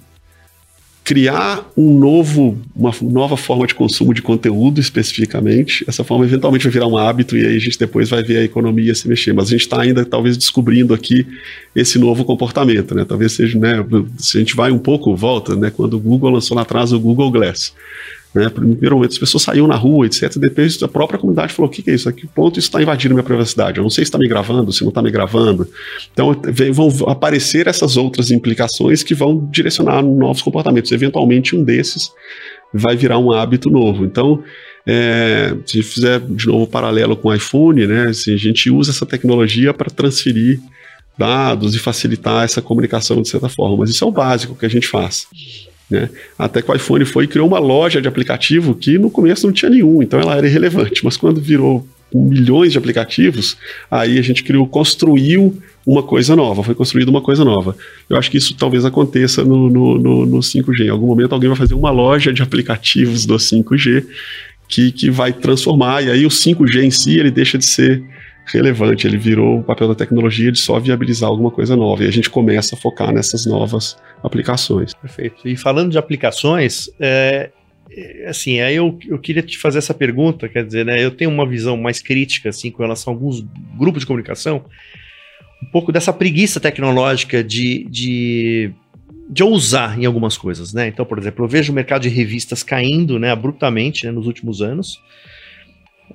criar 1.12 1.70
um 1.76 2.00
novo, 2.00 2.58
uma 2.74 2.94
nova 3.02 3.36
forma 3.36 3.68
de 3.68 3.76
consumo 3.76 4.14
de 4.14 4.22
conteúdo 4.22 4.80
especificamente. 4.80 5.84
Essa 5.86 6.06
forma 6.06 6.24
eventualmente 6.24 6.64
vai 6.64 6.72
virar 6.72 6.88
um 6.88 6.98
hábito 6.98 7.36
e 7.36 7.46
aí 7.46 7.58
a 7.58 7.60
gente 7.60 7.78
depois 7.78 8.10
vai 8.10 8.24
ver 8.24 8.38
a 8.38 8.44
economia 8.46 8.96
se 8.96 9.10
mexer. 9.10 9.34
Mas 9.34 9.50
a 9.50 9.52
gente 9.52 9.64
está 9.64 9.82
ainda 9.82 10.06
talvez 10.06 10.38
descobrindo 10.38 10.94
aqui 10.94 11.28
esse 11.76 12.00
novo 12.00 12.24
comportamento, 12.24 12.96
né? 12.96 13.04
Talvez 13.04 13.34
seja, 13.34 13.60
né? 13.60 13.86
Se 14.18 14.38
a 14.38 14.40
gente 14.40 14.56
vai 14.56 14.72
um 14.72 14.80
pouco, 14.80 15.14
volta, 15.14 15.54
né? 15.54 15.70
Quando 15.70 15.96
o 15.96 16.00
Google 16.00 16.30
lançou 16.30 16.56
lá 16.56 16.62
atrás 16.62 16.94
o 16.94 17.00
Google 17.02 17.30
Glass. 17.30 17.74
Né? 18.34 18.48
Primeiro 18.50 18.96
momento, 18.96 19.12
as 19.12 19.18
pessoas 19.18 19.44
saíam 19.44 19.68
na 19.68 19.76
rua, 19.76 20.06
etc. 20.06 20.38
Depois 20.38 20.82
a 20.82 20.88
própria 20.88 21.20
comunidade 21.20 21.54
falou: 21.54 21.70
o 21.70 21.72
que, 21.72 21.82
que 21.82 21.92
é 21.92 21.96
isso? 21.96 22.08
A 22.08 22.14
que 22.14 22.26
ponto 22.26 22.58
isso 22.58 22.70
está 22.70 22.82
invadindo 22.82 23.14
minha 23.14 23.24
privacidade? 23.24 23.78
Eu 23.78 23.84
não 23.84 23.90
sei 23.90 24.06
se 24.06 24.10
está 24.10 24.18
me 24.18 24.28
gravando, 24.28 24.72
se 24.72 24.82
não 24.82 24.90
está 24.90 25.02
me 25.02 25.12
gravando. 25.12 25.68
Então 26.14 26.36
vão 26.72 26.90
aparecer 27.10 27.68
essas 27.68 27.98
outras 27.98 28.32
implicações 28.32 29.04
que 29.04 29.14
vão 29.14 29.50
direcionar 29.52 30.02
novos 30.02 30.42
comportamentos. 30.42 30.92
Eventualmente, 30.92 31.56
um 31.56 31.64
desses 31.64 32.12
vai 32.74 32.96
virar 32.96 33.18
um 33.18 33.32
hábito 33.32 33.70
novo. 33.70 34.06
Então, 34.06 34.42
é, 34.88 35.54
se 35.66 35.84
fizer 35.84 36.20
de 36.22 36.48
novo 36.48 36.66
paralelo 36.66 37.18
com 37.18 37.28
o 37.28 37.34
iPhone, 37.34 37.86
né, 37.86 38.08
assim, 38.10 38.34
a 38.34 38.38
gente 38.38 38.70
usa 38.70 38.92
essa 38.92 39.06
tecnologia 39.06 39.74
para 39.74 39.90
transferir 39.90 40.60
dados 41.18 41.76
e 41.76 41.80
facilitar 41.80 42.46
essa 42.46 42.62
comunicação 42.62 43.22
de 43.22 43.28
certa 43.28 43.50
forma. 43.50 43.78
Mas 43.78 43.90
isso 43.90 44.04
é 44.04 44.08
o 44.08 44.12
básico 44.12 44.56
que 44.56 44.66
a 44.66 44.70
gente 44.70 44.88
faz. 44.88 45.28
Né? 45.92 46.10
Até 46.40 46.62
que 46.62 46.72
o 46.72 46.74
iPhone 46.74 47.04
foi 47.04 47.26
e 47.26 47.28
criou 47.28 47.46
uma 47.46 47.60
loja 47.60 48.02
de 48.02 48.08
aplicativo 48.08 48.74
que 48.74 48.98
no 48.98 49.12
começo 49.12 49.46
não 49.46 49.54
tinha 49.54 49.70
nenhum, 49.70 50.02
então 50.02 50.20
ela 50.20 50.38
era 50.38 50.48
irrelevante. 50.48 51.04
Mas 51.04 51.18
quando 51.18 51.42
virou 51.42 51.86
milhões 52.14 52.72
de 52.72 52.78
aplicativos, 52.78 53.58
aí 53.90 54.18
a 54.18 54.22
gente 54.22 54.44
criou, 54.44 54.66
construiu 54.66 55.62
uma 55.86 56.02
coisa 56.02 56.36
nova, 56.36 56.64
foi 56.64 56.76
construída 56.76 57.12
uma 57.12 57.22
coisa 57.22 57.44
nova. 57.44 57.76
Eu 58.10 58.18
acho 58.18 58.32
que 58.32 58.38
isso 58.38 58.56
talvez 58.56 58.86
aconteça 58.86 59.44
no, 59.44 59.70
no, 59.70 59.98
no, 59.98 60.26
no 60.26 60.40
5G. 60.40 60.86
Em 60.86 60.90
algum 60.90 61.08
momento 61.08 61.34
alguém 61.34 61.50
vai 61.50 61.58
fazer 61.58 61.74
uma 61.74 61.92
loja 61.92 62.32
de 62.32 62.42
aplicativos 62.42 63.26
do 63.26 63.36
5G 63.36 64.06
que, 64.68 64.92
que 64.92 65.10
vai 65.10 65.34
transformar, 65.34 66.02
e 66.02 66.10
aí 66.10 66.26
o 66.26 66.30
5G 66.30 66.84
em 66.84 66.92
si 66.92 67.20
ele 67.20 67.30
deixa 67.30 67.58
de 67.58 67.66
ser 67.66 68.02
relevante, 68.46 69.08
ele 69.08 69.18
virou 69.18 69.60
o 69.60 69.64
papel 69.64 69.88
da 69.88 69.96
tecnologia 69.96 70.52
de 70.52 70.60
só 70.60 70.80
viabilizar 70.80 71.30
alguma 71.30 71.52
coisa 71.52 71.76
nova, 71.76 72.04
e 72.04 72.08
a 72.08 72.12
gente 72.12 72.30
começa 72.30 72.76
a 72.76 72.78
focar 72.78 73.14
nessas 73.14 73.46
novas 73.46 73.98
aplicações. 74.24 74.94
Perfeito. 74.94 75.48
E 75.48 75.56
falando 75.56 75.92
de 75.92 75.98
aplicações, 75.98 76.90
é, 77.00 77.50
é, 77.92 78.28
assim, 78.28 78.60
aí 78.60 78.76
eu, 78.76 78.98
eu 79.08 79.20
queria 79.20 79.42
te 79.42 79.58
fazer 79.58 79.78
essa 79.78 79.94
pergunta, 79.94 80.50
quer 80.50 80.66
dizer, 80.66 80.86
né, 80.86 81.04
eu 81.04 81.12
tenho 81.12 81.30
uma 81.30 81.48
visão 81.48 81.78
mais 81.78 82.02
crítica, 82.02 82.50
assim, 82.50 82.72
com 82.72 82.82
relação 82.82 83.14
a 83.14 83.16
alguns 83.16 83.46
grupos 83.78 84.02
de 84.02 84.08
comunicação, 84.08 84.66
um 85.64 85.72
pouco 85.72 85.92
dessa 85.92 86.12
preguiça 86.12 86.60
tecnológica 86.60 87.44
de, 87.44 87.86
de 87.90 88.74
de 89.32 89.44
ousar 89.44 89.98
em 89.98 90.06
algumas 90.06 90.38
coisas, 90.38 90.74
né? 90.74 90.90
Então, 90.90 91.06
por 91.06 91.18
exemplo, 91.18 91.46
eu 91.46 91.48
vejo 91.48 91.72
o 91.72 91.76
mercado 91.76 92.02
de 92.02 92.10
revistas 92.10 92.64
caindo, 92.64 93.18
né, 93.18 93.32
abruptamente, 93.32 94.06
né, 94.06 94.12
nos 94.12 94.28
últimos 94.28 94.62
anos. 94.62 95.00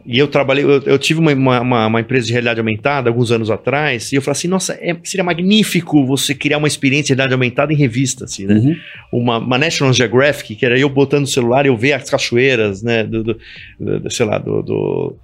E 0.05 0.18
eu 0.18 0.28
trabalhei, 0.28 0.64
eu, 0.64 0.82
eu 0.82 0.99
tive 0.99 1.20
uma, 1.20 1.32
uma, 1.32 1.86
uma, 1.86 2.01
empresa 2.01 2.26
de 2.26 2.32
realidade 2.32 2.61
aumentada 2.61 3.09
alguns 3.09 3.30
anos 3.30 3.51
atrás, 3.51 4.12
e 4.12 4.16
eu 4.16 4.22
falei 4.22 4.32
assim: 4.32 4.49
nossa, 4.49 4.74
é, 4.74 4.97
seria 5.05 5.24
magnífico 5.24 6.05
você 6.07 6.34
criar 6.34 6.59
uma 6.59 6.68
experiência 6.68 7.14
de 7.14 7.18
realidade 7.18 7.34
aumentada 7.34 7.72
em 7.72 7.76
revista, 7.76 8.24
assim, 8.24 8.47
né? 8.47 8.55
Uhum. 8.55 8.76
Uma, 9.12 9.38
uma, 9.38 9.59
National 9.59 9.92
Geographic, 9.92 10.57
que 10.57 10.66
era 10.66 10.78
eu 10.78 10.88
botando 10.88 11.24
o 11.24 11.28
celular 11.28 11.64
e 11.64 11.68
eu 11.68 11.76
ver 11.76 11.92
as 11.92 12.11
cachoeiras, 12.11 12.82
né? 12.82 13.05
Do, 13.05 13.22
do, 13.22 13.38
do 13.78 14.11
sei 14.11 14.26
lá, 14.26 14.38
do, 14.38 14.62
do 14.62 15.16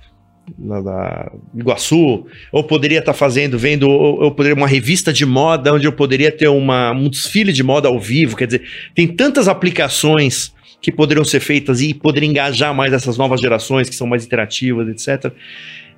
da 0.59 1.31
Iguaçu, 1.55 2.27
ou 2.51 2.65
poderia 2.65 2.99
estar 2.99 3.13
tá 3.13 3.19
fazendo, 3.19 3.59
vendo, 3.59 3.89
ou, 3.89 4.25
ou 4.25 4.31
poderia 4.33 4.57
uma 4.57 4.67
revista 4.67 5.13
de 5.13 5.25
moda, 5.25 5.73
onde 5.73 5.87
eu 5.87 5.93
poderia 5.93 6.33
ter 6.33 6.49
uma, 6.49 6.91
um 6.93 7.09
desfile 7.09 7.53
de 7.53 7.63
moda 7.63 7.89
ao 7.89 7.99
vivo, 7.99 8.37
quer 8.37 8.47
dizer, 8.47 8.63
tem 8.95 9.07
tantas 9.07 9.49
aplicações 9.49 10.53
que 10.83 10.91
poderiam 10.91 11.25
ser 11.25 11.41
feitas 11.41 11.81
e 11.81 11.95
poder 11.95 12.25
engajar 12.25 12.75
mais 12.75 12.93
essas 12.93 13.17
novas 13.17 13.41
gerações 13.41 13.89
que 13.89 13.95
são 13.95 14.07
mais 14.07 14.27
interativas, 14.27 14.89
etc. 14.89 15.33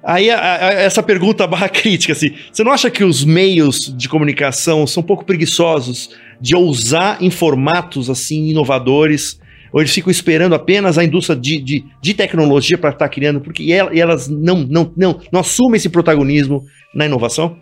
Aí 0.05 0.30
a, 0.30 0.39
a, 0.39 0.72
essa 0.74 1.03
pergunta 1.03 1.47
barra 1.47 1.68
crítica, 1.70 2.12
assim, 2.12 2.32
você 2.53 2.62
não 2.62 2.70
acha 2.70 2.91
que 2.91 3.03
os 3.03 3.24
meios 3.24 3.93
de 3.97 4.09
comunicação 4.09 4.87
são 4.87 5.03
um 5.03 5.07
pouco 5.07 5.24
preguiçosos 5.24 6.11
de 6.39 6.55
ousar 6.55 7.22
em 7.22 7.30
formatos 7.30 8.11
assim 8.11 8.49
inovadores 8.49 9.41
ou 9.74 9.80
eles 9.80 9.93
ficam 9.93 10.09
esperando 10.09 10.55
apenas 10.55 10.99
a 10.99 11.03
indústria 11.03 11.35
de, 11.35 11.61
de, 11.61 11.85
de 12.01 12.14
tecnologia 12.14 12.78
para 12.78 12.91
estar 12.91 13.07
tá 13.07 13.09
criando, 13.09 13.41
porque 13.41 13.72
elas 13.72 14.28
não, 14.28 14.59
não, 14.59 14.93
não, 14.97 15.20
não 15.32 15.41
assumem 15.41 15.78
esse 15.78 15.89
protagonismo 15.89 16.64
na 16.95 17.07
inovação? 17.07 17.59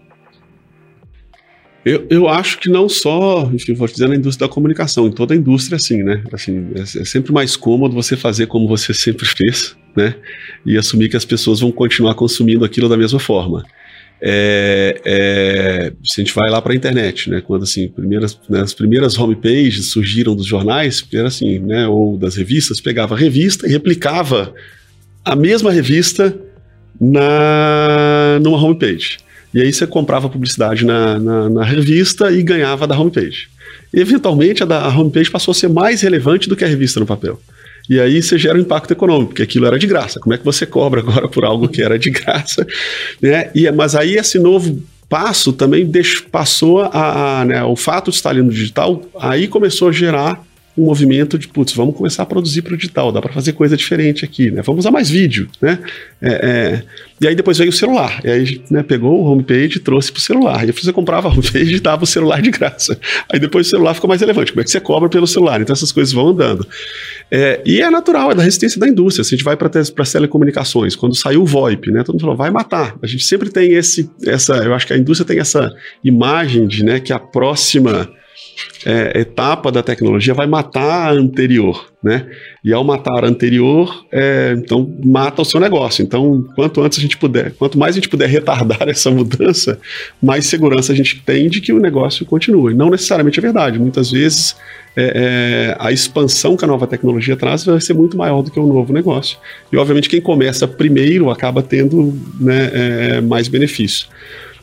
Eu, 1.84 2.06
eu 2.08 2.28
acho 2.28 2.58
que 2.58 2.68
não 2.68 2.88
só, 2.88 3.50
enfim, 3.52 3.74
vou 3.74 3.88
dizer 3.88 4.08
na 4.08 4.14
indústria 4.14 4.46
da 4.46 4.52
comunicação, 4.52 5.06
em 5.06 5.12
toda 5.12 5.34
a 5.34 5.36
indústria, 5.36 5.76
assim, 5.76 6.02
né? 6.02 6.22
Assim, 6.32 6.68
é, 6.76 6.80
é, 6.80 7.04
sempre 7.04 7.32
mais 7.32 7.56
cômodo 7.56 7.94
você 7.94 8.16
fazer 8.16 8.46
como 8.46 8.68
você 8.68 8.94
sempre 8.94 9.26
fez, 9.26 9.76
né? 9.96 10.14
E 10.64 10.78
assumir 10.78 11.08
que 11.08 11.16
as 11.16 11.24
pessoas 11.24 11.60
vão 11.60 11.72
continuar 11.72 12.14
consumindo 12.14 12.64
aquilo 12.64 12.88
da 12.88 12.96
mesma 12.96 13.18
forma 13.18 13.64
é, 14.24 15.00
é, 15.04 15.92
se 16.04 16.20
a 16.20 16.24
gente 16.24 16.32
vai 16.32 16.48
lá 16.48 16.62
para 16.62 16.72
a 16.72 16.76
internet, 16.76 17.28
né, 17.28 17.40
quando 17.40 17.64
assim, 17.64 17.88
primeiras, 17.88 18.38
né, 18.48 18.60
as 18.60 18.72
primeiras 18.72 19.18
homepages 19.18 19.90
surgiram 19.90 20.36
dos 20.36 20.46
jornais, 20.46 21.04
era 21.12 21.26
assim, 21.26 21.58
né, 21.58 21.88
ou 21.88 22.16
das 22.16 22.36
revistas, 22.36 22.80
pegava 22.80 23.16
a 23.16 23.18
revista 23.18 23.66
e 23.66 23.72
replicava 23.72 24.54
a 25.24 25.34
mesma 25.34 25.72
revista 25.72 26.38
na 27.00 28.38
numa 28.40 28.62
homepage. 28.62 29.18
E 29.54 29.60
aí 29.60 29.72
você 29.72 29.86
comprava 29.86 30.28
publicidade 30.28 30.84
na, 30.84 31.18
na, 31.18 31.48
na 31.48 31.64
revista 31.64 32.30
e 32.30 32.42
ganhava 32.42 32.86
da 32.86 32.98
homepage. 32.98 33.48
E, 33.92 34.00
eventualmente 34.00 34.62
a, 34.62 34.66
da, 34.66 34.88
homepage 34.88 35.30
passou 35.30 35.52
a 35.52 35.54
ser 35.54 35.68
mais 35.68 36.00
relevante 36.00 36.48
do 36.48 36.56
que 36.56 36.64
a 36.64 36.68
revista 36.68 37.00
no 37.00 37.06
papel. 37.06 37.40
E 37.88 38.00
aí 38.00 38.22
você 38.22 38.38
gera 38.38 38.56
um 38.56 38.60
impacto 38.60 38.92
econômico, 38.92 39.30
porque 39.30 39.42
aquilo 39.42 39.66
era 39.66 39.78
de 39.78 39.86
graça. 39.86 40.20
Como 40.20 40.32
é 40.32 40.38
que 40.38 40.44
você 40.44 40.64
cobra 40.64 41.00
agora 41.00 41.28
por 41.28 41.44
algo 41.44 41.68
que 41.68 41.82
era 41.82 41.98
de 41.98 42.10
graça? 42.10 42.66
Né? 43.20 43.50
E, 43.54 43.70
mas 43.72 43.94
aí 43.94 44.14
esse 44.16 44.38
novo 44.38 44.82
passo 45.08 45.52
também 45.52 45.84
deixo, 45.84 46.24
passou 46.30 46.80
a, 46.80 47.40
a 47.40 47.44
né, 47.44 47.62
o 47.64 47.76
fato 47.76 48.10
de 48.10 48.16
estar 48.16 48.30
ali 48.30 48.40
no 48.40 48.50
digital, 48.50 49.02
aí 49.20 49.46
começou 49.46 49.88
a 49.88 49.92
gerar 49.92 50.42
um 50.76 50.86
movimento 50.86 51.38
de, 51.38 51.48
putz, 51.48 51.74
vamos 51.74 51.94
começar 51.94 52.22
a 52.22 52.26
produzir 52.26 52.62
para 52.62 52.72
o 52.72 52.76
digital, 52.76 53.12
dá 53.12 53.20
para 53.20 53.32
fazer 53.32 53.52
coisa 53.52 53.76
diferente 53.76 54.24
aqui, 54.24 54.50
né? 54.50 54.62
Vamos 54.62 54.80
usar 54.80 54.90
mais 54.90 55.10
vídeo, 55.10 55.48
né? 55.60 55.78
É, 56.20 56.32
é, 56.32 56.82
e 57.20 57.28
aí 57.28 57.34
depois 57.34 57.58
veio 57.58 57.68
o 57.68 57.72
celular, 57.72 58.20
e 58.24 58.30
aí 58.30 58.62
né, 58.70 58.82
pegou 58.82 59.20
o 59.20 59.24
homepage 59.24 59.76
e 59.76 59.80
trouxe 59.80 60.10
para 60.10 60.18
o 60.18 60.22
celular. 60.22 60.66
E 60.66 60.72
você 60.72 60.92
comprava 60.92 61.28
a 61.28 61.30
homepage 61.32 61.74
e 61.74 61.80
dava 61.80 62.04
o 62.04 62.06
celular 62.06 62.40
de 62.40 62.50
graça. 62.50 62.98
Aí 63.30 63.38
depois 63.38 63.66
o 63.66 63.70
celular 63.70 63.92
ficou 63.94 64.08
mais 64.08 64.20
relevante, 64.20 64.52
como 64.52 64.62
é 64.62 64.64
que 64.64 64.70
você 64.70 64.80
cobra 64.80 65.10
pelo 65.10 65.26
celular? 65.26 65.60
Então 65.60 65.74
essas 65.74 65.92
coisas 65.92 66.12
vão 66.12 66.28
andando. 66.28 66.66
É, 67.30 67.60
e 67.66 67.82
é 67.82 67.90
natural, 67.90 68.32
é 68.32 68.34
da 68.34 68.42
resistência 68.42 68.80
da 68.80 68.88
indústria. 68.88 69.24
Se 69.24 69.34
a 69.34 69.36
gente 69.36 69.44
vai 69.44 69.56
para 69.56 69.70
as 69.78 70.12
telecomunicações, 70.12 70.96
quando 70.96 71.14
saiu 71.14 71.42
o 71.42 71.46
VoIP, 71.46 71.90
né? 71.90 72.02
Todo 72.02 72.14
mundo 72.14 72.22
falou, 72.22 72.36
vai 72.36 72.50
matar. 72.50 72.96
A 73.02 73.06
gente 73.06 73.24
sempre 73.24 73.50
tem 73.50 73.74
esse, 73.74 74.10
essa, 74.24 74.54
eu 74.56 74.72
acho 74.72 74.86
que 74.86 74.94
a 74.94 74.98
indústria 74.98 75.26
tem 75.26 75.38
essa 75.38 75.70
imagem 76.02 76.66
de 76.66 76.82
né, 76.82 76.98
que 76.98 77.12
a 77.12 77.18
próxima 77.18 78.08
é, 78.84 79.20
etapa 79.20 79.70
da 79.70 79.82
tecnologia 79.82 80.34
vai 80.34 80.46
matar 80.46 81.08
a 81.08 81.12
anterior, 81.12 81.86
né? 82.02 82.26
E 82.64 82.72
ao 82.72 82.82
matar 82.82 83.24
a 83.24 83.28
anterior, 83.28 84.04
é, 84.10 84.54
então 84.56 84.92
mata 85.04 85.42
o 85.42 85.44
seu 85.44 85.60
negócio. 85.60 86.02
Então, 86.02 86.44
quanto 86.54 86.80
antes 86.82 86.98
a 86.98 87.02
gente 87.02 87.16
puder, 87.16 87.52
quanto 87.54 87.78
mais 87.78 87.94
a 87.94 87.98
gente 87.98 88.08
puder 88.08 88.28
retardar 88.28 88.82
essa 88.88 89.10
mudança, 89.10 89.78
mais 90.20 90.46
segurança 90.46 90.92
a 90.92 90.96
gente 90.96 91.20
tem 91.24 91.48
de 91.48 91.60
que 91.60 91.72
o 91.72 91.78
negócio 91.78 92.26
continue. 92.26 92.74
Não 92.74 92.90
necessariamente 92.90 93.38
é 93.38 93.42
verdade. 93.42 93.78
Muitas 93.78 94.10
vezes 94.10 94.56
é, 94.96 95.12
é, 95.14 95.76
a 95.78 95.92
expansão 95.92 96.56
que 96.56 96.64
a 96.64 96.68
nova 96.68 96.86
tecnologia 96.86 97.36
traz 97.36 97.64
vai 97.64 97.80
ser 97.80 97.94
muito 97.94 98.16
maior 98.16 98.42
do 98.42 98.50
que 98.50 98.58
o 98.58 98.66
novo 98.66 98.92
negócio. 98.92 99.38
E 99.72 99.76
obviamente 99.76 100.08
quem 100.08 100.20
começa 100.20 100.66
primeiro 100.66 101.30
acaba 101.30 101.62
tendo 101.62 102.18
né, 102.40 102.70
é, 102.72 103.20
mais 103.20 103.46
benefício 103.48 104.08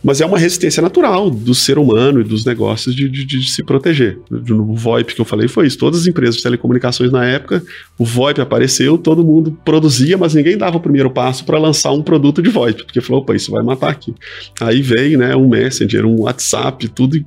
mas 0.04 0.22
é 0.22 0.26
uma 0.26 0.38
resistência 0.38 0.82
natural 0.82 1.30
do 1.30 1.54
ser 1.54 1.78
humano 1.78 2.22
e 2.22 2.24
dos 2.24 2.46
negócios 2.46 2.96
de, 2.96 3.10
de, 3.10 3.26
de 3.26 3.50
se 3.50 3.64
proteger. 3.64 4.18
No 4.30 4.74
VoIP 4.74 5.14
que 5.14 5.22
eu 5.22 5.26
falei 5.26 5.48
foi 5.48 5.68
isso. 5.68 5.78
Todas 5.78 6.02
as 6.02 6.08
empresas 6.08 6.38
de 6.38 6.44
telecomunicações 6.44 7.12
na 7.12 7.26
época, 7.26 7.62
o 7.98 8.06
VoIP 8.06 8.40
apareceu, 8.40 8.98
todo 8.98 9.24
mundo 9.24 9.58
produzia, 9.66 10.18
mas 10.18 10.34
ninguém 10.34 10.58
dava 10.58 10.78
o 10.78 10.80
primeiro 10.80 11.10
passo 11.10 11.44
para 11.44 11.60
lançar 11.60 11.92
um 11.92 12.02
produto 12.02 12.42
de 12.42 12.50
VoIP, 12.50 12.86
porque 12.86 13.02
falou, 13.02 13.22
opa, 13.22 13.36
isso 13.36 13.52
vai 13.52 13.64
matar 13.64 13.90
aqui. 13.90 14.14
Aí 14.62 14.82
veio, 14.82 15.18
né, 15.18 15.36
um 15.36 15.48
Messenger, 15.48 16.06
um 16.06 16.22
WhatsApp, 16.22 16.88
tudo 16.90 17.18
e 17.18 17.26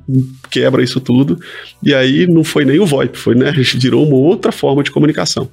quebra 0.51 0.83
isso 0.83 1.01
tudo. 1.01 1.39
E 1.83 1.95
aí 1.95 2.27
não 2.27 2.43
foi 2.43 2.65
nem 2.65 2.81
o 2.81 2.87
VoIP, 2.87 3.19
foi, 3.19 3.35
né, 3.35 3.53
virou 3.77 4.07
uma 4.07 4.17
outra 4.17 4.51
forma 4.51 4.83
de 4.83 4.91
comunicação. 4.91 5.49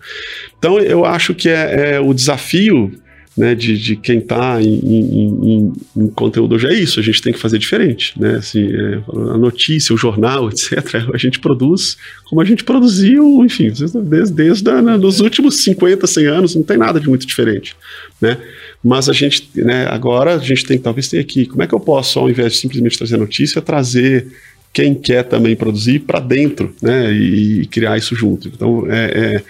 Então 0.58 0.80
eu 0.80 1.06
acho 1.06 1.34
que 1.34 1.50
é, 1.50 1.96
é 1.96 2.00
o 2.00 2.14
desafio 2.14 2.92
né, 3.38 3.56
de, 3.56 3.78
de 3.78 3.96
quem 3.96 4.20
está 4.20 4.62
em, 4.62 4.80
em, 4.80 5.40
em, 5.44 5.74
em, 5.96 6.08
conteúdo 6.10 6.58
já 6.58 6.70
é 6.70 6.74
isso, 6.74 7.00
a 7.00 7.04
gente 7.04 7.22
tem 7.22 7.32
que 7.32 7.40
fazer 7.40 7.58
diferente, 7.58 8.20
né, 8.20 8.36
assim, 8.36 8.64
é, 8.64 9.02
a 9.08 9.38
notícia, 9.38 9.94
o 9.94 9.98
jornal, 9.98 10.50
etc, 10.52 11.08
a 11.14 11.18
gente 11.18 11.40
produz 11.40 11.96
como 12.26 12.42
a 12.42 12.46
gente 12.46 12.64
produziu, 12.64 13.44
enfim, 13.46 13.72
desde, 14.04 14.34
desde 14.34 14.72
né, 14.82 14.98
nos 14.98 15.20
últimos 15.20 15.64
50, 15.64 16.06
100 16.06 16.26
anos, 16.28 16.56
não 16.56 16.64
tem 16.64 16.78
nada 16.78 17.00
de 17.00 17.08
muito 17.08 17.26
diferente, 17.26 17.76
né, 18.20 18.38
mas 18.84 19.08
a 19.08 19.14
gente, 19.14 19.50
né, 19.56 19.88
agora 19.90 20.36
a 20.36 20.40
gente 20.40 20.66
tem 20.66 20.78
que 20.78 20.84
talvez 20.84 21.08
ter 21.08 21.20
aqui, 21.20 21.46
como 21.46 21.62
é 21.64 21.68
que 21.68 21.74
eu 21.74 21.80
posso, 21.80 22.20
ao 22.20 22.30
invés 22.30 22.54
de 22.54 22.60
simplesmente 22.60 22.98
trazer 22.98 23.18
notícia, 23.18 23.62
trazer 23.62 24.28
quem 24.74 24.94
quer 24.94 25.24
também 25.24 25.56
produzir 25.56 26.00
para 26.00 26.20
dentro, 26.20 26.76
né, 26.82 27.12
e, 27.14 27.62
e, 27.62 27.66
criar 27.68 27.98
isso 27.98 28.16
junto, 28.16 28.48
então 28.48 28.86
é, 28.90 29.36
é 29.36 29.44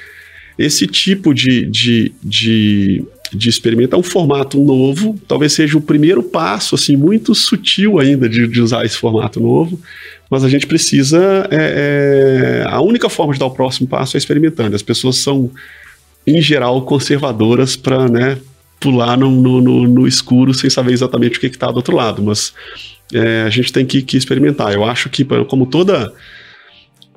esse 0.60 0.86
tipo 0.86 1.34
de, 1.34 1.66
de, 1.66 2.12
de 2.22 3.06
de 3.32 3.48
experimentar 3.48 4.00
um 4.00 4.04
formato 4.04 4.60
novo, 4.60 5.20
talvez 5.28 5.54
seja 5.54 5.78
o 5.78 5.82
primeiro 5.82 6.24
passo, 6.24 6.76
assim, 6.76 6.96
muito 6.96 7.36
sutil 7.36 8.00
ainda 8.00 8.28
de, 8.28 8.48
de 8.48 8.60
usar 8.60 8.84
esse 8.86 8.98
formato 8.98 9.40
novo, 9.40 9.80
mas 10.30 10.44
a 10.44 10.50
gente 10.50 10.66
precisa, 10.66 11.48
é, 11.52 12.64
é, 12.64 12.68
a 12.68 12.82
única 12.82 13.10
forma 13.10 13.34
de 13.34 13.40
dar 13.40 13.46
o 13.46 13.52
próximo 13.52 13.88
passo 13.88 14.16
é 14.16 14.20
experimentando. 14.20 14.76
As 14.76 14.82
pessoas 14.82 15.18
são, 15.18 15.52
em 16.26 16.42
geral, 16.42 16.82
conservadoras 16.84 17.76
para, 17.76 18.08
né, 18.08 18.38
pular 18.80 19.18
no, 19.18 19.30
no, 19.30 19.62
no, 19.62 19.88
no, 19.88 20.08
escuro 20.08 20.54
sem 20.54 20.70
saber 20.70 20.94
exatamente 20.94 21.38
o 21.38 21.42
que 21.42 21.48
está 21.48 21.68
do 21.68 21.78
outro 21.78 21.96
lado, 21.96 22.24
mas 22.24 22.54
é, 23.14 23.44
a 23.44 23.50
gente 23.50 23.72
tem 23.72 23.86
que, 23.86 24.02
que 24.02 24.18
experimentar. 24.18 24.74
Eu 24.74 24.84
acho 24.84 25.10
que, 25.10 25.24
como 25.48 25.66
toda 25.66 26.14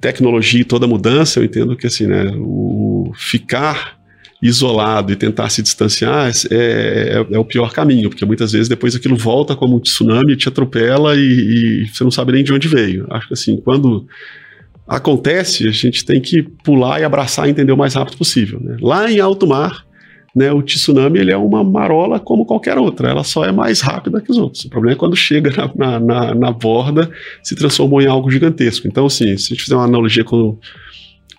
tecnologia, 0.03 0.65
toda 0.65 0.87
mudança, 0.87 1.39
eu 1.39 1.45
entendo 1.45 1.77
que, 1.77 1.87
assim, 1.87 2.09
né, 2.09 2.31
o 2.37 3.13
ficar 3.15 3.97
isolado 4.43 5.13
e 5.13 5.17
tentar 5.17 5.49
se 5.49 5.63
distanciar 5.63 6.29
é, 6.51 6.57
é, 6.57 7.27
é, 7.31 7.39
o 7.39 7.45
pior 7.45 7.73
caminho, 7.73 8.11
porque 8.11 8.25
muitas 8.25 8.51
vezes 8.51 8.69
depois 8.69 8.97
aquilo 8.97 9.17
volta 9.17 9.55
como 9.55 9.77
um 9.77 9.81
tsunami, 9.81 10.37
te 10.37 10.49
atropela 10.49 11.15
e, 11.15 11.21
e, 11.85 11.89
você 11.89 12.03
não 12.03 12.11
sabe 12.11 12.33
nem 12.33 12.43
de 12.43 12.53
onde 12.53 12.67
veio. 12.67 13.07
Acho 13.09 13.29
que 13.29 13.35
assim, 13.35 13.57
quando 13.59 14.05
acontece, 14.89 15.69
a 15.69 15.71
gente 15.71 16.05
tem 16.05 16.21
que 16.21 16.43
pular 16.43 17.01
e 17.01 17.05
abraçar 17.05 17.47
e 17.47 17.53
entender 17.53 17.71
o 17.71 17.77
mais 17.77 17.95
rápido 17.95 18.19
possível. 18.19 18.59
Né? 18.61 18.77
Lá 18.81 19.09
em 19.09 19.21
alto 19.21 19.47
mar, 19.47 19.87
né, 20.35 20.51
o 20.53 20.63
tsunami 20.63 21.19
ele 21.19 21.31
é 21.31 21.37
uma 21.37 21.63
marola 21.63 22.19
como 22.19 22.47
qualquer 22.47 22.79
outra, 22.79 23.11
ela 23.11 23.23
só 23.23 23.45
é 23.45 23.53
mais 23.53 23.81
rápida 23.81 24.21
que 24.21 24.31
os 24.31 24.39
outros. 24.39 24.65
O 24.65 24.71
problema 24.71 24.95
é 24.95 24.99
quando 24.99 25.15
chega 25.15 25.51
na, 25.75 26.01
na, 26.01 26.35
na 26.35 26.51
borda, 26.51 27.11
se 27.43 27.55
transformou 27.55 28.01
em 28.01 28.07
algo 28.07 28.31
gigantesco. 28.31 28.89
Então, 28.89 29.07
assim, 29.07 29.37
se 29.37 29.53
a 29.53 29.55
gente 29.55 29.63
fizer 29.63 29.77
uma 29.77 29.85
analogia 29.85 30.25
com 30.25 30.59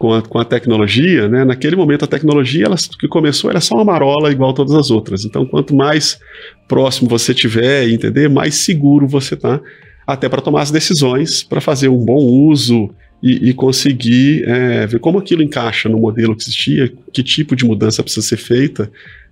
com 0.04 0.14
a, 0.14 0.22
com 0.22 0.38
a 0.38 0.44
tecnologia, 0.44 1.30
né? 1.30 1.46
Naquele 1.46 1.78
momento 1.78 2.04
a 2.04 2.08
tecnologia 2.08 2.66
ela, 2.66 2.76
que 3.00 3.08
começou 3.08 3.50
era 3.50 3.62
só 3.62 3.76
uma 3.76 3.86
marola 3.86 4.32
igual 4.32 4.50
a 4.50 4.54
todas 4.54 4.74
as 4.74 4.92
outras. 4.92 5.24
Então, 5.24 5.46
quanto 5.46 5.74
mais 5.74 6.20
próximo 6.68 7.08
você 7.08 7.34
tiver, 7.34 7.88
entender, 7.88 8.28
mais 8.28 8.56
seguro 8.56 9.08
você 9.08 9.38
tá, 9.38 9.62
até 10.06 10.28
para 10.28 10.42
tomar 10.42 10.62
as 10.62 10.72
decisões, 10.72 11.42
para 11.42 11.62
fazer 11.62 11.88
um 11.88 12.04
bom 12.04 12.18
uso 12.18 12.90
e, 13.24 13.50
e 13.50 13.54
conseguir 13.54 14.44
é, 14.46 14.86
ver 14.86 15.00
como 15.00 15.18
aquilo 15.18 15.42
encaixa 15.42 15.88
no 15.88 15.98
modelo 15.98 16.36
que 16.36 16.44
existia, 16.44 16.92
que 17.14 17.24
tipo 17.24 17.56
de 17.56 17.64
mudança 17.64 18.04
precisa 18.04 18.28
ser 18.28 18.36
feita, 18.36 18.92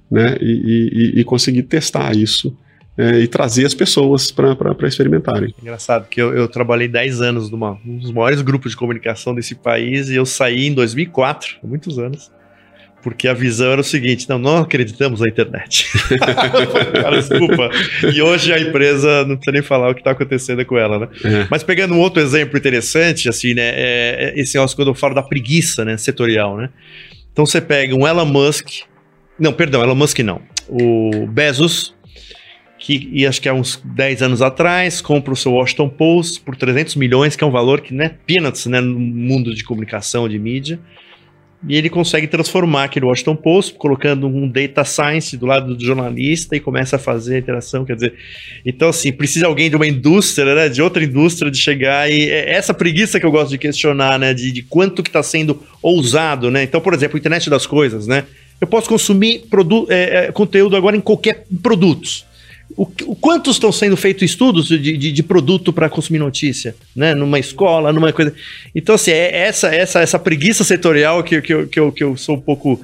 né? 0.09 0.37
E, 0.39 1.13
e, 1.15 1.19
e 1.19 1.23
conseguir 1.25 1.63
testar 1.63 2.15
isso 2.15 2.57
é, 2.97 3.19
e 3.19 3.27
trazer 3.27 3.65
as 3.65 3.73
pessoas 3.73 4.31
para 4.31 4.87
experimentarem. 4.87 5.53
Engraçado 5.61 6.07
que 6.07 6.21
eu, 6.21 6.33
eu 6.33 6.47
trabalhei 6.47 6.87
10 6.87 7.21
anos 7.21 7.49
numa, 7.49 7.77
um 7.85 7.97
dos 7.97 8.11
maiores 8.11 8.41
grupos 8.41 8.71
de 8.71 8.77
comunicação 8.77 9.35
desse 9.35 9.55
país 9.55 10.09
e 10.09 10.15
eu 10.15 10.25
saí 10.25 10.67
em 10.67 10.73
2004, 10.73 11.57
há 11.61 11.67
muitos 11.67 11.99
anos. 11.99 12.31
Porque 13.01 13.27
a 13.27 13.33
visão 13.33 13.71
era 13.71 13.81
o 13.81 13.83
seguinte: 13.83 14.29
não, 14.29 14.37
não 14.37 14.57
acreditamos 14.57 15.19
na 15.19 15.27
internet. 15.27 15.87
Cara, 16.93 17.17
desculpa. 17.17 17.69
E 18.13 18.21
hoje 18.21 18.53
a 18.53 18.59
empresa 18.59 19.25
não 19.25 19.35
precisa 19.35 19.51
nem 19.51 19.61
falar 19.61 19.89
o 19.89 19.93
que 19.93 20.01
está 20.01 20.11
acontecendo 20.11 20.63
com 20.65 20.77
ela, 20.77 20.99
né? 20.99 21.07
É. 21.23 21.47
Mas 21.49 21.63
pegando 21.63 21.93
um 21.93 21.99
outro 21.99 22.21
exemplo 22.21 22.57
interessante, 22.57 23.27
assim, 23.27 23.53
né? 23.53 23.69
É, 23.73 24.33
é 24.35 24.39
esse 24.39 24.55
negócio 24.55 24.75
quando 24.75 24.89
eu 24.89 24.95
falo 24.95 25.15
da 25.15 25.23
preguiça 25.23 25.83
né, 25.83 25.97
setorial, 25.97 26.57
né? 26.57 26.69
Então 27.33 27.45
você 27.45 27.59
pega 27.59 27.95
um 27.95 28.07
Elon 28.07 28.25
Musk. 28.25 28.67
Não, 29.39 29.53
perdão, 29.53 29.81
Elon 29.81 29.95
Musk 29.95 30.19
não. 30.19 30.41
O 30.67 31.25
Bezos, 31.27 31.95
que 32.77 33.09
e 33.11 33.25
acho 33.25 33.41
que 33.41 33.49
há 33.49 33.53
uns 33.53 33.81
10 33.83 34.21
anos 34.21 34.41
atrás, 34.41 35.01
compra 35.01 35.33
o 35.33 35.35
seu 35.35 35.53
Washington 35.53 35.89
Post 35.89 36.41
por 36.41 36.55
300 36.55 36.95
milhões, 36.95 37.35
que 37.35 37.43
é 37.43 37.47
um 37.47 37.51
valor 37.51 37.81
que, 37.81 37.93
né, 37.93 38.15
peanuts, 38.27 38.67
né, 38.67 38.79
no 38.79 38.99
mundo 38.99 39.55
de 39.55 39.63
comunicação, 39.63 40.29
de 40.29 40.37
mídia. 40.37 40.79
E 41.67 41.75
ele 41.77 41.89
consegue 41.89 42.25
transformar 42.25 42.85
aquele 42.85 43.05
Washington 43.05 43.35
Post, 43.35 43.75
colocando 43.75 44.25
um 44.25 44.47
data 44.47 44.83
science 44.83 45.37
do 45.37 45.45
lado 45.45 45.75
do 45.75 45.85
jornalista 45.85 46.55
e 46.55 46.59
começa 46.59 46.95
a 46.95 46.99
fazer 46.99 47.35
a 47.35 47.39
interação. 47.39 47.85
Quer 47.85 47.95
dizer, 47.95 48.13
então, 48.65 48.89
assim, 48.89 49.11
precisa 49.11 49.45
alguém 49.45 49.69
de 49.69 49.75
uma 49.75 49.85
indústria, 49.85 50.55
né, 50.55 50.69
de 50.69 50.81
outra 50.81 51.03
indústria, 51.03 51.51
de 51.51 51.57
chegar 51.57 52.09
e. 52.11 52.29
É 52.29 52.53
essa 52.53 52.73
preguiça 52.73 53.19
que 53.19 53.25
eu 53.25 53.31
gosto 53.31 53.51
de 53.51 53.59
questionar, 53.59 54.17
né, 54.17 54.33
de, 54.33 54.51
de 54.51 54.63
quanto 54.63 55.03
que 55.03 55.09
está 55.09 55.21
sendo 55.21 55.61
ousado, 55.81 56.49
né? 56.49 56.63
Então, 56.63 56.81
por 56.81 56.93
exemplo, 56.93 57.17
internet 57.17 57.49
das 57.49 57.67
coisas, 57.67 58.07
né? 58.07 58.25
Eu 58.59 58.67
posso 58.67 58.87
consumir 58.87 59.43
é, 59.89 60.25
é, 60.25 60.31
conteúdo 60.31 60.75
agora 60.75 60.95
em 60.95 61.01
qualquer 61.01 61.45
produtos. 61.63 62.25
O, 62.75 62.83
o, 62.83 63.15
quantos 63.15 63.55
estão 63.55 63.71
sendo 63.71 63.97
feitos 63.97 64.23
estudos 64.23 64.67
de, 64.67 64.79
de, 64.79 65.11
de 65.11 65.23
produto 65.23 65.71
para 65.73 65.89
consumir 65.89 66.19
notícia, 66.19 66.75
né? 66.95 67.13
Numa 67.13 67.39
escola, 67.39 67.91
numa 67.91 68.11
coisa. 68.11 68.33
Então, 68.73 68.95
assim, 68.95 69.11
é 69.11 69.47
essa, 69.47 69.73
essa, 69.73 69.99
essa 69.99 70.19
preguiça 70.19 70.63
setorial 70.63 71.23
que, 71.23 71.41
que, 71.41 71.53
eu, 71.53 71.67
que, 71.67 71.79
eu, 71.79 71.91
que 71.91 72.03
eu 72.03 72.17
sou 72.17 72.35
um 72.35 72.41
pouco 72.41 72.81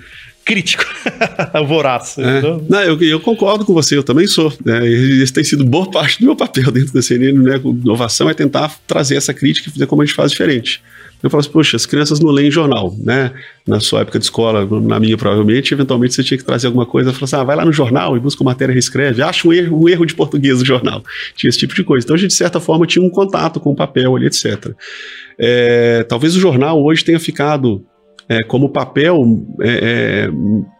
crítico, 0.48 0.86
voraz. 1.68 2.18
É. 2.18 2.38
Então... 2.38 2.66
Não, 2.70 2.82
eu, 2.82 3.02
eu, 3.02 3.20
concordo 3.20 3.66
com 3.66 3.74
você, 3.74 3.98
eu 3.98 4.04
também 4.04 4.26
sou. 4.28 4.54
Né? 4.64 4.88
Esse 4.88 5.34
tem 5.34 5.44
sido 5.44 5.66
boa 5.66 5.92
parte 5.92 6.20
do 6.20 6.26
meu 6.26 6.36
papel 6.38 6.72
dentro 6.72 6.94
da 6.94 7.02
CNN, 7.02 7.38
né? 7.38 7.58
Inovação 7.64 8.30
é 8.30 8.34
tentar 8.34 8.74
trazer 8.88 9.16
essa 9.16 9.34
crítica 9.34 9.70
e 9.70 9.72
fazer 9.74 9.86
como 9.86 10.02
a 10.02 10.06
gente 10.06 10.16
faz 10.16 10.32
diferente. 10.32 10.82
Eu 11.22 11.30
falo 11.30 11.42
assim, 11.42 11.50
poxa, 11.50 11.76
as 11.76 11.86
crianças 11.86 12.20
não 12.20 12.32
leem 12.32 12.52
jornal, 12.52 12.96
né? 13.00 13.32
Na 13.66 13.80
sua 13.80 14.02
época 14.02 14.20
de 14.20 14.26
escola, 14.26 14.66
na 14.82 15.00
minha 15.00 15.18
provavelmente, 15.18 15.74
eventualmente 15.74 16.14
você 16.14 16.24
tinha 16.24 16.38
que 16.38 16.44
trazer 16.44 16.68
alguma 16.68 16.86
coisa, 16.86 17.12
falar 17.12 17.26
assim, 17.26 17.36
ah, 17.36 17.44
vai 17.44 17.56
lá 17.56 17.66
no 17.66 17.74
jornal 17.74 18.16
e 18.16 18.20
busca 18.20 18.44
uma 18.44 18.52
matéria, 18.52 18.72
reescreve, 18.72 19.22
acha 19.22 19.48
um 19.48 19.54
erro, 19.54 19.84
um 19.84 19.90
erro 19.90 20.06
de 20.06 20.14
português 20.14 20.60
no 20.60 20.66
jornal. 20.66 21.04
Tinha 21.36 21.50
esse 21.50 21.58
tipo 21.58 21.74
de 21.74 21.84
coisa. 21.84 22.06
Então 22.06 22.16
a 22.16 22.20
gente, 22.20 22.32
de 22.32 22.38
certa 22.38 22.60
forma, 22.60 22.86
tinha 22.86 23.04
um 23.04 23.10
contato 23.10 23.60
com 23.60 23.72
o 23.72 23.76
papel 23.76 24.16
ali, 24.16 24.28
etc. 24.28 24.74
É, 25.38 26.04
talvez 26.04 26.36
o 26.36 26.40
jornal 26.40 26.82
hoje 26.84 27.04
tenha 27.04 27.20
ficado 27.20 27.84
é, 28.30 28.44
como 28.44 28.70
papel 28.70 29.18
é, 29.62 30.28
é, 30.28 30.32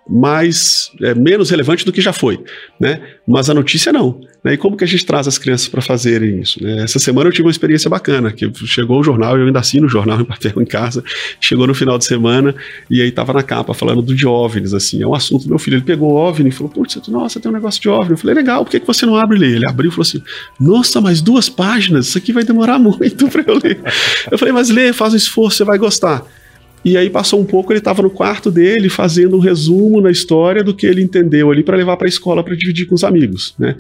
mais 0.10 0.92
é, 1.02 1.14
menos 1.14 1.50
relevante 1.50 1.86
do 1.86 1.92
que 1.92 2.02
já 2.02 2.12
foi, 2.12 2.44
né? 2.80 3.02
Mas 3.26 3.50
a 3.50 3.54
notícia 3.54 3.92
não. 3.92 4.22
Né? 4.44 4.54
E 4.54 4.58
como 4.58 4.78
que 4.78 4.84
a 4.84 4.88
gente 4.88 5.06
traz 5.06 5.28
as 5.28 5.38
crianças 5.38 5.68
para 5.68 5.82
fazerem 5.82 6.42
isso? 6.42 6.62
Né? 6.62 6.84
Essa 6.84 7.00
semana 7.00 7.30
eu 7.30 7.34
tive 7.34 7.48
uma 7.48 7.52
experiência 7.52 7.90
bacana, 7.90 8.32
que 8.32 8.50
chegou 8.66 9.00
o 9.00 9.04
jornal, 9.04 9.38
eu 9.38 9.46
ainda 9.46 9.60
assino 9.60 9.88
o 9.88 9.90
jornal 9.90 10.20
em 10.22 10.26
papel 10.26 10.54
em 10.62 10.66
casa, 10.66 11.04
chegou 11.40 11.66
no 11.68 11.74
final 11.74 11.98
de 11.98 12.06
semana 12.06 12.54
e 12.90 13.02
aí 13.02 13.12
tava 13.12 13.34
na 13.34 13.44
capa 13.44 13.74
falando 13.74 14.02
do 14.02 14.16
de 14.16 14.28
OVNIs, 14.28 14.74
assim, 14.74 15.02
é 15.02 15.08
um 15.08 15.14
assunto, 15.14 15.48
meu 15.48 15.60
filho, 15.60 15.76
ele 15.76 15.84
pegou 15.84 16.12
o 16.12 16.16
OVNI 16.16 16.50
e 16.50 16.52
falou, 16.52 16.72
putz, 16.72 17.00
nossa, 17.08 17.40
tem 17.40 17.50
um 17.50 17.54
negócio 17.54 17.82
de 17.82 17.90
OVNI. 17.90 18.12
Eu 18.12 18.18
falei, 18.18 18.36
legal, 18.36 18.64
por 18.64 18.72
que, 18.72 18.80
que 18.80 18.88
você 18.88 19.06
não 19.06 19.16
abre 19.16 19.38
e 19.38 19.40
lê? 19.40 19.56
Ele 19.56 19.68
abriu 19.68 19.90
e 19.90 19.92
falou 19.92 20.04
assim, 20.04 20.22
nossa, 20.60 21.00
mais 21.00 21.22
duas 21.22 21.50
páginas, 21.50 22.08
isso 22.08 22.18
aqui 22.18 22.34
vai 22.34 22.44
demorar 22.44 22.80
muito 22.80 23.28
para 23.30 23.44
eu 23.48 23.60
ler. 23.62 23.80
Eu 24.30 24.38
falei, 24.38 24.54
mas 24.54 24.70
lê, 24.70 24.92
faz 24.92 25.14
um 25.14 25.18
esforço, 25.18 25.58
você 25.58 25.64
vai 25.64 25.78
gostar. 25.78 26.26
E 26.86 26.98
aí 26.98 27.10
passou 27.10 27.40
um 27.40 27.46
pouco, 27.46 27.72
ele 27.72 27.80
estava 27.80 28.02
no 28.02 28.10
quarto 28.10 28.50
dele 28.50 28.90
fazendo 28.90 29.36
um 29.36 29.40
resumo 29.40 30.00
na 30.00 30.12
história 30.12 30.64
do 30.64 30.74
que 30.74 30.86
ele 30.86 31.02
entendeu 31.02 31.52
ali 31.52 31.64
para 31.64 31.78
levar 31.78 31.98
para 31.98 32.08
a 32.08 32.10
escola 32.10 32.44
para 32.44 32.56
dividir 32.56 32.86
com 32.86 32.96
os 32.96 33.04
amigos, 33.04 33.54
né? 33.60 33.76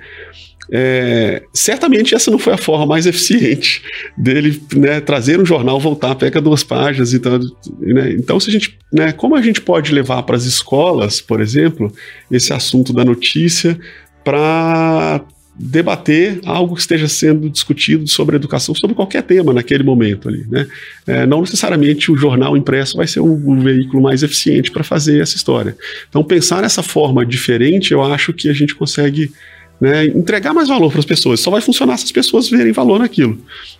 É, 0.69 1.43
certamente 1.53 2.13
essa 2.13 2.29
não 2.29 2.37
foi 2.37 2.51
a 2.51 2.57
forma 2.57 2.85
mais 2.85 3.05
eficiente 3.05 3.81
dele 4.17 4.61
né, 4.75 4.99
trazer 4.99 5.39
um 5.39 5.45
jornal, 5.45 5.79
voltar, 5.79 6.13
pega 6.15 6.41
duas 6.41 6.61
páginas 6.61 7.13
então, 7.13 7.39
né, 7.79 8.11
então 8.11 8.37
se 8.37 8.49
a 8.49 8.51
gente, 8.51 8.77
né, 8.91 9.13
como 9.13 9.35
a 9.35 9.41
gente 9.41 9.61
pode 9.61 9.93
levar 9.93 10.23
para 10.23 10.35
as 10.35 10.43
escolas, 10.43 11.21
por 11.21 11.39
exemplo, 11.39 11.89
esse 12.29 12.51
assunto 12.51 12.91
da 12.91 13.05
notícia 13.05 13.79
para 14.25 15.23
debater 15.59 16.39
algo 16.45 16.75
que 16.75 16.81
esteja 16.81 17.07
sendo 17.07 17.49
discutido 17.49 18.07
sobre 18.07 18.35
educação, 18.35 18.75
sobre 18.75 18.95
qualquer 18.95 19.23
tema 19.23 19.53
naquele 19.53 19.83
momento 19.83 20.29
ali. 20.29 20.45
Né? 20.47 20.67
É, 21.05 21.25
não 21.25 21.41
necessariamente 21.41 22.11
o 22.11 22.15
jornal 22.15 22.55
impresso 22.55 22.97
vai 22.97 23.07
ser 23.07 23.21
o, 23.21 23.25
o 23.25 23.59
veículo 23.59 24.01
mais 24.01 24.21
eficiente 24.21 24.71
para 24.71 24.83
fazer 24.83 25.21
essa 25.21 25.35
história. 25.35 25.75
Então, 26.09 26.23
pensar 26.23 26.61
nessa 26.61 26.83
forma 26.83 27.25
diferente, 27.25 27.91
eu 27.91 28.03
acho 28.03 28.33
que 28.33 28.49
a 28.49 28.53
gente 28.53 28.75
consegue 28.75 29.31
né, 29.80 30.05
entregar 30.05 30.53
mais 30.53 30.67
valor 30.67 30.89
para 30.89 30.99
as 30.99 31.05
pessoas. 31.05 31.39
Só 31.39 31.51
vai 31.51 31.61
funcionar 31.61 31.97
se 31.97 32.05
as 32.05 32.11
pessoas 32.11 32.49
verem 32.49 32.71
valor 32.71 32.99
naquilo. 32.99 33.38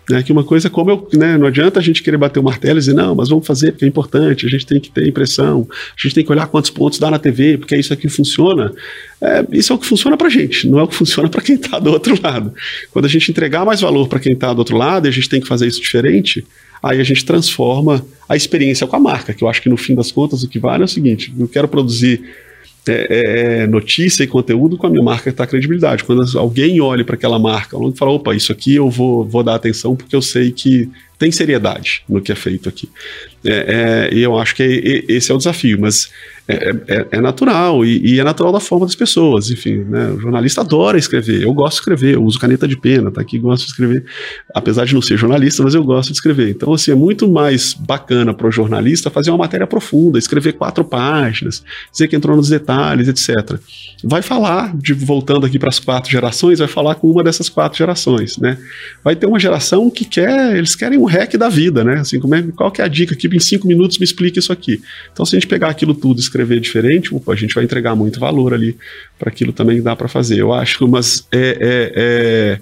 Né, 0.08 0.22
que 0.22 0.32
uma 0.32 0.44
coisa 0.44 0.70
como 0.70 0.90
eu, 0.90 1.08
né, 1.12 1.36
não 1.36 1.46
adianta 1.46 1.80
a 1.80 1.82
gente 1.82 2.02
querer 2.02 2.16
bater 2.16 2.38
o 2.38 2.42
martelo 2.42 2.78
e 2.78 2.80
dizer, 2.80 2.94
não, 2.94 3.14
mas 3.14 3.28
vamos 3.28 3.46
fazer 3.46 3.72
porque 3.72 3.84
é 3.84 3.88
importante, 3.88 4.46
a 4.46 4.48
gente 4.48 4.64
tem 4.64 4.80
que 4.80 4.90
ter 4.90 5.06
impressão, 5.06 5.68
a 5.70 6.00
gente 6.00 6.14
tem 6.14 6.24
que 6.24 6.32
olhar 6.32 6.46
quantos 6.46 6.70
pontos 6.70 6.98
dá 6.98 7.10
na 7.10 7.18
TV, 7.18 7.58
porque 7.58 7.74
é 7.74 7.78
isso 7.78 7.92
aqui 7.92 8.08
funciona. 8.08 8.72
É, 9.20 9.44
isso 9.52 9.72
é 9.72 9.76
o 9.76 9.78
que 9.78 9.86
funciona 9.86 10.16
para 10.16 10.28
a 10.28 10.30
gente, 10.30 10.68
não 10.68 10.78
é 10.78 10.82
o 10.82 10.88
que 10.88 10.94
funciona 10.94 11.28
para 11.28 11.42
quem 11.42 11.56
está 11.56 11.78
do 11.78 11.90
outro 11.90 12.18
lado. 12.22 12.54
Quando 12.92 13.04
a 13.04 13.08
gente 13.08 13.30
entregar 13.30 13.64
mais 13.64 13.80
valor 13.80 14.08
para 14.08 14.20
quem 14.20 14.32
está 14.32 14.52
do 14.54 14.60
outro 14.60 14.76
lado 14.76 15.06
e 15.06 15.08
a 15.08 15.12
gente 15.12 15.28
tem 15.28 15.40
que 15.40 15.48
fazer 15.48 15.66
isso 15.66 15.80
diferente, 15.80 16.46
aí 16.82 17.00
a 17.00 17.04
gente 17.04 17.24
transforma 17.24 18.04
a 18.28 18.36
experiência 18.36 18.86
com 18.86 18.94
a 18.94 19.00
marca, 19.00 19.34
que 19.34 19.42
eu 19.42 19.48
acho 19.48 19.60
que 19.60 19.68
no 19.68 19.76
fim 19.76 19.94
das 19.94 20.12
contas 20.12 20.42
o 20.44 20.48
que 20.48 20.58
vale 20.58 20.82
é 20.82 20.84
o 20.84 20.88
seguinte, 20.88 21.34
eu 21.38 21.48
quero 21.48 21.66
produzir 21.66 22.22
é, 22.88 23.06
é, 23.08 23.62
é, 23.62 23.66
notícia 23.66 24.24
e 24.24 24.26
conteúdo 24.26 24.76
com 24.76 24.86
a 24.86 24.90
minha 24.90 25.02
marca 25.02 25.30
está 25.30 25.46
credibilidade. 25.46 26.04
Quando 26.04 26.22
alguém 26.38 26.80
olha 26.80 27.04
para 27.04 27.14
aquela 27.14 27.38
marca, 27.38 27.76
e 27.76 27.96
fala, 27.96 28.12
opa, 28.12 28.34
isso 28.34 28.52
aqui 28.52 28.74
eu 28.74 28.90
vou, 28.90 29.24
vou 29.24 29.42
dar 29.42 29.54
atenção 29.54 29.94
porque 29.94 30.14
eu 30.14 30.22
sei 30.22 30.50
que 30.50 30.88
tem 31.18 31.32
seriedade 31.32 32.02
no 32.08 32.20
que 32.20 32.30
é 32.30 32.34
feito 32.34 32.68
aqui. 32.68 32.88
É, 33.44 34.08
é, 34.10 34.14
e 34.14 34.22
eu 34.22 34.38
acho 34.38 34.54
que 34.54 34.62
é, 34.62 35.12
esse 35.12 35.30
é 35.30 35.34
o 35.34 35.38
desafio, 35.38 35.78
mas 35.80 36.10
é, 36.48 36.74
é, 36.88 37.06
é 37.12 37.20
natural 37.20 37.84
e, 37.84 38.14
e, 38.14 38.18
é 38.18 38.24
natural 38.24 38.50
da 38.50 38.58
forma 38.58 38.86
das 38.86 38.94
pessoas. 38.94 39.50
Enfim, 39.50 39.84
né, 39.84 40.08
o 40.12 40.18
jornalista 40.18 40.62
adora 40.62 40.96
escrever. 40.96 41.42
Eu 41.42 41.52
gosto 41.52 41.74
de 41.74 41.80
escrever, 41.80 42.14
eu 42.14 42.24
uso 42.24 42.38
caneta 42.38 42.66
de 42.66 42.74
pena, 42.74 43.10
tá 43.10 43.20
aqui, 43.20 43.38
gosto 43.38 43.66
de 43.66 43.70
escrever, 43.72 44.04
apesar 44.54 44.86
de 44.86 44.94
não 44.94 45.02
ser 45.02 45.18
jornalista, 45.18 45.62
mas 45.62 45.74
eu 45.74 45.84
gosto 45.84 46.08
de 46.08 46.14
escrever. 46.14 46.48
Então, 46.48 46.72
assim, 46.72 46.90
é 46.90 46.94
muito 46.94 47.28
mais 47.28 47.74
bacana 47.74 48.32
para 48.32 48.46
o 48.46 48.50
jornalista 48.50 49.10
fazer 49.10 49.30
uma 49.30 49.36
matéria 49.36 49.66
profunda, 49.66 50.18
escrever 50.18 50.54
quatro 50.54 50.82
páginas, 50.84 51.62
dizer 51.92 52.08
que 52.08 52.16
entrou 52.16 52.34
nos 52.34 52.48
detalhes, 52.48 53.08
etc. 53.08 53.60
Vai 54.02 54.22
falar, 54.22 54.74
de, 54.74 54.94
voltando 54.94 55.44
aqui 55.44 55.58
para 55.58 55.68
as 55.68 55.78
quatro 55.78 56.10
gerações, 56.10 56.60
vai 56.60 56.68
falar 56.68 56.94
com 56.94 57.10
uma 57.10 57.22
dessas 57.22 57.50
quatro 57.50 57.76
gerações, 57.76 58.38
né? 58.38 58.56
Vai 59.04 59.14
ter 59.14 59.26
uma 59.26 59.38
geração 59.38 59.90
que 59.90 60.06
quer, 60.06 60.56
eles 60.56 60.74
querem 60.74 60.98
um 60.98 61.04
hack 61.04 61.34
da 61.36 61.50
vida, 61.50 61.84
né? 61.84 61.96
Assim, 61.96 62.18
como 62.18 62.34
é, 62.34 62.42
qual 62.56 62.70
que 62.70 62.80
é 62.80 62.84
a 62.86 62.88
dica 62.88 63.14
aqui? 63.28 63.36
Em 63.36 63.40
cinco 63.40 63.66
minutos 63.66 63.98
me 63.98 64.04
explica 64.04 64.38
isso 64.38 64.52
aqui. 64.52 64.80
Então, 65.12 65.24
se 65.24 65.36
a 65.36 65.38
gente 65.38 65.48
pegar 65.48 65.68
aquilo 65.68 65.94
tudo 65.94 66.18
e 66.18 66.20
escrever 66.20 66.60
diferente, 66.60 67.14
opa, 67.14 67.32
a 67.32 67.36
gente 67.36 67.54
vai 67.54 67.64
entregar 67.64 67.94
muito 67.94 68.18
valor 68.18 68.52
ali 68.52 68.76
para 69.18 69.28
aquilo 69.28 69.52
também 69.52 69.76
que 69.76 69.82
dá 69.82 69.94
para 69.94 70.08
fazer. 70.08 70.40
Eu 70.40 70.52
acho 70.52 70.88
mas 70.88 71.26
é, 71.32 71.38
é, 71.60 71.92
é 71.94 72.60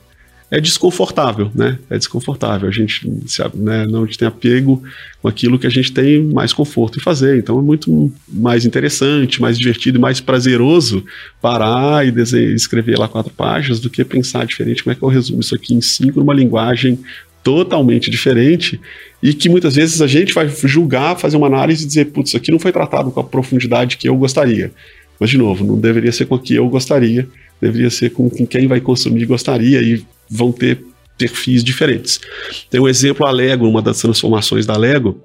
é 0.48 0.60
desconfortável, 0.60 1.50
né? 1.54 1.78
É 1.90 1.98
desconfortável. 1.98 2.68
A 2.68 2.72
gente 2.72 3.08
né, 3.54 3.84
não 3.86 4.06
tem 4.06 4.28
apego 4.28 4.82
com 5.20 5.26
aquilo 5.26 5.58
que 5.58 5.66
a 5.66 5.70
gente 5.70 5.92
tem 5.92 6.22
mais 6.22 6.52
conforto 6.52 6.98
em 6.98 7.02
fazer. 7.02 7.38
Então 7.38 7.58
é 7.58 7.62
muito 7.62 8.12
mais 8.28 8.64
interessante, 8.64 9.40
mais 9.40 9.58
divertido 9.58 9.98
e 9.98 10.00
mais 10.00 10.20
prazeroso 10.20 11.04
parar 11.42 12.06
e 12.06 12.12
desenhar, 12.12 12.52
escrever 12.52 12.96
lá 12.96 13.08
quatro 13.08 13.32
páginas 13.32 13.80
do 13.80 13.90
que 13.90 14.04
pensar 14.04 14.46
diferente 14.46 14.84
como 14.84 14.92
é 14.92 14.96
que 14.96 15.02
eu 15.02 15.08
resumo 15.08 15.40
isso 15.40 15.54
aqui 15.54 15.74
em 15.74 15.80
cinco 15.80 16.20
numa 16.20 16.34
linguagem 16.34 16.98
totalmente 17.46 18.10
diferente 18.10 18.80
e 19.22 19.32
que 19.32 19.48
muitas 19.48 19.76
vezes 19.76 20.02
a 20.02 20.06
gente 20.08 20.34
vai 20.34 20.48
julgar, 20.48 21.16
fazer 21.16 21.36
uma 21.36 21.46
análise 21.46 21.84
e 21.84 21.86
dizer, 21.86 22.06
putz, 22.06 22.30
isso 22.30 22.36
aqui 22.36 22.50
não 22.50 22.58
foi 22.58 22.72
tratado 22.72 23.12
com 23.12 23.20
a 23.20 23.24
profundidade 23.24 23.96
que 23.96 24.08
eu 24.08 24.16
gostaria. 24.16 24.72
Mas, 25.20 25.30
de 25.30 25.38
novo, 25.38 25.64
não 25.64 25.78
deveria 25.78 26.10
ser 26.10 26.26
com 26.26 26.34
a 26.34 26.40
que 26.40 26.56
eu 26.56 26.68
gostaria, 26.68 27.28
deveria 27.60 27.88
ser 27.88 28.10
com 28.10 28.28
quem 28.28 28.66
vai 28.66 28.80
consumir 28.80 29.24
gostaria 29.26 29.80
e 29.80 30.04
vão 30.28 30.50
ter 30.50 30.84
perfis 31.16 31.62
diferentes. 31.62 32.20
Tem 32.68 32.80
um 32.80 32.88
exemplo, 32.88 33.24
a 33.24 33.30
Lego, 33.30 33.68
uma 33.68 33.80
das 33.80 34.00
transformações 34.00 34.66
da 34.66 34.76
Lego, 34.76 35.22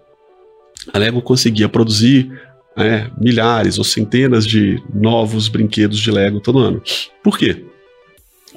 a 0.94 1.00
Lego 1.00 1.24
conseguia 1.24 1.68
produzir 1.68 2.32
é, 2.78 3.08
milhares 3.20 3.80
ou 3.80 3.84
centenas 3.84 4.46
de 4.46 4.80
novos 4.94 5.48
brinquedos 5.48 6.00
de 6.00 6.12
Lego 6.12 6.40
todo 6.40 6.60
ano. 6.60 6.84
Por 7.24 7.36
quê? 7.36 7.66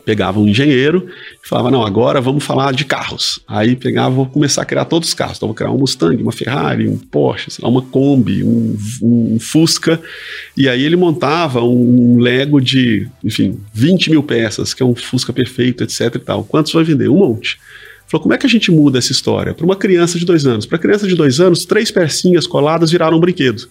Pegava 0.04 0.38
um 0.38 0.46
engenheiro 0.46 1.08
e 1.42 1.48
falava, 1.48 1.70
não, 1.70 1.84
agora 1.84 2.20
vamos 2.20 2.44
falar 2.44 2.72
de 2.72 2.84
carros. 2.84 3.40
Aí 3.48 3.74
pegava, 3.74 4.14
vou 4.14 4.26
começar 4.26 4.62
a 4.62 4.64
criar 4.64 4.84
todos 4.84 5.08
os 5.08 5.14
carros. 5.14 5.36
Então 5.36 5.48
vou 5.48 5.54
criar 5.54 5.70
um 5.70 5.78
Mustang, 5.78 6.22
uma 6.22 6.32
Ferrari, 6.32 6.88
um 6.88 6.98
Porsche, 6.98 7.50
lá, 7.62 7.68
uma 7.68 7.82
Kombi, 7.82 8.44
um, 8.44 8.76
um, 9.02 9.38
Fusca. 9.40 10.00
E 10.56 10.68
aí 10.68 10.82
ele 10.82 10.96
montava 10.96 11.62
um 11.62 12.18
Lego 12.18 12.60
de, 12.60 13.08
enfim, 13.22 13.58
20 13.72 14.10
mil 14.10 14.22
peças, 14.22 14.74
que 14.74 14.82
é 14.82 14.86
um 14.86 14.94
Fusca 14.94 15.32
perfeito, 15.32 15.82
etc 15.82 16.14
e 16.14 16.18
tal. 16.18 16.44
Quantos 16.44 16.72
vai 16.72 16.84
vender? 16.84 17.08
Um 17.08 17.18
monte. 17.18 17.58
Falou, 18.06 18.22
como 18.22 18.34
é 18.34 18.38
que 18.38 18.46
a 18.46 18.50
gente 18.50 18.70
muda 18.70 18.98
essa 18.98 19.12
história? 19.12 19.54
Para 19.54 19.64
uma 19.64 19.76
criança 19.76 20.18
de 20.18 20.26
dois 20.26 20.46
anos. 20.46 20.66
Para 20.66 20.78
criança 20.78 21.06
de 21.06 21.14
dois 21.14 21.40
anos, 21.40 21.64
três 21.64 21.90
pecinhas 21.90 22.46
coladas 22.46 22.90
viraram 22.90 23.16
um 23.16 23.20
brinquedo. 23.20 23.66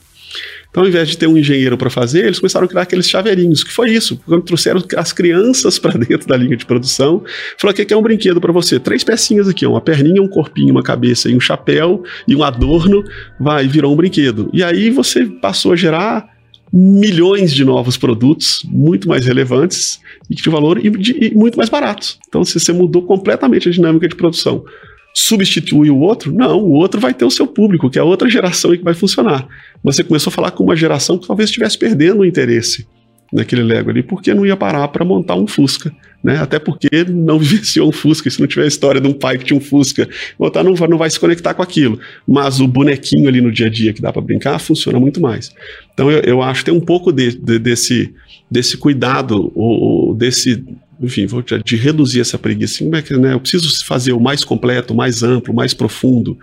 Então, 0.70 0.84
ao 0.84 0.90
invés 0.90 1.08
de 1.10 1.18
ter 1.18 1.28
um 1.28 1.38
engenheiro 1.38 1.78
para 1.78 1.90
fazer, 1.90 2.26
eles 2.26 2.40
começaram 2.40 2.66
a 2.66 2.68
criar 2.68 2.82
aqueles 2.82 3.08
chaveirinhos, 3.08 3.64
que 3.64 3.72
foi 3.72 3.92
isso. 3.92 4.20
Quando 4.26 4.44
trouxeram 4.44 4.84
as 4.98 5.14
crianças 5.14 5.78
para 5.78 5.98
dentro 5.98 6.28
da 6.28 6.36
linha 6.36 6.58
de 6.58 6.66
produção, 6.66 7.24
falou: 7.58 7.74
que 7.74 7.94
é 7.94 7.98
um 7.98 8.02
brinquedo 8.02 8.42
para 8.42 8.52
você? 8.52 8.80
Três 8.80 9.04
pecinhas 9.04 9.48
aqui, 9.48 9.66
uma 9.66 9.82
perninha, 9.82 10.22
um 10.22 10.28
corpinho, 10.28 10.72
uma 10.72 10.84
cabeça 10.84 11.30
e 11.30 11.36
um 11.36 11.40
chapéu 11.40 12.04
e 12.28 12.36
um 12.36 12.44
adorno, 12.44 13.04
vai, 13.40 13.68
virou 13.68 13.94
um 13.94 13.96
brinquedo. 13.96 14.50
E 14.52 14.64
aí 14.64 14.90
você 14.90 15.26
passou 15.26 15.74
a 15.74 15.76
gerar 15.76 16.34
milhões 16.76 17.54
de 17.54 17.64
novos 17.64 17.98
produtos, 17.98 18.62
muito 18.66 19.08
mais 19.08 19.28
relevantes 19.28 20.00
e 20.28 20.34
de 20.34 20.50
valor 20.50 20.84
e, 20.84 20.90
de, 20.90 21.26
e 21.26 21.36
muito 21.36 21.56
mais 21.56 21.70
baratos. 21.70 22.18
Então, 22.28 22.44
se 22.44 22.60
você 22.60 22.74
mudou 22.74 23.04
completamente 23.04 23.70
a 23.70 23.72
dinâmica 23.72 24.08
de 24.08 24.16
produção 24.16 24.66
substitui 25.14 25.92
o 25.92 26.00
outro? 26.00 26.34
Não, 26.34 26.58
o 26.58 26.72
outro 26.72 27.00
vai 27.00 27.14
ter 27.14 27.24
o 27.24 27.30
seu 27.30 27.46
público, 27.46 27.90
que 27.90 28.00
é 28.00 28.02
a 28.02 28.06
outra 28.06 28.30
geração 28.30 28.76
que 28.76 28.84
vai 28.84 28.96
funcionar. 28.96 29.48
Você 29.84 30.04
começou 30.04 30.32
a 30.32 30.34
falar 30.34 30.52
com 30.52 30.64
uma 30.64 30.76
geração 30.76 31.18
que 31.18 31.28
talvez 31.28 31.50
estivesse 31.50 31.78
perdendo 31.78 32.22
o 32.22 32.26
interesse 32.26 32.88
naquele 33.34 33.64
Lego 33.64 33.90
ali, 33.90 34.04
porque 34.04 34.32
não 34.34 34.46
ia 34.46 34.56
parar 34.56 34.88
para 34.90 35.04
montar 35.04 35.36
um 35.36 35.48
Fusca, 35.48 35.92
né? 36.24 36.38
Até 36.38 36.60
porque 36.60 37.04
não 37.10 37.40
vivenciou 37.40 37.90
um 37.90 37.92
Fusca, 37.92 38.30
se 38.30 38.40
não 38.40 38.46
tiver 38.48 38.64
a 38.64 38.68
história 38.68 39.02
de 39.02 39.08
um 39.08 39.14
pai 39.14 39.40
que 39.40 39.46
tinha 39.46 39.58
um 39.58 39.62
Fusca, 39.62 40.08
botar 40.38 40.64
não 40.64 40.76
vai, 40.76 40.88
não 40.88 41.00
vai 41.00 41.10
se 41.10 41.20
conectar 41.20 41.56
com 41.56 41.64
aquilo. 41.64 42.00
Mas 42.28 42.60
o 42.60 42.68
bonequinho 42.68 43.28
ali 43.28 43.42
no 43.42 43.52
dia 43.52 43.66
a 43.66 43.70
dia 43.70 43.92
que 43.92 44.02
dá 44.02 44.14
para 44.14 44.22
brincar 44.22 44.60
funciona 44.60 45.00
muito 45.00 45.20
mais. 45.20 45.52
Então 45.94 46.12
eu, 46.12 46.20
eu 46.20 46.42
acho 46.44 46.64
que 46.64 46.72
tem 46.72 46.80
um 46.80 46.86
pouco 46.86 47.12
de, 47.12 47.36
de, 47.36 47.58
desse, 47.58 48.14
desse 48.50 48.78
cuidado, 48.78 49.52
ou, 49.56 50.14
desse 50.14 50.64
enfim, 51.02 51.26
de 51.66 51.76
reduzir 51.76 52.22
essa 52.22 52.38
preguiça. 52.38 52.84
Como 52.84 52.96
é 52.96 53.02
que, 53.02 53.18
né, 53.18 53.34
eu 53.34 53.40
preciso 53.40 53.84
fazer 53.86 54.14
o 54.14 54.20
mais 54.20 54.44
completo, 54.44 54.94
mais 54.94 55.24
amplo, 55.24 55.54
mais 55.54 55.74
profundo 55.74 56.38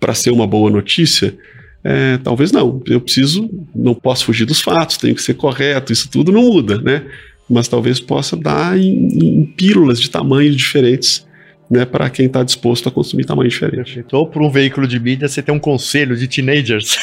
para 0.00 0.14
ser 0.14 0.30
uma 0.30 0.46
boa 0.46 0.70
notícia? 0.70 1.36
É, 1.82 2.18
talvez 2.18 2.52
não. 2.52 2.82
Eu 2.86 3.00
preciso, 3.00 3.48
não 3.74 3.94
posso 3.94 4.24
fugir 4.26 4.44
dos 4.44 4.60
fatos, 4.60 4.96
tenho 4.96 5.14
que 5.14 5.22
ser 5.22 5.34
correto, 5.34 5.92
isso 5.92 6.08
tudo 6.10 6.30
não 6.32 6.42
muda, 6.42 6.80
né? 6.80 7.04
Mas 7.48 7.68
talvez 7.68 7.98
possa 7.98 8.36
dar 8.36 8.78
em, 8.78 9.08
em 9.40 9.44
pílulas 9.44 10.00
de 10.00 10.10
tamanhos 10.10 10.56
diferentes 10.56 11.26
né, 11.70 11.84
para 11.84 12.10
quem 12.10 12.26
está 12.26 12.42
disposto 12.42 12.88
a 12.88 12.92
consumir 12.92 13.24
tamanho 13.24 13.48
diferente. 13.48 14.04
Ou 14.10 14.26
para 14.26 14.42
um 14.42 14.50
veículo 14.50 14.88
de 14.88 14.98
mídia, 14.98 15.28
você 15.28 15.40
tem 15.40 15.54
um 15.54 15.58
conselho 15.58 16.16
de 16.16 16.26
teenagers 16.26 16.98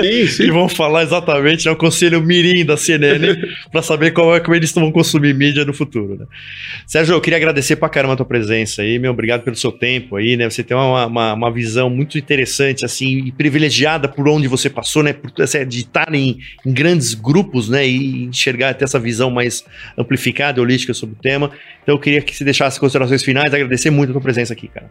sim, 0.00 0.26
sim. 0.26 0.44
que 0.44 0.50
vão 0.50 0.66
falar 0.66 1.02
exatamente, 1.02 1.68
é 1.68 1.70
né, 1.70 1.74
o 1.74 1.78
conselho 1.78 2.22
mirim 2.22 2.64
da 2.64 2.76
CNN, 2.76 3.36
para 3.70 3.82
saber 3.82 4.12
como 4.12 4.34
é 4.34 4.40
que 4.40 4.50
eles 4.50 4.72
vão 4.72 4.90
consumir 4.90 5.34
mídia 5.34 5.64
no 5.64 5.74
futuro. 5.74 6.16
Né? 6.18 6.26
Sérgio, 6.86 7.14
eu 7.14 7.20
queria 7.20 7.36
agradecer 7.36 7.76
para 7.76 7.88
caramba 7.90 8.14
a 8.14 8.16
tua 8.16 8.24
presença 8.24 8.80
aí, 8.80 8.98
meu, 8.98 9.12
obrigado 9.12 9.42
pelo 9.42 9.56
seu 9.56 9.70
tempo 9.70 10.16
aí, 10.16 10.36
né? 10.36 10.48
Você 10.48 10.62
tem 10.62 10.74
uma, 10.74 11.04
uma, 11.06 11.34
uma 11.34 11.52
visão 11.52 11.90
muito 11.90 12.16
interessante, 12.16 12.84
assim, 12.86 13.26
e 13.26 13.32
privilegiada 13.32 14.08
por 14.08 14.26
onde 14.26 14.48
você 14.48 14.70
passou, 14.70 15.02
né? 15.02 15.12
Por, 15.12 15.30
assim, 15.42 15.66
de 15.66 15.80
estar 15.80 16.14
em, 16.14 16.38
em 16.64 16.72
grandes 16.72 17.12
grupos, 17.12 17.68
né? 17.68 17.86
E 17.86 18.24
enxergar 18.24 18.70
até 18.70 18.84
essa 18.84 18.98
visão 18.98 19.30
mais 19.30 19.64
amplificada 19.98 20.58
e 20.58 20.62
holística 20.62 20.94
sobre 20.94 21.16
o 21.16 21.18
tema. 21.20 21.50
Então 21.82 21.94
eu 21.94 21.98
queria 21.98 22.20
que 22.20 22.34
você 22.34 22.44
deixasse 22.44 22.78
considerações 22.78 23.22
finais, 23.22 23.52
agradecer 23.52 23.90
muito 23.98 24.10
a 24.10 24.12
tua 24.12 24.22
presença 24.22 24.52
aqui, 24.52 24.68
cara. 24.68 24.90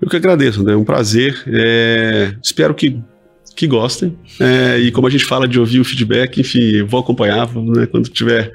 Eu 0.00 0.08
que 0.08 0.16
agradeço, 0.16 0.60
André. 0.60 0.74
É 0.74 0.76
um 0.76 0.84
prazer. 0.84 1.42
É... 1.46 2.34
Espero 2.42 2.74
que, 2.74 3.00
que 3.56 3.66
gostem. 3.66 4.16
É... 4.38 4.78
E 4.78 4.92
como 4.92 5.06
a 5.06 5.10
gente 5.10 5.24
fala 5.24 5.48
de 5.48 5.58
ouvir 5.58 5.80
o 5.80 5.84
feedback, 5.84 6.40
enfim, 6.40 6.82
vou 6.84 7.00
acompanhar 7.00 7.52
né, 7.54 7.86
quando 7.86 8.08
tiver 8.08 8.52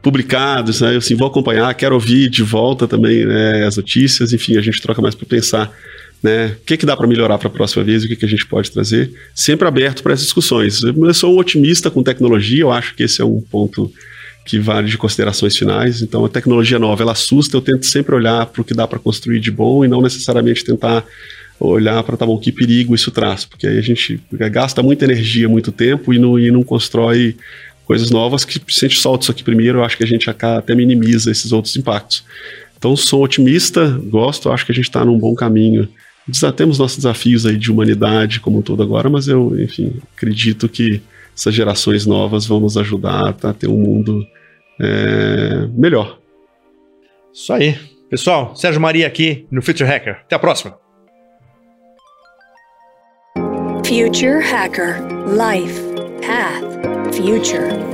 publicado. 0.00 0.70
Né, 0.80 0.94
eu 0.94 0.98
assim, 0.98 1.16
vou 1.16 1.26
acompanhar, 1.26 1.74
quero 1.74 1.94
ouvir 1.94 2.28
de 2.28 2.42
volta 2.42 2.86
também 2.86 3.24
né, 3.24 3.66
as 3.66 3.76
notícias. 3.76 4.32
Enfim, 4.32 4.56
a 4.56 4.62
gente 4.62 4.80
troca 4.80 5.02
mais 5.02 5.14
para 5.14 5.26
pensar 5.26 5.72
né? 6.24 6.56
O 6.58 6.64
que, 6.64 6.78
que 6.78 6.86
dá 6.86 6.96
para 6.96 7.06
melhorar 7.06 7.36
para 7.36 7.48
a 7.48 7.50
próxima 7.50 7.84
vez? 7.84 8.02
O 8.02 8.08
que, 8.08 8.16
que 8.16 8.24
a 8.24 8.28
gente 8.28 8.46
pode 8.46 8.70
trazer? 8.70 9.12
Sempre 9.34 9.68
aberto 9.68 10.02
para 10.02 10.14
essas 10.14 10.24
discussões. 10.24 10.82
Eu 10.82 11.12
sou 11.12 11.34
um 11.34 11.38
otimista 11.38 11.90
com 11.90 12.02
tecnologia, 12.02 12.62
eu 12.62 12.72
acho 12.72 12.94
que 12.94 13.02
esse 13.02 13.20
é 13.20 13.24
um 13.26 13.42
ponto 13.42 13.92
que 14.44 14.58
vale 14.58 14.88
de 14.88 14.98
considerações 14.98 15.56
finais. 15.56 16.02
Então, 16.02 16.24
a 16.24 16.28
tecnologia 16.28 16.78
nova, 16.78 17.02
ela 17.02 17.12
assusta, 17.12 17.56
eu 17.56 17.62
tento 17.62 17.86
sempre 17.86 18.14
olhar 18.14 18.44
para 18.46 18.60
o 18.60 18.64
que 18.64 18.74
dá 18.74 18.86
para 18.86 18.98
construir 18.98 19.40
de 19.40 19.50
bom 19.50 19.84
e 19.84 19.88
não 19.88 20.02
necessariamente 20.02 20.64
tentar 20.64 21.04
olhar 21.58 22.02
para, 22.02 22.16
tá 22.16 22.26
bom, 22.26 22.36
que 22.38 22.52
perigo 22.52 22.94
isso 22.94 23.10
traz, 23.10 23.44
porque 23.44 23.66
aí 23.66 23.78
a 23.78 23.82
gente 23.82 24.20
gasta 24.50 24.82
muita 24.82 25.04
energia, 25.04 25.48
muito 25.48 25.72
tempo 25.72 26.12
e 26.12 26.18
não, 26.18 26.38
e 26.38 26.50
não 26.50 26.62
constrói 26.62 27.36
coisas 27.86 28.10
novas 28.10 28.44
que 28.44 28.60
se 28.68 28.84
a 28.84 28.88
gente 28.88 29.00
solta 29.00 29.24
isso 29.24 29.30
aqui 29.30 29.42
primeiro, 29.44 29.78
eu 29.78 29.84
acho 29.84 29.96
que 29.96 30.04
a 30.04 30.06
gente 30.06 30.28
até 30.28 30.74
minimiza 30.74 31.30
esses 31.30 31.52
outros 31.52 31.76
impactos. 31.76 32.24
Então, 32.76 32.94
sou 32.96 33.22
otimista, 33.22 33.88
gosto, 34.10 34.50
acho 34.50 34.66
que 34.66 34.72
a 34.72 34.74
gente 34.74 34.86
está 34.86 35.04
num 35.04 35.18
bom 35.18 35.34
caminho. 35.34 35.88
Temos 36.56 36.78
nossos 36.78 36.98
desafios 36.98 37.46
aí 37.46 37.56
de 37.56 37.70
humanidade 37.70 38.40
como 38.40 38.58
um 38.58 38.62
todo 38.62 38.82
agora, 38.82 39.08
mas 39.08 39.28
eu, 39.28 39.58
enfim, 39.58 39.92
acredito 40.16 40.68
que 40.68 41.00
essas 41.34 41.54
gerações 41.54 42.06
novas 42.06 42.46
vão 42.46 42.60
nos 42.60 42.76
ajudar 42.76 43.34
a 43.42 43.52
ter 43.52 43.68
um 43.68 43.76
mundo 43.76 44.24
é, 44.80 45.66
melhor. 45.72 46.18
Isso 47.32 47.52
aí. 47.52 47.76
Pessoal, 48.08 48.54
Sérgio 48.54 48.80
Maria 48.80 49.06
aqui 49.06 49.46
no 49.50 49.60
Future 49.60 49.88
Hacker. 49.88 50.20
Até 50.24 50.36
a 50.36 50.38
próxima. 50.38 50.78
Future 53.84 54.40
Hacker 54.40 54.98
Life 55.28 55.80
Path 56.22 57.14
Future 57.14 57.93